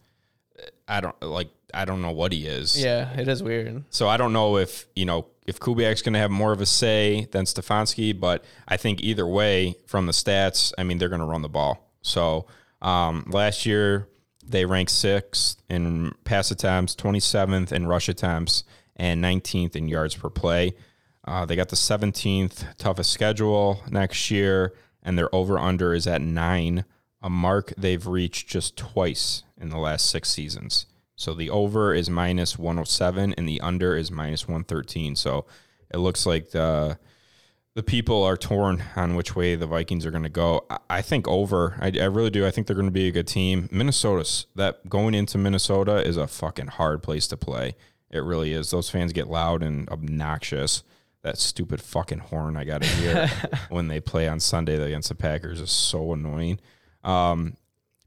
I 0.89 1.03
don't 1.03 1.21
like. 1.21 1.51
I 1.75 1.85
don't 1.85 2.03
know 2.03 2.11
what 2.11 2.33
he 2.33 2.47
is. 2.47 2.83
Yeah, 2.83 3.13
it 3.19 3.29
is 3.29 3.43
weird. 3.43 3.85
So 3.91 4.09
I 4.09 4.17
don't 4.17 4.33
know 4.33 4.57
if 4.57 4.87
you 4.95 5.05
know 5.05 5.27
if 5.47 5.59
Kubiak's 5.59 6.03
going 6.03 6.13
to 6.13 6.19
have 6.19 6.31
more 6.31 6.53
of 6.53 6.61
a 6.61 6.67
say 6.67 7.27
than 7.33 7.45
Stefanski, 7.45 8.19
but 8.19 8.45
I 8.69 8.77
think 8.77 9.01
either 9.03 9.27
way, 9.27 9.77
from 9.87 10.07
the 10.07 10.13
stats, 10.13 10.73
I 10.79 10.85
mean 10.85 10.99
they're 10.99 11.09
going 11.09 11.21
to 11.21 11.27
run 11.27 11.43
the 11.43 11.49
ball. 11.49 11.91
So 12.03 12.47
um, 12.81 13.27
last 13.31 13.67
year 13.67 14.09
they 14.47 14.65
ranked 14.65 14.93
sixth 14.93 15.63
in 15.69 16.13
pass 16.25 16.51
attempts, 16.51 16.95
twenty 16.95 17.21
seventh 17.21 17.73
in 17.73 17.87
rush 17.87 18.09
attempts, 18.09 18.65
and 18.97 19.21
nineteenth 19.21 19.77
in 19.77 19.89
yards 19.89 20.15
per 20.15 20.31
play. 20.31 20.75
Uh, 21.25 21.45
they 21.45 21.55
got 21.57 21.69
the 21.69 21.77
seventeenth 21.77 22.65
toughest 22.79 23.13
schedule 23.13 23.83
next 23.91 24.31
year, 24.31 24.75
and 25.03 25.17
their 25.17 25.33
over 25.35 25.59
under 25.59 25.95
is 25.95 26.07
at 26.07 26.21
nine, 26.21 26.85
a 27.23 27.31
mark 27.31 27.73
they've 27.79 28.07
reached 28.07 28.49
just 28.49 28.77
twice 28.77 29.45
in 29.57 29.71
the 29.71 29.79
last 29.79 30.11
six 30.11 30.29
seasons. 30.29 30.87
So 31.17 31.35
the 31.35 31.51
over 31.51 31.95
is 31.95 32.11
minus 32.11 32.59
107 32.59 33.35
and 33.35 33.49
the 33.49 33.61
under 33.61 33.97
is 33.97 34.11
minus 34.11 34.49
113. 34.49 35.17
So 35.17 35.47
it 35.93 35.99
looks 35.99 36.27
like 36.27 36.51
the 36.51 36.99
the 37.75 37.83
people 37.83 38.23
are 38.23 38.37
torn 38.37 38.83
on 38.97 39.15
which 39.15 39.35
way 39.35 39.55
the 39.55 39.67
Vikings 39.67 40.05
are 40.05 40.11
going 40.11 40.23
to 40.25 40.29
go. 40.29 40.67
I, 40.91 41.01
think 41.01 41.27
over. 41.27 41.75
I, 41.81 41.87
I 41.87 42.05
really 42.05 42.29
do. 42.29 42.47
I 42.47 42.51
think 42.51 42.67
they're 42.67 42.77
going 42.77 42.87
to 42.87 42.93
be 42.93 43.09
a 43.09 43.13
good 43.13 43.27
team. 43.27 43.69
Minnesota's 43.73 44.47
that 44.57 44.89
going 44.91 45.15
into 45.15 45.39
Minnesota 45.39 46.07
is 46.07 46.19
a 46.19 46.27
fucking 46.27 46.67
hard 46.67 47.03
place 47.03 47.27
to 47.29 47.37
play. 47.37 47.75
It 48.11 48.19
really 48.19 48.53
is. 48.53 48.71
Those 48.71 48.91
fans 48.91 49.15
get 49.15 49.29
loud 49.29 49.63
and 49.63 49.89
obnoxious. 49.89 50.83
That 51.23 51.39
stupid 51.39 51.81
fucking 51.81 52.19
horn 52.19 52.59
I 52.59 52.65
got 52.65 52.83
to 52.83 52.89
hear 52.89 53.31
when 53.71 53.89
they 53.89 54.01
play 54.01 54.29
on 54.29 54.39
Sunday 54.39 54.77
against 54.77 55.09
the 55.09 55.15
Packers 55.15 55.61
is 55.61 55.71
so 55.71 56.13
annoying. 56.13 56.61
Um, 57.05 57.57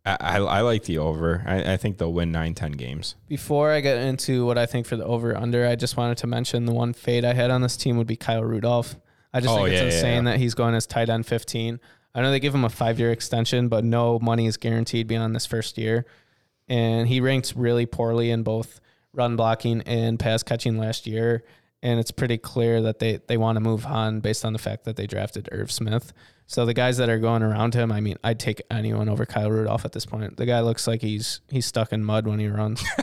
I, 0.05 0.17
I, 0.19 0.37
I 0.37 0.61
like 0.61 0.83
the 0.83 0.97
over. 0.99 1.43
I, 1.47 1.73
I 1.73 1.77
think 1.77 1.97
they'll 1.97 2.13
win 2.13 2.31
nine, 2.31 2.53
ten 2.53 2.73
games. 2.73 3.15
Before 3.27 3.71
I 3.71 3.79
get 3.81 3.97
into 3.97 4.45
what 4.45 4.57
I 4.57 4.65
think 4.65 4.85
for 4.85 4.95
the 4.95 5.05
over 5.05 5.35
under, 5.35 5.65
I 5.67 5.75
just 5.75 5.97
wanted 5.97 6.17
to 6.19 6.27
mention 6.27 6.65
the 6.65 6.73
one 6.73 6.93
fade 6.93 7.25
I 7.25 7.33
had 7.33 7.49
on 7.51 7.61
this 7.61 7.75
team 7.77 7.97
would 7.97 8.07
be 8.07 8.15
Kyle 8.15 8.43
Rudolph. 8.43 8.95
I 9.33 9.39
just 9.41 9.51
Oh, 9.53 9.57
think 9.63 9.69
it's 9.69 9.79
yeah, 9.81 9.85
insane 9.87 10.25
yeah. 10.25 10.31
that 10.31 10.39
he's 10.39 10.53
going 10.53 10.75
as 10.75 10.85
tight 10.87 11.09
end 11.09 11.25
15. 11.25 11.79
I 12.13 12.21
know 12.21 12.31
they 12.31 12.39
give 12.39 12.55
him 12.55 12.63
a 12.63 12.69
five 12.69 12.99
year 12.99 13.11
extension, 13.11 13.67
but 13.67 13.83
no 13.83 14.19
money 14.19 14.45
is 14.45 14.55
guaranteed 14.57 15.07
beyond 15.07 15.35
this 15.35 15.45
first 15.45 15.77
year. 15.77 16.05
And 16.69 17.07
he 17.07 17.19
ranked 17.19 17.53
really 17.55 17.85
poorly 17.85 18.31
in 18.31 18.43
both 18.43 18.79
run 19.13 19.35
blocking 19.35 19.81
and 19.81 20.19
pass 20.19 20.43
catching 20.43 20.77
last 20.77 21.07
year. 21.07 21.43
And 21.85 21.99
it's 21.99 22.09
pretty 22.09 22.39
clear 22.39 22.81
that 22.81 22.97
they, 22.97 23.19
they 23.27 23.37
want 23.37 23.57
to 23.57 23.59
move 23.59 23.85
on 23.85 24.19
based 24.19 24.43
on 24.43 24.53
the 24.53 24.59
fact 24.59 24.85
that 24.85 24.95
they 24.95 25.05
drafted 25.05 25.47
Irv 25.51 25.71
Smith. 25.71 26.13
So 26.47 26.65
the 26.65 26.73
guys 26.73 26.97
that 26.97 27.09
are 27.09 27.19
going 27.19 27.43
around 27.43 27.75
him, 27.75 27.91
I 27.91 28.01
mean, 28.01 28.17
I'd 28.23 28.39
take 28.39 28.59
anyone 28.71 29.07
over 29.07 29.23
Kyle 29.27 29.51
Rudolph 29.51 29.85
at 29.85 29.91
this 29.91 30.03
point. 30.03 30.35
The 30.35 30.47
guy 30.47 30.61
looks 30.61 30.87
like 30.87 31.01
he's 31.01 31.41
he's 31.47 31.67
stuck 31.67 31.93
in 31.93 32.03
mud 32.03 32.25
when 32.25 32.39
he 32.39 32.47
runs. 32.47 32.83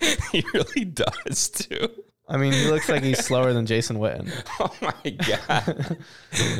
he 0.30 0.44
really 0.52 0.84
does 0.84 1.48
too. 1.48 1.88
I 2.28 2.36
mean, 2.36 2.52
he 2.52 2.70
looks 2.70 2.90
like 2.90 3.02
he's 3.02 3.24
slower 3.24 3.54
than 3.54 3.64
Jason 3.64 3.96
Witten. 3.96 4.30
Oh 4.60 4.74
my 4.82 5.10
god, 5.10 5.96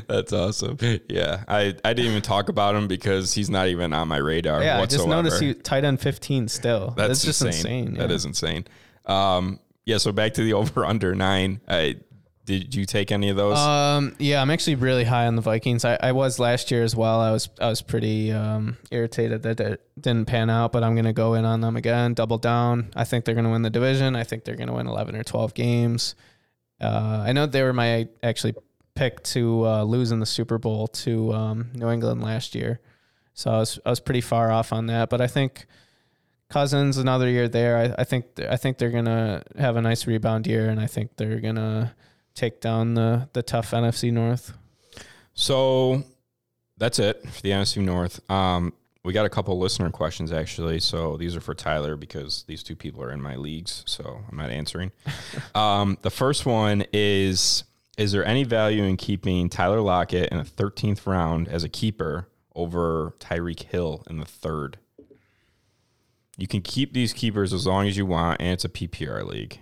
that's 0.09 0.33
awesome. 0.33 0.79
Yeah, 1.09 1.45
I, 1.49 1.75
I 1.85 1.93
didn't 1.93 2.11
even 2.11 2.23
talk 2.23 2.49
about 2.49 2.75
him 2.75 2.89
because 2.89 3.35
he's 3.35 3.51
not 3.51 3.69
even 3.69 3.93
on 3.93 4.09
my 4.09 4.17
radar. 4.17 4.63
Yeah, 4.63 4.81
I 4.81 4.87
just 4.87 5.07
noticed 5.07 5.41
he 5.41 5.53
tight 5.53 5.85
end 5.85 6.01
15 6.01 6.49
still. 6.49 6.95
That's, 6.97 7.09
That's, 7.09 7.25
just 7.25 7.43
insane. 7.43 7.95
That 7.95 8.09
yeah. 8.09 8.17
is 8.17 8.25
insane. 8.25 8.67
Um, 9.07 9.61
yeah. 9.85 9.99
So 9.99 10.13
back 10.13 10.35
to 10.35 10.43
the 10.43 10.53
over 10.55 10.85
under 10.85 11.15
nine. 11.15 11.61
I, 11.69 11.97
did 12.45 12.75
you 12.75 12.85
take 12.85 13.11
any 13.11 13.31
of 13.31 13.37
those? 13.37 13.57
Um, 13.57 14.15
yeah, 14.19 14.43
I'm 14.43 14.51
actually 14.51 14.75
really 14.75 15.05
high 15.05 15.27
on 15.27 15.35
the 15.35 15.43
Vikings. 15.43 15.85
I, 15.85 15.97
I 16.01 16.13
was 16.13 16.39
last 16.39 16.71
year 16.71 16.83
as 16.83 16.95
well. 16.95 17.21
I 17.21 17.31
was 17.31 17.49
I 17.59 17.69
was 17.69 17.81
pretty 17.81 18.33
um, 18.33 18.77
irritated 18.91 19.43
that 19.45 19.61
it 19.61 19.81
didn't 19.99 20.27
pan 20.27 20.51
out, 20.51 20.71
but 20.73 20.85
I'm 20.85 20.95
gonna 20.95 21.15
go 21.15 21.35
in 21.35 21.47
on 21.47 21.63
them 21.63 21.77
again, 21.77 22.13
double 22.13 22.37
down. 22.37 22.91
I 22.95 23.05
think 23.05 23.25
they're 23.25 23.35
gonna 23.35 23.51
win 23.51 23.63
the 23.63 23.71
division. 23.71 24.15
I 24.15 24.25
think 24.25 24.45
they're 24.45 24.57
gonna 24.57 24.75
win 24.75 24.87
11 24.87 25.17
or 25.17 25.25
12 25.25 25.55
games. 25.55 26.15
Uh, 26.81 27.25
I 27.27 27.33
know 27.33 27.47
they 27.47 27.63
were 27.63 27.73
my 27.73 28.09
actually 28.23 28.55
pick 28.95 29.23
to 29.23 29.67
uh, 29.67 29.83
lose 29.85 30.13
in 30.13 30.21
the 30.21 30.27
Super 30.27 30.59
Bowl 30.59 30.89
to 30.89 31.33
um, 31.33 31.71
New 31.73 31.89
England 31.89 32.23
last 32.23 32.55
year, 32.55 32.81
so 33.33 33.53
I 33.53 33.59
was 33.59 33.79
I 33.87 33.91
was 33.91 34.01
pretty 34.01 34.21
far 34.21 34.51
off 34.51 34.71
on 34.71 34.87
that. 34.87 35.09
But 35.09 35.23
I 35.23 35.29
think 35.29 35.67
Cousins 36.51 36.99
another 36.99 37.29
year 37.29 37.49
there. 37.49 37.79
I, 37.79 38.03
I 38.03 38.05
think 38.05 38.27
I 38.39 38.57
think 38.57 38.79
they're 38.79 38.91
gonna 38.91 39.43
have 39.59 39.77
a 39.77 39.83
nice 39.83 40.07
rebound 40.07 40.47
year, 40.47 40.69
and 40.69 40.81
I 40.81 40.87
think 40.87 41.17
they're 41.17 41.41
gonna 41.41 41.95
take 42.35 42.61
down 42.61 42.95
the 42.95 43.29
the 43.33 43.43
tough 43.43 43.71
NFC 43.71 44.13
North. 44.13 44.53
So 45.35 46.05
that's 46.77 46.99
it 46.99 47.27
for 47.29 47.43
the 47.43 47.51
NFC 47.51 47.83
North. 47.83 48.21
Um, 48.31 48.73
we 49.05 49.13
got 49.13 49.27
a 49.27 49.31
couple 49.31 49.59
listener 49.59 49.91
questions 49.91 50.33
actually. 50.33 50.81
So 50.81 51.17
these 51.17 51.37
are 51.37 51.41
for 51.41 51.55
Tyler 51.55 51.97
because 51.97 52.45
these 52.47 52.63
two 52.63 52.77
people 52.77 53.03
are 53.03 53.11
in 53.11 53.21
my 53.21 53.37
leagues, 53.37 53.83
so 53.87 54.21
I'm 54.31 54.37
not 54.37 54.51
answering. 54.51 54.93
um, 55.55 55.99
the 56.03 56.11
first 56.11 56.47
one 56.47 56.85
is: 56.93 57.65
Is 57.99 58.13
there 58.13 58.25
any 58.25 58.45
value 58.45 58.85
in 58.85 58.97
keeping 58.97 59.49
Tyler 59.49 59.81
Lockett 59.81 60.31
in 60.31 60.39
the 60.39 60.45
13th 60.45 61.07
round 61.07 61.49
as 61.49 61.65
a 61.65 61.69
keeper 61.69 62.29
over 62.55 63.15
Tyreek 63.19 63.63
Hill 63.65 64.05
in 64.09 64.19
the 64.19 64.25
third. 64.25 64.79
You 66.37 66.47
can 66.47 66.63
keep 66.63 66.93
these 66.93 67.13
keepers 67.13 67.53
as 67.53 67.67
long 67.67 67.87
as 67.87 67.97
you 67.97 68.07
want, 68.07 68.41
and 68.41 68.51
it's 68.51 68.65
a 68.65 68.69
PPR 68.69 69.25
league. 69.25 69.59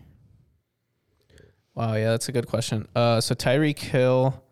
Wow, 1.74 1.94
yeah, 1.94 2.10
that's 2.10 2.28
a 2.28 2.32
good 2.32 2.46
question. 2.46 2.86
Uh, 2.94 3.20
so 3.20 3.34
Tyreek 3.34 3.78
Hill, 3.78 4.42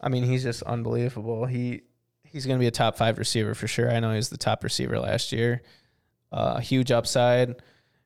I 0.00 0.08
mean, 0.08 0.24
he's 0.24 0.42
just 0.42 0.62
unbelievable. 0.62 1.46
He 1.46 1.82
he's 2.24 2.46
going 2.46 2.58
to 2.58 2.60
be 2.60 2.66
a 2.66 2.70
top 2.70 2.96
five 2.96 3.18
receiver 3.18 3.54
for 3.54 3.66
sure. 3.66 3.90
I 3.90 4.00
know 4.00 4.10
he 4.10 4.16
was 4.16 4.28
the 4.28 4.38
top 4.38 4.62
receiver 4.62 4.98
last 4.98 5.32
year. 5.32 5.62
Uh, 6.30 6.58
huge 6.58 6.90
upside. 6.90 7.56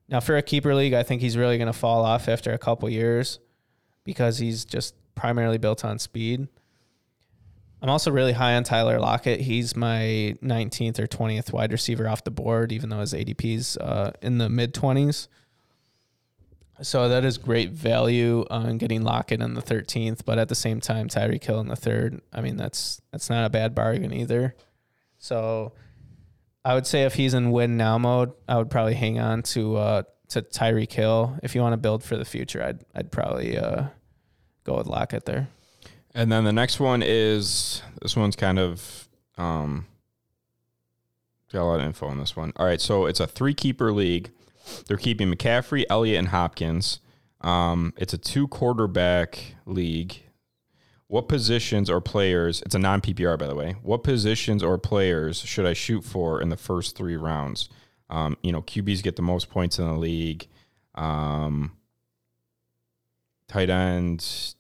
Now 0.08 0.20
for 0.20 0.36
a 0.36 0.42
keeper 0.42 0.74
league, 0.74 0.94
I 0.94 1.02
think 1.02 1.20
he's 1.22 1.36
really 1.36 1.58
going 1.58 1.66
to 1.66 1.72
fall 1.72 2.04
off 2.04 2.28
after 2.28 2.52
a 2.52 2.58
couple 2.58 2.88
years 2.88 3.40
because 4.04 4.38
he's 4.38 4.64
just 4.64 4.94
primarily 5.14 5.58
built 5.58 5.84
on 5.84 5.98
speed. 5.98 6.48
I'm 7.82 7.90
also 7.90 8.12
really 8.12 8.32
high 8.32 8.54
on 8.54 8.62
Tyler 8.62 9.00
Lockett. 9.00 9.40
He's 9.40 9.74
my 9.74 10.36
19th 10.40 11.00
or 11.00 11.08
20th 11.08 11.52
wide 11.52 11.72
receiver 11.72 12.08
off 12.08 12.22
the 12.22 12.30
board, 12.30 12.70
even 12.70 12.90
though 12.90 13.00
his 13.00 13.12
ADP's 13.12 13.76
uh, 13.76 14.12
in 14.22 14.38
the 14.38 14.48
mid 14.48 14.72
20s. 14.72 15.26
So 16.80 17.08
that 17.08 17.24
is 17.24 17.38
great 17.38 17.70
value 17.70 18.44
on 18.50 18.78
getting 18.78 19.02
Lockett 19.02 19.42
in 19.42 19.54
the 19.54 19.62
13th, 19.62 20.24
but 20.24 20.38
at 20.38 20.48
the 20.48 20.54
same 20.54 20.80
time, 20.80 21.08
Tyreek 21.08 21.42
Hill 21.42 21.60
in 21.60 21.68
the 21.68 21.76
third. 21.76 22.20
I 22.32 22.40
mean, 22.40 22.56
that's 22.56 23.02
that's 23.10 23.28
not 23.28 23.44
a 23.44 23.50
bad 23.50 23.74
bargain 23.74 24.12
either. 24.12 24.54
So 25.18 25.72
I 26.64 26.74
would 26.74 26.86
say 26.86 27.02
if 27.02 27.14
he's 27.14 27.34
in 27.34 27.50
win 27.50 27.76
now 27.76 27.98
mode, 27.98 28.32
I 28.48 28.58
would 28.58 28.70
probably 28.70 28.94
hang 28.94 29.18
on 29.18 29.42
to 29.42 29.76
uh, 29.76 30.02
to 30.28 30.42
Tyreek 30.42 30.92
Hill. 30.92 31.38
If 31.42 31.54
you 31.54 31.60
want 31.60 31.72
to 31.72 31.78
build 31.78 32.02
for 32.04 32.16
the 32.16 32.24
future, 32.24 32.62
I'd 32.62 32.84
I'd 32.94 33.12
probably 33.12 33.58
uh, 33.58 33.86
go 34.64 34.76
with 34.76 34.86
Lockett 34.86 35.24
there. 35.24 35.48
And 36.14 36.30
then 36.30 36.44
the 36.44 36.52
next 36.52 36.78
one 36.78 37.02
is 37.02 37.82
this 38.00 38.16
one's 38.16 38.36
kind 38.36 38.58
of 38.58 39.08
um, 39.38 39.86
got 41.52 41.62
a 41.62 41.64
lot 41.64 41.80
of 41.80 41.86
info 41.86 42.06
on 42.06 42.18
this 42.18 42.36
one. 42.36 42.52
All 42.56 42.66
right, 42.66 42.80
so 42.80 43.06
it's 43.06 43.20
a 43.20 43.26
three 43.26 43.54
keeper 43.54 43.92
league. 43.92 44.30
They're 44.86 44.96
keeping 44.96 45.32
McCaffrey, 45.32 45.84
Elliott, 45.88 46.18
and 46.18 46.28
Hopkins. 46.28 47.00
Um, 47.40 47.92
it's 47.96 48.12
a 48.12 48.18
two 48.18 48.46
quarterback 48.48 49.56
league. 49.66 50.22
What 51.08 51.28
positions 51.28 51.90
or 51.90 52.00
players? 52.00 52.62
It's 52.62 52.74
a 52.74 52.78
non 52.78 53.00
PPR, 53.00 53.38
by 53.38 53.46
the 53.46 53.54
way. 53.54 53.76
What 53.82 54.02
positions 54.02 54.62
or 54.62 54.78
players 54.78 55.40
should 55.40 55.66
I 55.66 55.72
shoot 55.72 56.04
for 56.04 56.40
in 56.40 56.48
the 56.48 56.56
first 56.56 56.96
three 56.96 57.16
rounds? 57.16 57.68
Um, 58.08 58.36
you 58.42 58.52
know, 58.52 58.62
QBs 58.62 59.02
get 59.02 59.16
the 59.16 59.22
most 59.22 59.50
points 59.50 59.78
in 59.78 59.86
the 59.86 59.96
league. 59.96 60.46
Um, 60.94 61.72
tight 63.48 63.70
end, 63.70 64.54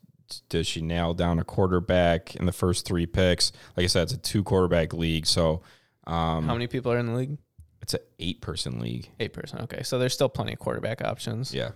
does 0.48 0.66
she 0.66 0.80
nail 0.82 1.14
down 1.14 1.38
a 1.38 1.44
quarterback 1.44 2.34
in 2.36 2.46
the 2.46 2.52
first 2.52 2.86
three 2.86 3.06
picks? 3.06 3.52
Like 3.76 3.84
I 3.84 3.86
said, 3.88 4.04
it's 4.04 4.12
a 4.12 4.18
two 4.18 4.42
quarterback 4.42 4.92
league. 4.92 5.26
So, 5.26 5.62
um, 6.06 6.46
How 6.46 6.54
many 6.54 6.66
people 6.66 6.92
are 6.92 6.98
in 6.98 7.06
the 7.06 7.14
league? 7.14 7.38
it's 7.82 7.94
an 7.94 8.00
eight 8.20 8.40
person 8.40 8.80
league. 8.80 9.10
Eight 9.18 9.32
person. 9.32 9.60
Okay, 9.62 9.82
so 9.82 9.98
there's 9.98 10.14
still 10.14 10.28
plenty 10.28 10.52
of 10.52 10.58
quarterback 10.58 11.02
options. 11.02 11.52
Yeah. 11.52 11.70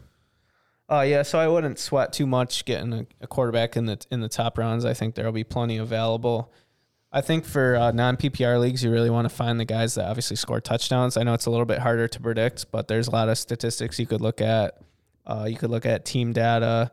Uh, 0.88 1.00
yeah, 1.00 1.22
so 1.22 1.38
I 1.40 1.48
wouldn't 1.48 1.80
sweat 1.80 2.12
too 2.12 2.26
much 2.26 2.64
getting 2.64 2.92
a, 2.92 3.06
a 3.20 3.26
quarterback 3.26 3.76
in 3.76 3.86
the 3.86 3.98
in 4.12 4.20
the 4.20 4.28
top 4.28 4.56
rounds. 4.56 4.84
I 4.84 4.94
think 4.94 5.16
there'll 5.16 5.32
be 5.32 5.44
plenty 5.44 5.78
available. 5.78 6.52
I 7.10 7.22
think 7.22 7.44
for 7.44 7.74
uh, 7.76 7.90
non 7.90 8.16
PPR 8.16 8.60
leagues, 8.60 8.84
you 8.84 8.90
really 8.90 9.10
want 9.10 9.28
to 9.28 9.34
find 9.34 9.58
the 9.58 9.64
guys 9.64 9.94
that 9.96 10.06
obviously 10.06 10.36
score 10.36 10.60
touchdowns. 10.60 11.16
I 11.16 11.24
know 11.24 11.34
it's 11.34 11.46
a 11.46 11.50
little 11.50 11.66
bit 11.66 11.78
harder 11.80 12.06
to 12.06 12.20
predict, 12.20 12.70
but 12.70 12.86
there's 12.86 13.08
a 13.08 13.10
lot 13.10 13.28
of 13.28 13.36
statistics 13.36 13.98
you 13.98 14.06
could 14.06 14.20
look 14.20 14.40
at. 14.40 14.78
Uh, 15.26 15.46
you 15.48 15.56
could 15.56 15.70
look 15.70 15.86
at 15.86 16.04
team 16.04 16.32
data. 16.32 16.92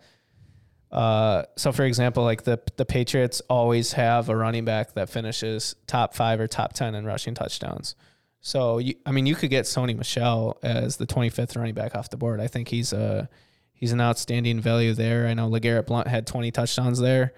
Uh, 0.94 1.44
so, 1.58 1.72
for 1.72 1.84
example, 1.86 2.24
like 2.24 2.44
the 2.44 2.62
the 2.78 2.86
Patriots 2.86 3.42
always 3.50 3.94
have 3.94 4.30
a 4.30 4.36
running 4.36 4.64
back 4.64 4.94
that 4.94 5.10
finishes 5.10 5.76
top 5.88 6.14
five 6.14 6.40
or 6.40 6.48
top 6.48 6.74
ten 6.74 6.94
in 6.94 7.04
rushing 7.04 7.34
touchdowns. 7.34 7.96
So, 8.42 8.78
you, 8.78 8.94
I 9.04 9.12
mean, 9.12 9.26
you 9.26 9.34
could 9.34 9.50
get 9.50 9.66
Sony 9.66 9.98
Michel 9.98 10.60
as 10.62 10.98
the 10.98 11.08
25th 11.08 11.56
running 11.56 11.74
back 11.74 11.96
off 11.96 12.10
the 12.10 12.18
board. 12.18 12.40
I 12.40 12.48
think 12.48 12.68
he's 12.68 12.94
a 12.94 13.28
he's 13.74 13.92
an 13.92 14.02
outstanding 14.02 14.60
value 14.60 14.94
there. 14.94 15.26
I 15.26 15.34
know 15.34 15.50
LeGarrette 15.50 15.88
Blunt 15.88 16.08
had 16.08 16.28
20 16.28 16.52
touchdowns 16.52 17.00
there, 17.00 17.34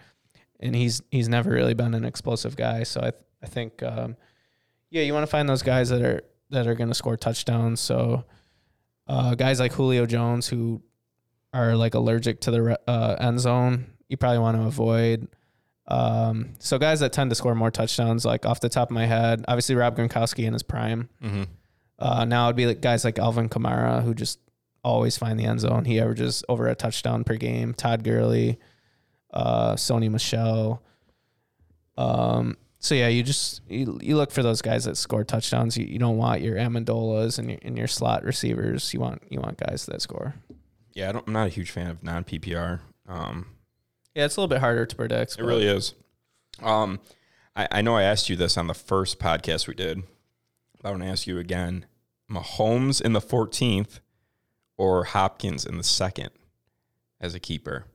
and 0.60 0.76
he's 0.76 1.02
he's 1.10 1.30
never 1.30 1.52
really 1.52 1.76
been 1.76 1.94
an 1.94 2.04
explosive 2.04 2.58
guy. 2.58 2.84
So 2.84 3.00
I 3.00 3.12
th- 3.12 3.24
I 3.42 3.48
think 3.48 3.82
um, 3.84 4.18
yeah, 4.90 5.04
you 5.04 5.14
want 5.14 5.24
to 5.24 5.32
find 5.32 5.48
those 5.48 5.64
guys 5.64 5.90
that 5.90 6.02
are 6.02 6.24
that 6.50 6.68
are 6.68 6.76
going 6.76 6.90
to 6.90 6.94
score 6.94 7.16
touchdowns. 7.16 7.80
So 7.80 8.26
uh, 9.08 9.36
guys 9.36 9.62
like 9.62 9.72
Julio 9.72 10.06
Jones 10.06 10.50
who 10.50 10.82
are 11.56 11.76
like 11.76 11.94
allergic 11.94 12.42
to 12.42 12.52
the 12.52 12.80
uh, 12.88 13.16
end 13.20 13.40
zone, 13.40 13.86
you 14.10 14.18
probably 14.18 14.40
want 14.40 14.58
to 14.58 14.64
avoid. 14.64 15.28
Um, 15.88 16.56
so 16.60 16.78
guys 16.78 17.00
that 17.00 17.14
tend 17.14 17.32
to 17.32 17.36
score 17.36 17.56
more 17.56 17.72
touchdowns, 17.72 18.26
like 18.26 18.46
off 18.46 18.60
the 18.60 18.70
top 18.70 18.90
of 18.90 18.94
my 18.94 19.06
head, 19.06 19.46
obviously 19.48 19.76
Rob 19.76 19.96
Gronkowski 19.96 20.46
in 20.46 20.54
his 20.54 20.64
prime. 20.64 21.10
Mm-hmm. 21.24 21.44
Uh, 21.98 22.26
now 22.26 22.48
it'd 22.48 22.58
be 22.58 22.66
like 22.66 22.82
guys 22.82 23.06
like 23.06 23.18
Alvin 23.18 23.48
Kamara 23.48 24.04
who 24.04 24.14
just 24.14 24.40
always 24.84 25.18
find 25.18 25.40
the 25.40 25.46
end 25.46 25.62
zone. 25.62 25.86
He 25.86 26.00
averages 26.00 26.44
over 26.50 26.68
a 26.68 26.76
touchdown 26.76 27.24
per 27.24 27.36
game. 27.36 27.74
Todd 27.74 28.04
Gurley, 28.04 28.60
uh, 29.34 29.76
Sony 29.76 30.12
Michel. 30.12 30.84
Um, 31.98 32.58
so 32.80 32.94
yeah, 32.96 33.08
you 33.08 33.24
just 33.24 33.62
you, 33.70 33.98
you 34.02 34.18
look 34.18 34.32
for 34.32 34.44
those 34.44 34.62
guys 34.62 34.84
that 34.84 34.98
score 34.98 35.24
touchdowns. 35.24 35.78
You, 35.78 35.86
you 35.86 36.00
don't 36.00 36.18
want 36.18 36.42
your 36.42 36.58
Amendolas 36.58 37.40
and 37.40 37.50
your, 37.50 37.60
and 37.64 37.78
your 37.78 37.88
slot 37.88 38.24
receivers. 38.26 38.94
You 38.94 39.00
want 39.00 39.24
you 39.30 39.40
want 39.40 39.58
guys 39.58 39.86
that 39.86 40.02
score. 40.02 40.36
Yeah, 40.96 41.10
I 41.10 41.12
don't, 41.12 41.28
I'm 41.28 41.34
not 41.34 41.46
a 41.48 41.52
huge 41.52 41.70
fan 41.70 41.88
of 41.88 42.02
non 42.02 42.24
PPR. 42.24 42.80
Um, 43.08 43.48
Yeah, 44.16 44.26
it's 44.26 44.38
a 44.38 44.40
little 44.42 44.48
bit 44.48 44.62
harder 44.62 44.86
to 44.86 44.96
predict. 44.96 45.38
it 45.38 45.44
really 45.44 45.68
is. 45.68 45.94
Um, 46.64 47.00
I, 47.56 47.68
I 47.72 47.82
know 47.82 47.96
I 47.96 48.04
asked 48.04 48.30
you 48.30 48.36
this 48.36 48.58
on 48.58 48.68
the 48.68 48.74
first 48.74 49.20
podcast 49.20 49.68
we 49.68 49.74
did. 49.76 50.02
But 50.82 50.88
I 50.88 50.92
want 50.92 51.04
to 51.04 51.10
ask 51.10 51.28
you 51.28 51.38
again: 51.38 51.86
Mahomes 52.32 53.02
in 53.02 53.14
the 53.14 53.22
14th 53.22 54.00
or 54.78 55.04
Hopkins 55.04 55.66
in 55.66 55.78
the 55.78 55.84
second 55.84 56.30
as 57.20 57.36
a 57.36 57.40
keeper? 57.40 57.86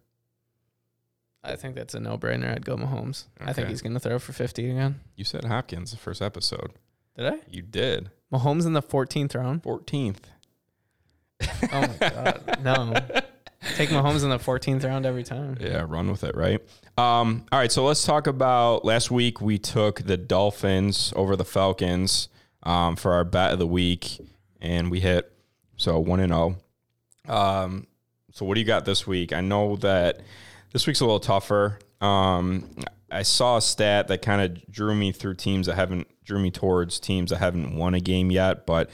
I 1.42 1.56
think 1.56 1.74
that's 1.74 1.94
a 1.94 2.00
no 2.00 2.18
brainer. 2.18 2.52
I'd 2.54 2.66
go 2.66 2.76
Mahomes. 2.76 3.24
I 3.40 3.54
think 3.54 3.68
he's 3.68 3.80
going 3.80 3.94
to 3.94 4.00
throw 4.00 4.18
for 4.18 4.32
50 4.34 4.70
again. 4.70 5.00
You 5.16 5.24
said 5.24 5.44
Hopkins 5.44 5.90
the 5.90 5.96
first 5.96 6.20
episode. 6.20 6.72
Did 7.16 7.26
I? 7.32 7.38
You 7.48 7.62
did. 7.62 8.10
Mahomes 8.30 8.66
in 8.66 8.74
the 8.74 8.82
14th 8.82 9.34
round? 9.34 9.62
14th. 9.62 10.24
Oh 11.72 11.80
my 11.80 12.10
God. 12.10 12.58
No. 12.62 12.94
Take 13.76 13.90
Mahomes 13.90 14.24
in 14.24 14.30
the 14.30 14.38
14th 14.38 14.84
round 14.84 15.04
every 15.04 15.22
time. 15.22 15.56
Yeah, 15.60 15.84
run 15.86 16.10
with 16.10 16.24
it, 16.24 16.34
right? 16.34 16.60
Um, 16.96 17.44
all 17.52 17.58
right, 17.58 17.70
so 17.70 17.84
let's 17.84 18.04
talk 18.04 18.26
about 18.26 18.84
last 18.84 19.10
week. 19.10 19.40
We 19.40 19.58
took 19.58 20.00
the 20.02 20.16
Dolphins 20.16 21.12
over 21.14 21.36
the 21.36 21.44
Falcons 21.44 22.28
um, 22.62 22.96
for 22.96 23.12
our 23.12 23.24
bet 23.24 23.52
of 23.52 23.58
the 23.58 23.66
week, 23.66 24.18
and 24.60 24.90
we 24.90 25.00
hit 25.00 25.30
so 25.76 25.98
one 25.98 26.20
and 26.20 26.32
zero. 26.32 26.56
Um, 27.28 27.86
so 28.32 28.44
what 28.46 28.54
do 28.54 28.60
you 28.60 28.66
got 28.66 28.84
this 28.84 29.06
week? 29.06 29.32
I 29.32 29.40
know 29.40 29.76
that 29.76 30.20
this 30.72 30.86
week's 30.86 31.00
a 31.00 31.04
little 31.04 31.20
tougher. 31.20 31.78
Um, 32.00 32.68
I 33.10 33.22
saw 33.22 33.58
a 33.58 33.62
stat 33.62 34.08
that 34.08 34.22
kind 34.22 34.40
of 34.40 34.70
drew 34.70 34.94
me 34.94 35.12
through 35.12 35.34
teams 35.34 35.66
that 35.66 35.74
haven't 35.74 36.06
drew 36.24 36.38
me 36.38 36.50
towards 36.50 37.00
teams 37.00 37.30
that 37.30 37.38
haven't 37.38 37.74
won 37.76 37.94
a 37.94 38.00
game 38.00 38.30
yet, 38.30 38.66
but 38.66 38.88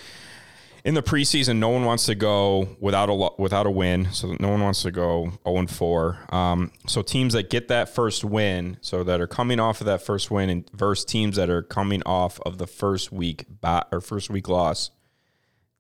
in 0.86 0.94
the 0.94 1.02
preseason, 1.02 1.56
no 1.56 1.68
one 1.68 1.84
wants 1.84 2.06
to 2.06 2.14
go 2.14 2.76
without 2.78 3.10
a 3.10 3.42
without 3.42 3.66
a 3.66 3.70
win. 3.70 4.12
So 4.12 4.36
no 4.38 4.48
one 4.48 4.62
wants 4.62 4.82
to 4.82 4.92
go 4.92 5.32
0 5.44 5.58
and 5.58 5.68
4. 5.70 6.18
Um, 6.32 6.70
so 6.86 7.02
teams 7.02 7.32
that 7.32 7.50
get 7.50 7.66
that 7.68 7.88
first 7.88 8.22
win, 8.24 8.78
so 8.82 9.02
that 9.02 9.20
are 9.20 9.26
coming 9.26 9.58
off 9.58 9.80
of 9.80 9.86
that 9.88 10.00
first 10.00 10.30
win, 10.30 10.48
and 10.48 10.70
versus 10.72 11.04
teams 11.04 11.34
that 11.36 11.50
are 11.50 11.62
coming 11.62 12.04
off 12.06 12.38
of 12.46 12.58
the 12.58 12.68
first 12.68 13.10
week 13.10 13.46
bot 13.60 13.88
or 13.90 14.00
first 14.00 14.30
week 14.30 14.48
loss, 14.48 14.92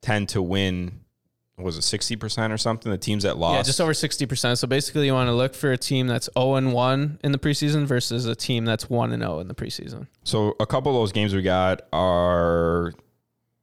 tend 0.02 0.28
to 0.30 0.42
win. 0.42 1.00
Was 1.56 1.78
it 1.78 1.82
sixty 1.82 2.16
percent 2.16 2.52
or 2.52 2.58
something? 2.58 2.90
The 2.90 2.98
teams 2.98 3.22
that 3.22 3.38
lost, 3.38 3.54
Yeah, 3.54 3.62
just 3.62 3.80
over 3.80 3.92
60%. 3.92 4.58
So 4.58 4.66
basically, 4.66 5.06
you 5.06 5.14
want 5.14 5.28
to 5.28 5.32
look 5.34 5.54
for 5.54 5.70
a 5.72 5.78
team 5.78 6.06
that's 6.06 6.28
0 6.36 6.56
and 6.56 6.74
1 6.74 7.20
in 7.24 7.32
the 7.32 7.38
preseason 7.38 7.86
versus 7.86 8.26
a 8.26 8.34
team 8.34 8.66
that's 8.66 8.90
1 8.90 9.12
and 9.12 9.22
0 9.22 9.38
in 9.38 9.48
the 9.48 9.54
preseason. 9.54 10.06
So 10.24 10.54
a 10.60 10.66
couple 10.66 10.92
of 10.94 11.00
those 11.00 11.12
games 11.12 11.32
we 11.32 11.40
got 11.40 11.82
are 11.94 12.92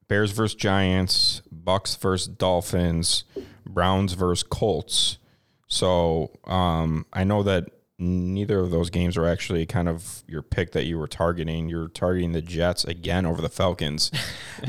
Bears 0.08 0.32
versus 0.32 0.54
Giants, 0.54 1.42
Bucks 1.50 1.96
versus 1.96 2.28
Dolphins, 2.28 3.24
Browns 3.66 4.12
versus 4.14 4.42
Colts. 4.42 5.18
So 5.66 6.30
um, 6.44 7.06
I 7.12 7.24
know 7.24 7.42
that 7.42 7.70
neither 7.98 8.60
of 8.60 8.70
those 8.70 8.90
games 8.90 9.16
are 9.16 9.26
actually 9.26 9.66
kind 9.66 9.88
of 9.88 10.24
your 10.26 10.42
pick 10.42 10.72
that 10.72 10.84
you 10.84 10.98
were 10.98 11.06
targeting. 11.06 11.68
You're 11.68 11.88
targeting 11.88 12.32
the 12.32 12.42
Jets 12.42 12.84
again 12.84 13.24
over 13.24 13.40
the 13.40 13.48
Falcons. 13.48 14.10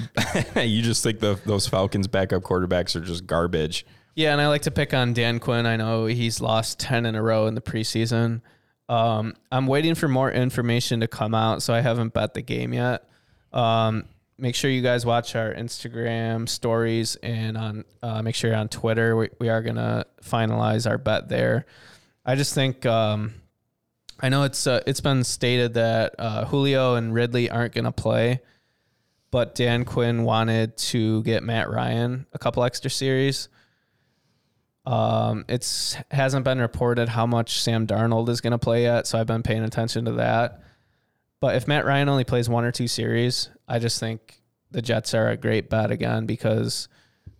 you 0.55 0.81
just 0.81 1.03
think 1.03 1.19
the, 1.19 1.39
those 1.45 1.67
Falcons 1.67 2.07
backup 2.07 2.43
quarterbacks 2.43 2.95
are 2.95 3.01
just 3.01 3.25
garbage. 3.25 3.85
Yeah, 4.15 4.31
and 4.31 4.39
I 4.39 4.47
like 4.47 4.61
to 4.63 4.71
pick 4.71 4.93
on 4.93 5.13
Dan 5.13 5.39
Quinn. 5.39 5.65
I 5.65 5.75
know 5.75 6.05
he's 6.05 6.39
lost 6.39 6.79
10 6.79 7.05
in 7.05 7.15
a 7.15 7.21
row 7.21 7.47
in 7.47 7.55
the 7.55 7.61
preseason. 7.61 8.41
Um, 8.87 9.33
I'm 9.51 9.67
waiting 9.67 9.95
for 9.95 10.07
more 10.07 10.31
information 10.31 11.01
to 11.01 11.07
come 11.07 11.33
out, 11.33 11.61
so 11.63 11.73
I 11.73 11.81
haven't 11.81 12.13
bet 12.13 12.33
the 12.33 12.41
game 12.41 12.73
yet. 12.73 13.09
Um, 13.51 14.05
make 14.37 14.55
sure 14.55 14.69
you 14.69 14.81
guys 14.81 15.05
watch 15.05 15.35
our 15.35 15.53
Instagram 15.53 16.47
stories 16.47 17.15
and 17.17 17.57
on 17.57 17.85
uh, 18.01 18.21
make 18.21 18.35
sure 18.35 18.49
you're 18.49 18.59
on 18.59 18.69
Twitter. 18.69 19.15
We, 19.15 19.29
we 19.39 19.49
are 19.49 19.61
going 19.61 19.77
to 19.77 20.05
finalize 20.23 20.89
our 20.89 20.97
bet 20.97 21.29
there. 21.29 21.65
I 22.25 22.35
just 22.35 22.53
think 22.53 22.85
um, 22.85 23.35
I 24.19 24.29
know 24.29 24.43
it's 24.43 24.67
uh, 24.67 24.81
it's 24.85 25.01
been 25.01 25.23
stated 25.23 25.75
that 25.75 26.15
uh, 26.19 26.45
Julio 26.45 26.95
and 26.95 27.13
Ridley 27.13 27.49
aren't 27.49 27.73
going 27.73 27.85
to 27.85 27.91
play, 27.91 28.41
but 29.31 29.55
Dan 29.55 29.85
Quinn 29.85 30.23
wanted 30.23 30.77
to 30.77 31.23
get 31.23 31.43
Matt 31.43 31.69
Ryan 31.69 32.25
a 32.33 32.39
couple 32.39 32.63
extra 32.63 32.89
series. 32.89 33.49
Um, 34.85 35.45
it's 35.47 35.97
hasn't 36.11 36.45
been 36.45 36.59
reported 36.59 37.09
how 37.09 37.25
much 37.25 37.61
Sam 37.61 37.87
Darnold 37.87 38.29
is 38.29 38.41
going 38.41 38.51
to 38.51 38.59
play 38.59 38.83
yet, 38.83 39.07
so 39.07 39.19
I've 39.19 39.27
been 39.27 39.43
paying 39.43 39.63
attention 39.63 40.05
to 40.05 40.11
that. 40.13 40.61
But 41.45 41.57
if 41.57 41.67
Matt 41.67 41.85
Ryan 41.85 42.09
only 42.09 42.23
plays 42.23 42.49
one 42.49 42.65
or 42.65 42.71
two 42.71 42.87
series, 42.87 43.51
I 43.67 43.77
just 43.77 43.99
think 43.99 44.41
the 44.71 44.81
Jets 44.81 45.13
are 45.13 45.29
a 45.29 45.37
great 45.37 45.69
bet 45.69 45.91
again 45.91 46.25
because 46.25 46.87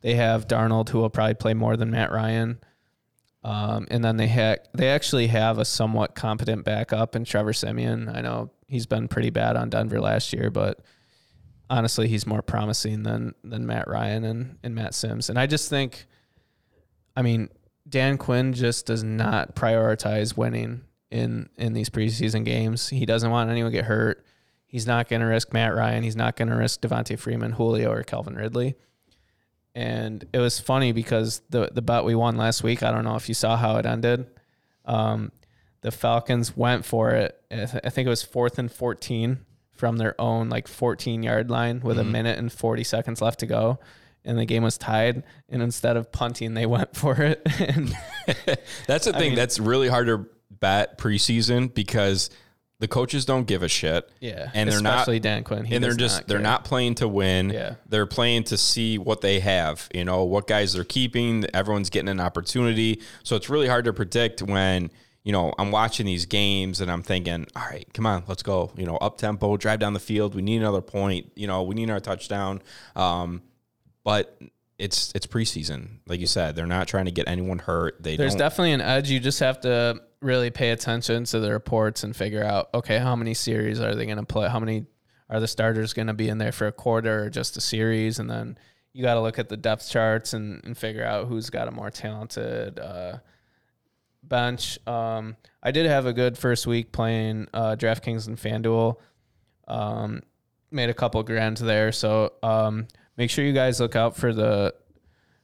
they 0.01 0.13
have 0.13 0.45
Darnold 0.47 0.89
who 0.89 0.99
will 0.99 1.09
probably 1.09 1.33
play 1.33 1.55
more 1.55 1.75
than 1.75 1.89
Matt 1.89 2.11
Ryan. 2.11 2.59
Um, 3.43 3.87
and 3.89 4.05
then 4.05 4.17
they 4.17 4.27
ha- 4.27 4.61
they 4.75 4.89
actually 4.89 5.25
have 5.25 5.57
a 5.57 5.65
somewhat 5.65 6.13
competent 6.13 6.65
backup 6.65 7.15
in 7.15 7.25
Trevor 7.25 7.51
Siemian. 7.51 8.07
I 8.07 8.21
know 8.21 8.51
he's 8.67 8.85
been 8.85 9.07
pretty 9.07 9.31
bad 9.31 9.55
on 9.55 9.71
Denver 9.71 9.99
last 9.99 10.33
year, 10.33 10.51
but 10.51 10.81
honestly, 11.67 12.07
he's 12.07 12.27
more 12.27 12.43
promising 12.43 13.01
than 13.01 13.33
than 13.43 13.65
Matt 13.65 13.87
Ryan 13.87 14.23
and, 14.23 14.57
and 14.61 14.75
Matt 14.75 14.93
Simms. 14.93 15.31
And 15.31 15.39
I 15.39 15.47
just 15.47 15.67
think, 15.67 16.05
I 17.17 17.23
mean, 17.23 17.49
Dan 17.89 18.19
Quinn 18.19 18.53
just 18.53 18.85
does 18.85 19.03
not 19.03 19.55
prioritize 19.55 20.37
winning 20.37 20.83
in 21.11 21.49
in 21.57 21.73
these 21.73 21.89
preseason 21.89 22.45
games. 22.45 22.89
He 22.89 23.05
doesn't 23.05 23.29
want 23.29 23.49
anyone 23.49 23.71
to 23.71 23.77
get 23.77 23.85
hurt. 23.85 24.25
He's 24.65 24.87
not 24.87 25.07
going 25.07 25.21
to 25.21 25.27
risk 25.27 25.53
Matt 25.53 25.75
Ryan. 25.75 26.03
He's 26.03 26.15
not 26.15 26.35
going 26.35 26.49
to 26.49 26.55
risk 26.55 26.81
Devonta 26.81 27.17
Freeman, 27.17 27.53
Julio, 27.53 27.91
or 27.91 28.03
Calvin 28.03 28.35
Ridley. 28.35 28.75
And 29.73 30.25
it 30.33 30.39
was 30.39 30.59
funny 30.59 30.91
because 30.91 31.41
the 31.49 31.69
the 31.71 31.81
bet 31.81 32.05
we 32.05 32.15
won 32.15 32.37
last 32.37 32.63
week. 32.63 32.83
I 32.83 32.91
don't 32.91 33.03
know 33.03 33.15
if 33.15 33.27
you 33.27 33.35
saw 33.35 33.57
how 33.57 33.77
it 33.77 33.85
ended. 33.85 34.27
Um, 34.85 35.31
the 35.81 35.91
Falcons 35.91 36.55
went 36.57 36.85
for 36.85 37.11
it. 37.11 37.39
I 37.51 37.89
think 37.89 38.07
it 38.07 38.09
was 38.09 38.23
fourth 38.23 38.57
and 38.57 38.71
fourteen 38.71 39.45
from 39.75 39.97
their 39.97 40.19
own 40.19 40.49
like 40.49 40.67
14 40.67 41.21
yard 41.21 41.49
line 41.49 41.81
with 41.81 41.97
mm-hmm. 41.97 42.07
a 42.07 42.11
minute 42.11 42.39
and 42.39 42.51
40 42.51 42.83
seconds 42.83 43.21
left 43.21 43.39
to 43.41 43.45
go 43.45 43.79
and 44.23 44.37
the 44.37 44.45
game 44.45 44.63
was 44.63 44.77
tied 44.77 45.23
and 45.49 45.61
instead 45.61 45.97
of 45.97 46.11
punting 46.11 46.53
they 46.53 46.65
went 46.65 46.95
for 46.95 47.21
it 47.21 47.41
and 47.59 47.95
that's 48.87 49.05
the 49.05 49.13
thing 49.13 49.31
mean, 49.31 49.35
that's 49.35 49.59
really 49.59 49.89
hard 49.89 50.07
to 50.07 50.25
bet 50.59 50.97
preseason 50.97 51.73
because 51.73 52.29
the 52.79 52.87
coaches 52.87 53.25
don't 53.25 53.45
give 53.47 53.63
a 53.63 53.69
shit. 53.69 54.09
Yeah, 54.19 54.51
and 54.53 54.69
they're 54.69 54.81
not 54.81 54.95
especially 54.99 55.19
Dan 55.19 55.43
Quinn. 55.43 55.65
and 55.71 55.83
they're 55.83 55.93
just 55.95 56.27
they're 56.27 56.39
not 56.39 56.65
playing 56.65 56.95
to 56.95 57.07
win. 57.07 57.49
Yeah, 57.49 57.75
they're 57.87 58.05
playing 58.05 58.43
to 58.45 58.57
see 58.57 58.97
what 58.97 59.21
they 59.21 59.39
have. 59.39 59.87
You 59.93 60.05
know 60.05 60.23
what 60.23 60.47
guys 60.47 60.73
they're 60.73 60.83
keeping. 60.83 61.45
Everyone's 61.53 61.89
getting 61.89 62.09
an 62.09 62.19
opportunity, 62.19 63.01
so 63.23 63.35
it's 63.35 63.49
really 63.49 63.67
hard 63.67 63.85
to 63.85 63.93
predict 63.93 64.41
when 64.41 64.91
you 65.23 65.31
know 65.31 65.53
I'm 65.57 65.71
watching 65.71 66.05
these 66.05 66.25
games 66.25 66.81
and 66.81 66.91
I'm 66.91 67.01
thinking, 67.01 67.47
all 67.55 67.63
right, 67.63 67.87
come 67.93 68.05
on, 68.05 68.23
let's 68.27 68.43
go. 68.43 68.71
You 68.75 68.85
know, 68.85 68.97
up 68.97 69.17
tempo, 69.17 69.55
drive 69.57 69.79
down 69.79 69.93
the 69.93 69.99
field. 69.99 70.35
We 70.35 70.41
need 70.41 70.57
another 70.57 70.81
point. 70.81 71.31
You 71.35 71.47
know, 71.47 71.63
we 71.63 71.75
need 71.75 71.89
our 71.89 72.01
touchdown. 72.01 72.61
Um, 72.95 73.41
but 74.03 74.37
it's 74.77 75.11
it's 75.15 75.27
preseason, 75.27 75.99
like 76.07 76.19
you 76.19 76.27
said. 76.27 76.55
They're 76.55 76.65
not 76.65 76.87
trying 76.87 77.05
to 77.05 77.11
get 77.11 77.27
anyone 77.27 77.59
hurt. 77.59 78.01
They 78.01 78.17
there's 78.17 78.35
definitely 78.35 78.73
an 78.73 78.81
edge. 78.81 79.09
You 79.09 79.19
just 79.19 79.39
have 79.39 79.61
to 79.61 80.01
really 80.25 80.49
pay 80.49 80.71
attention 80.71 81.23
to 81.25 81.39
the 81.39 81.51
reports 81.51 82.03
and 82.03 82.15
figure 82.15 82.43
out 82.43 82.69
okay 82.73 82.97
how 82.97 83.15
many 83.15 83.33
series 83.33 83.79
are 83.79 83.95
they 83.95 84.05
going 84.05 84.17
to 84.17 84.25
play 84.25 84.49
how 84.49 84.59
many 84.59 84.85
are 85.29 85.39
the 85.39 85.47
starters 85.47 85.93
going 85.93 86.07
to 86.07 86.13
be 86.13 86.27
in 86.27 86.37
there 86.37 86.51
for 86.51 86.67
a 86.67 86.71
quarter 86.71 87.25
or 87.25 87.29
just 87.29 87.55
a 87.57 87.61
series 87.61 88.19
and 88.19 88.29
then 88.29 88.57
you 88.91 89.03
got 89.03 89.13
to 89.15 89.21
look 89.21 89.37
at 89.37 89.49
the 89.49 89.57
depth 89.57 89.89
charts 89.89 90.33
and, 90.33 90.63
and 90.63 90.77
figure 90.77 91.05
out 91.05 91.27
who's 91.27 91.49
got 91.49 91.67
a 91.67 91.71
more 91.71 91.91
talented 91.91 92.79
uh, 92.79 93.17
bench 94.23 94.79
um, 94.87 95.35
i 95.61 95.71
did 95.71 95.85
have 95.85 96.05
a 96.05 96.13
good 96.13 96.37
first 96.37 96.65
week 96.65 96.91
playing 96.91 97.47
uh, 97.53 97.75
draftkings 97.75 98.27
and 98.27 98.37
fanduel 98.37 98.97
um, 99.67 100.21
made 100.71 100.89
a 100.89 100.93
couple 100.93 101.21
grand 101.21 101.57
there 101.57 101.91
so 101.91 102.33
um, 102.41 102.87
make 103.17 103.29
sure 103.29 103.45
you 103.45 103.53
guys 103.53 103.79
look 103.79 103.95
out 103.95 104.15
for 104.15 104.33
the 104.33 104.73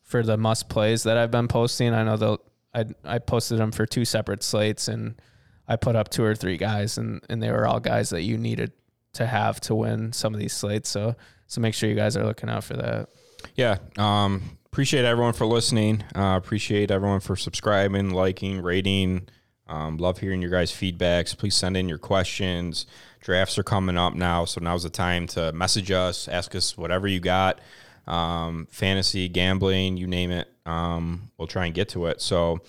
for 0.03 0.24
the 0.24 0.38
must 0.38 0.69
plays 0.69 1.03
that 1.03 1.17
i've 1.17 1.32
been 1.32 1.47
posting 1.47 1.93
i 1.93 2.03
know 2.03 2.17
they'll 2.17 2.41
I 2.74 2.86
I 3.03 3.19
posted 3.19 3.57
them 3.57 3.72
for 3.72 3.86
two 3.86 4.05
separate 4.05 4.43
slates 4.43 4.88
and 4.88 5.22
I 5.67 5.76
put 5.76 5.95
up 5.95 6.09
two 6.09 6.24
or 6.24 6.36
three 6.36 6.57
guys 6.57 6.97
and 6.97 7.22
and 7.30 7.41
they 7.41 7.51
were 7.51 7.67
all 7.67 7.80
guys 7.80 8.09
that 8.09 8.24
you 8.24 8.38
needed 8.38 8.72
to 9.13 9.26
have 9.26 9.59
to 9.61 9.76
win 9.76 10.13
some 10.13 10.34
of 10.34 10.39
these 10.39 10.53
slates. 10.53 10.89
So 10.89 11.15
so 11.47 11.61
make 11.61 11.74
sure 11.74 11.89
you 11.89 11.95
guys 11.95 12.15
are 12.15 12.26
looking 12.26 12.49
out 12.49 12.63
for 12.63 12.76
that. 12.78 13.09
Yeah. 13.55 13.78
Um, 13.97 14.57
appreciate 14.65 15.05
everyone 15.05 15.34
for 15.34 15.45
listening. 15.45 16.03
Uh, 16.15 16.38
appreciate 16.38 16.91
everyone 16.91 17.19
for 17.19 17.36
subscribing, 17.36 18.11
liking, 18.11 18.61
rating. 18.61 19.28
Um, 19.72 19.97
love 19.97 20.19
hearing 20.19 20.41
your 20.41 20.51
guys' 20.51 20.72
feedbacks. 20.72 21.38
Please 21.38 21.55
send 21.55 21.78
in 21.78 21.88
your 21.88 21.97
questions. 21.97 22.86
Drafts 23.22 23.57
are 23.57 23.63
coming 23.63 23.97
up 23.97 24.13
now, 24.13 24.45
so 24.45 24.59
now's 24.61 24.84
the 24.84 24.89
time 24.89 25.28
to 25.28 25.51
message 25.53 25.91
us, 25.91 26.28
ask 26.28 26.55
us 26.55 26.78
whatever 26.78 27.07
you 27.07 27.19
got 27.19 27.61
um, 28.07 28.67
fantasy, 28.69 29.28
gambling, 29.30 29.97
you 29.97 30.07
name 30.07 30.32
it. 30.32 30.49
Um, 30.65 31.32
we'll 31.38 31.47
try 31.47 31.65
and 31.65 31.74
get 31.74 31.89
to 31.89 32.07
it. 32.07 32.22
So, 32.22 32.59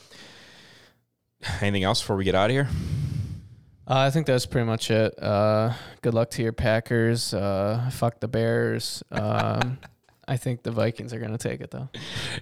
anything 1.61 1.85
else 1.85 2.01
before 2.01 2.17
we 2.17 2.25
get 2.25 2.35
out 2.35 2.51
of 2.51 2.53
here? 2.53 2.69
Uh, 3.87 3.99
I 3.99 4.11
think 4.11 4.27
that's 4.27 4.47
pretty 4.47 4.67
much 4.67 4.91
it. 4.91 5.21
Uh, 5.21 5.73
good 6.01 6.15
luck 6.15 6.31
to 6.31 6.43
your 6.43 6.53
Packers. 6.53 7.35
Uh, 7.35 7.91
fuck 7.93 8.21
the 8.21 8.29
Bears. 8.29 9.03
Um, 9.11 9.79
I 10.29 10.37
think 10.37 10.63
the 10.63 10.71
Vikings 10.71 11.13
are 11.13 11.19
going 11.19 11.37
to 11.37 11.39
take 11.39 11.61
it 11.61 11.73
though. 11.73 11.89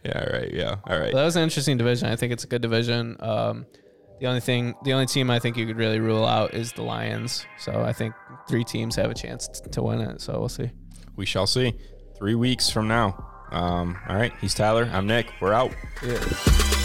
Yeah. 0.04 0.20
All 0.20 0.38
right. 0.38 0.52
Yeah. 0.52 0.76
All 0.86 0.98
right. 0.98 1.12
But 1.12 1.18
that 1.18 1.24
was 1.24 1.36
an 1.36 1.42
interesting 1.42 1.78
division. 1.78 2.08
I 2.08 2.16
think 2.16 2.32
it's 2.32 2.44
a 2.44 2.46
good 2.46 2.60
division. 2.60 3.16
Um, 3.20 3.66
the 4.20 4.26
only 4.26 4.40
thing, 4.40 4.74
the 4.84 4.92
only 4.92 5.06
team 5.06 5.30
I 5.30 5.38
think 5.38 5.56
you 5.56 5.66
could 5.66 5.78
really 5.78 5.98
rule 5.98 6.26
out 6.26 6.54
is 6.54 6.72
the 6.72 6.82
Lions. 6.82 7.46
So 7.58 7.82
I 7.82 7.92
think 7.92 8.14
three 8.48 8.64
teams 8.64 8.94
have 8.96 9.10
a 9.10 9.14
chance 9.14 9.48
to 9.48 9.82
win 9.82 10.00
it. 10.00 10.20
So 10.20 10.38
we'll 10.38 10.48
see. 10.48 10.70
We 11.16 11.26
shall 11.26 11.46
see 11.46 11.74
three 12.16 12.34
weeks 12.34 12.70
from 12.70 12.86
now. 12.86 13.26
Um, 13.50 13.98
all 14.08 14.16
right. 14.16 14.32
He's 14.40 14.54
Tyler. 14.54 14.88
I'm 14.92 15.06
Nick. 15.06 15.32
We're 15.40 15.54
out. 15.54 15.74
Yeah. 16.04 16.79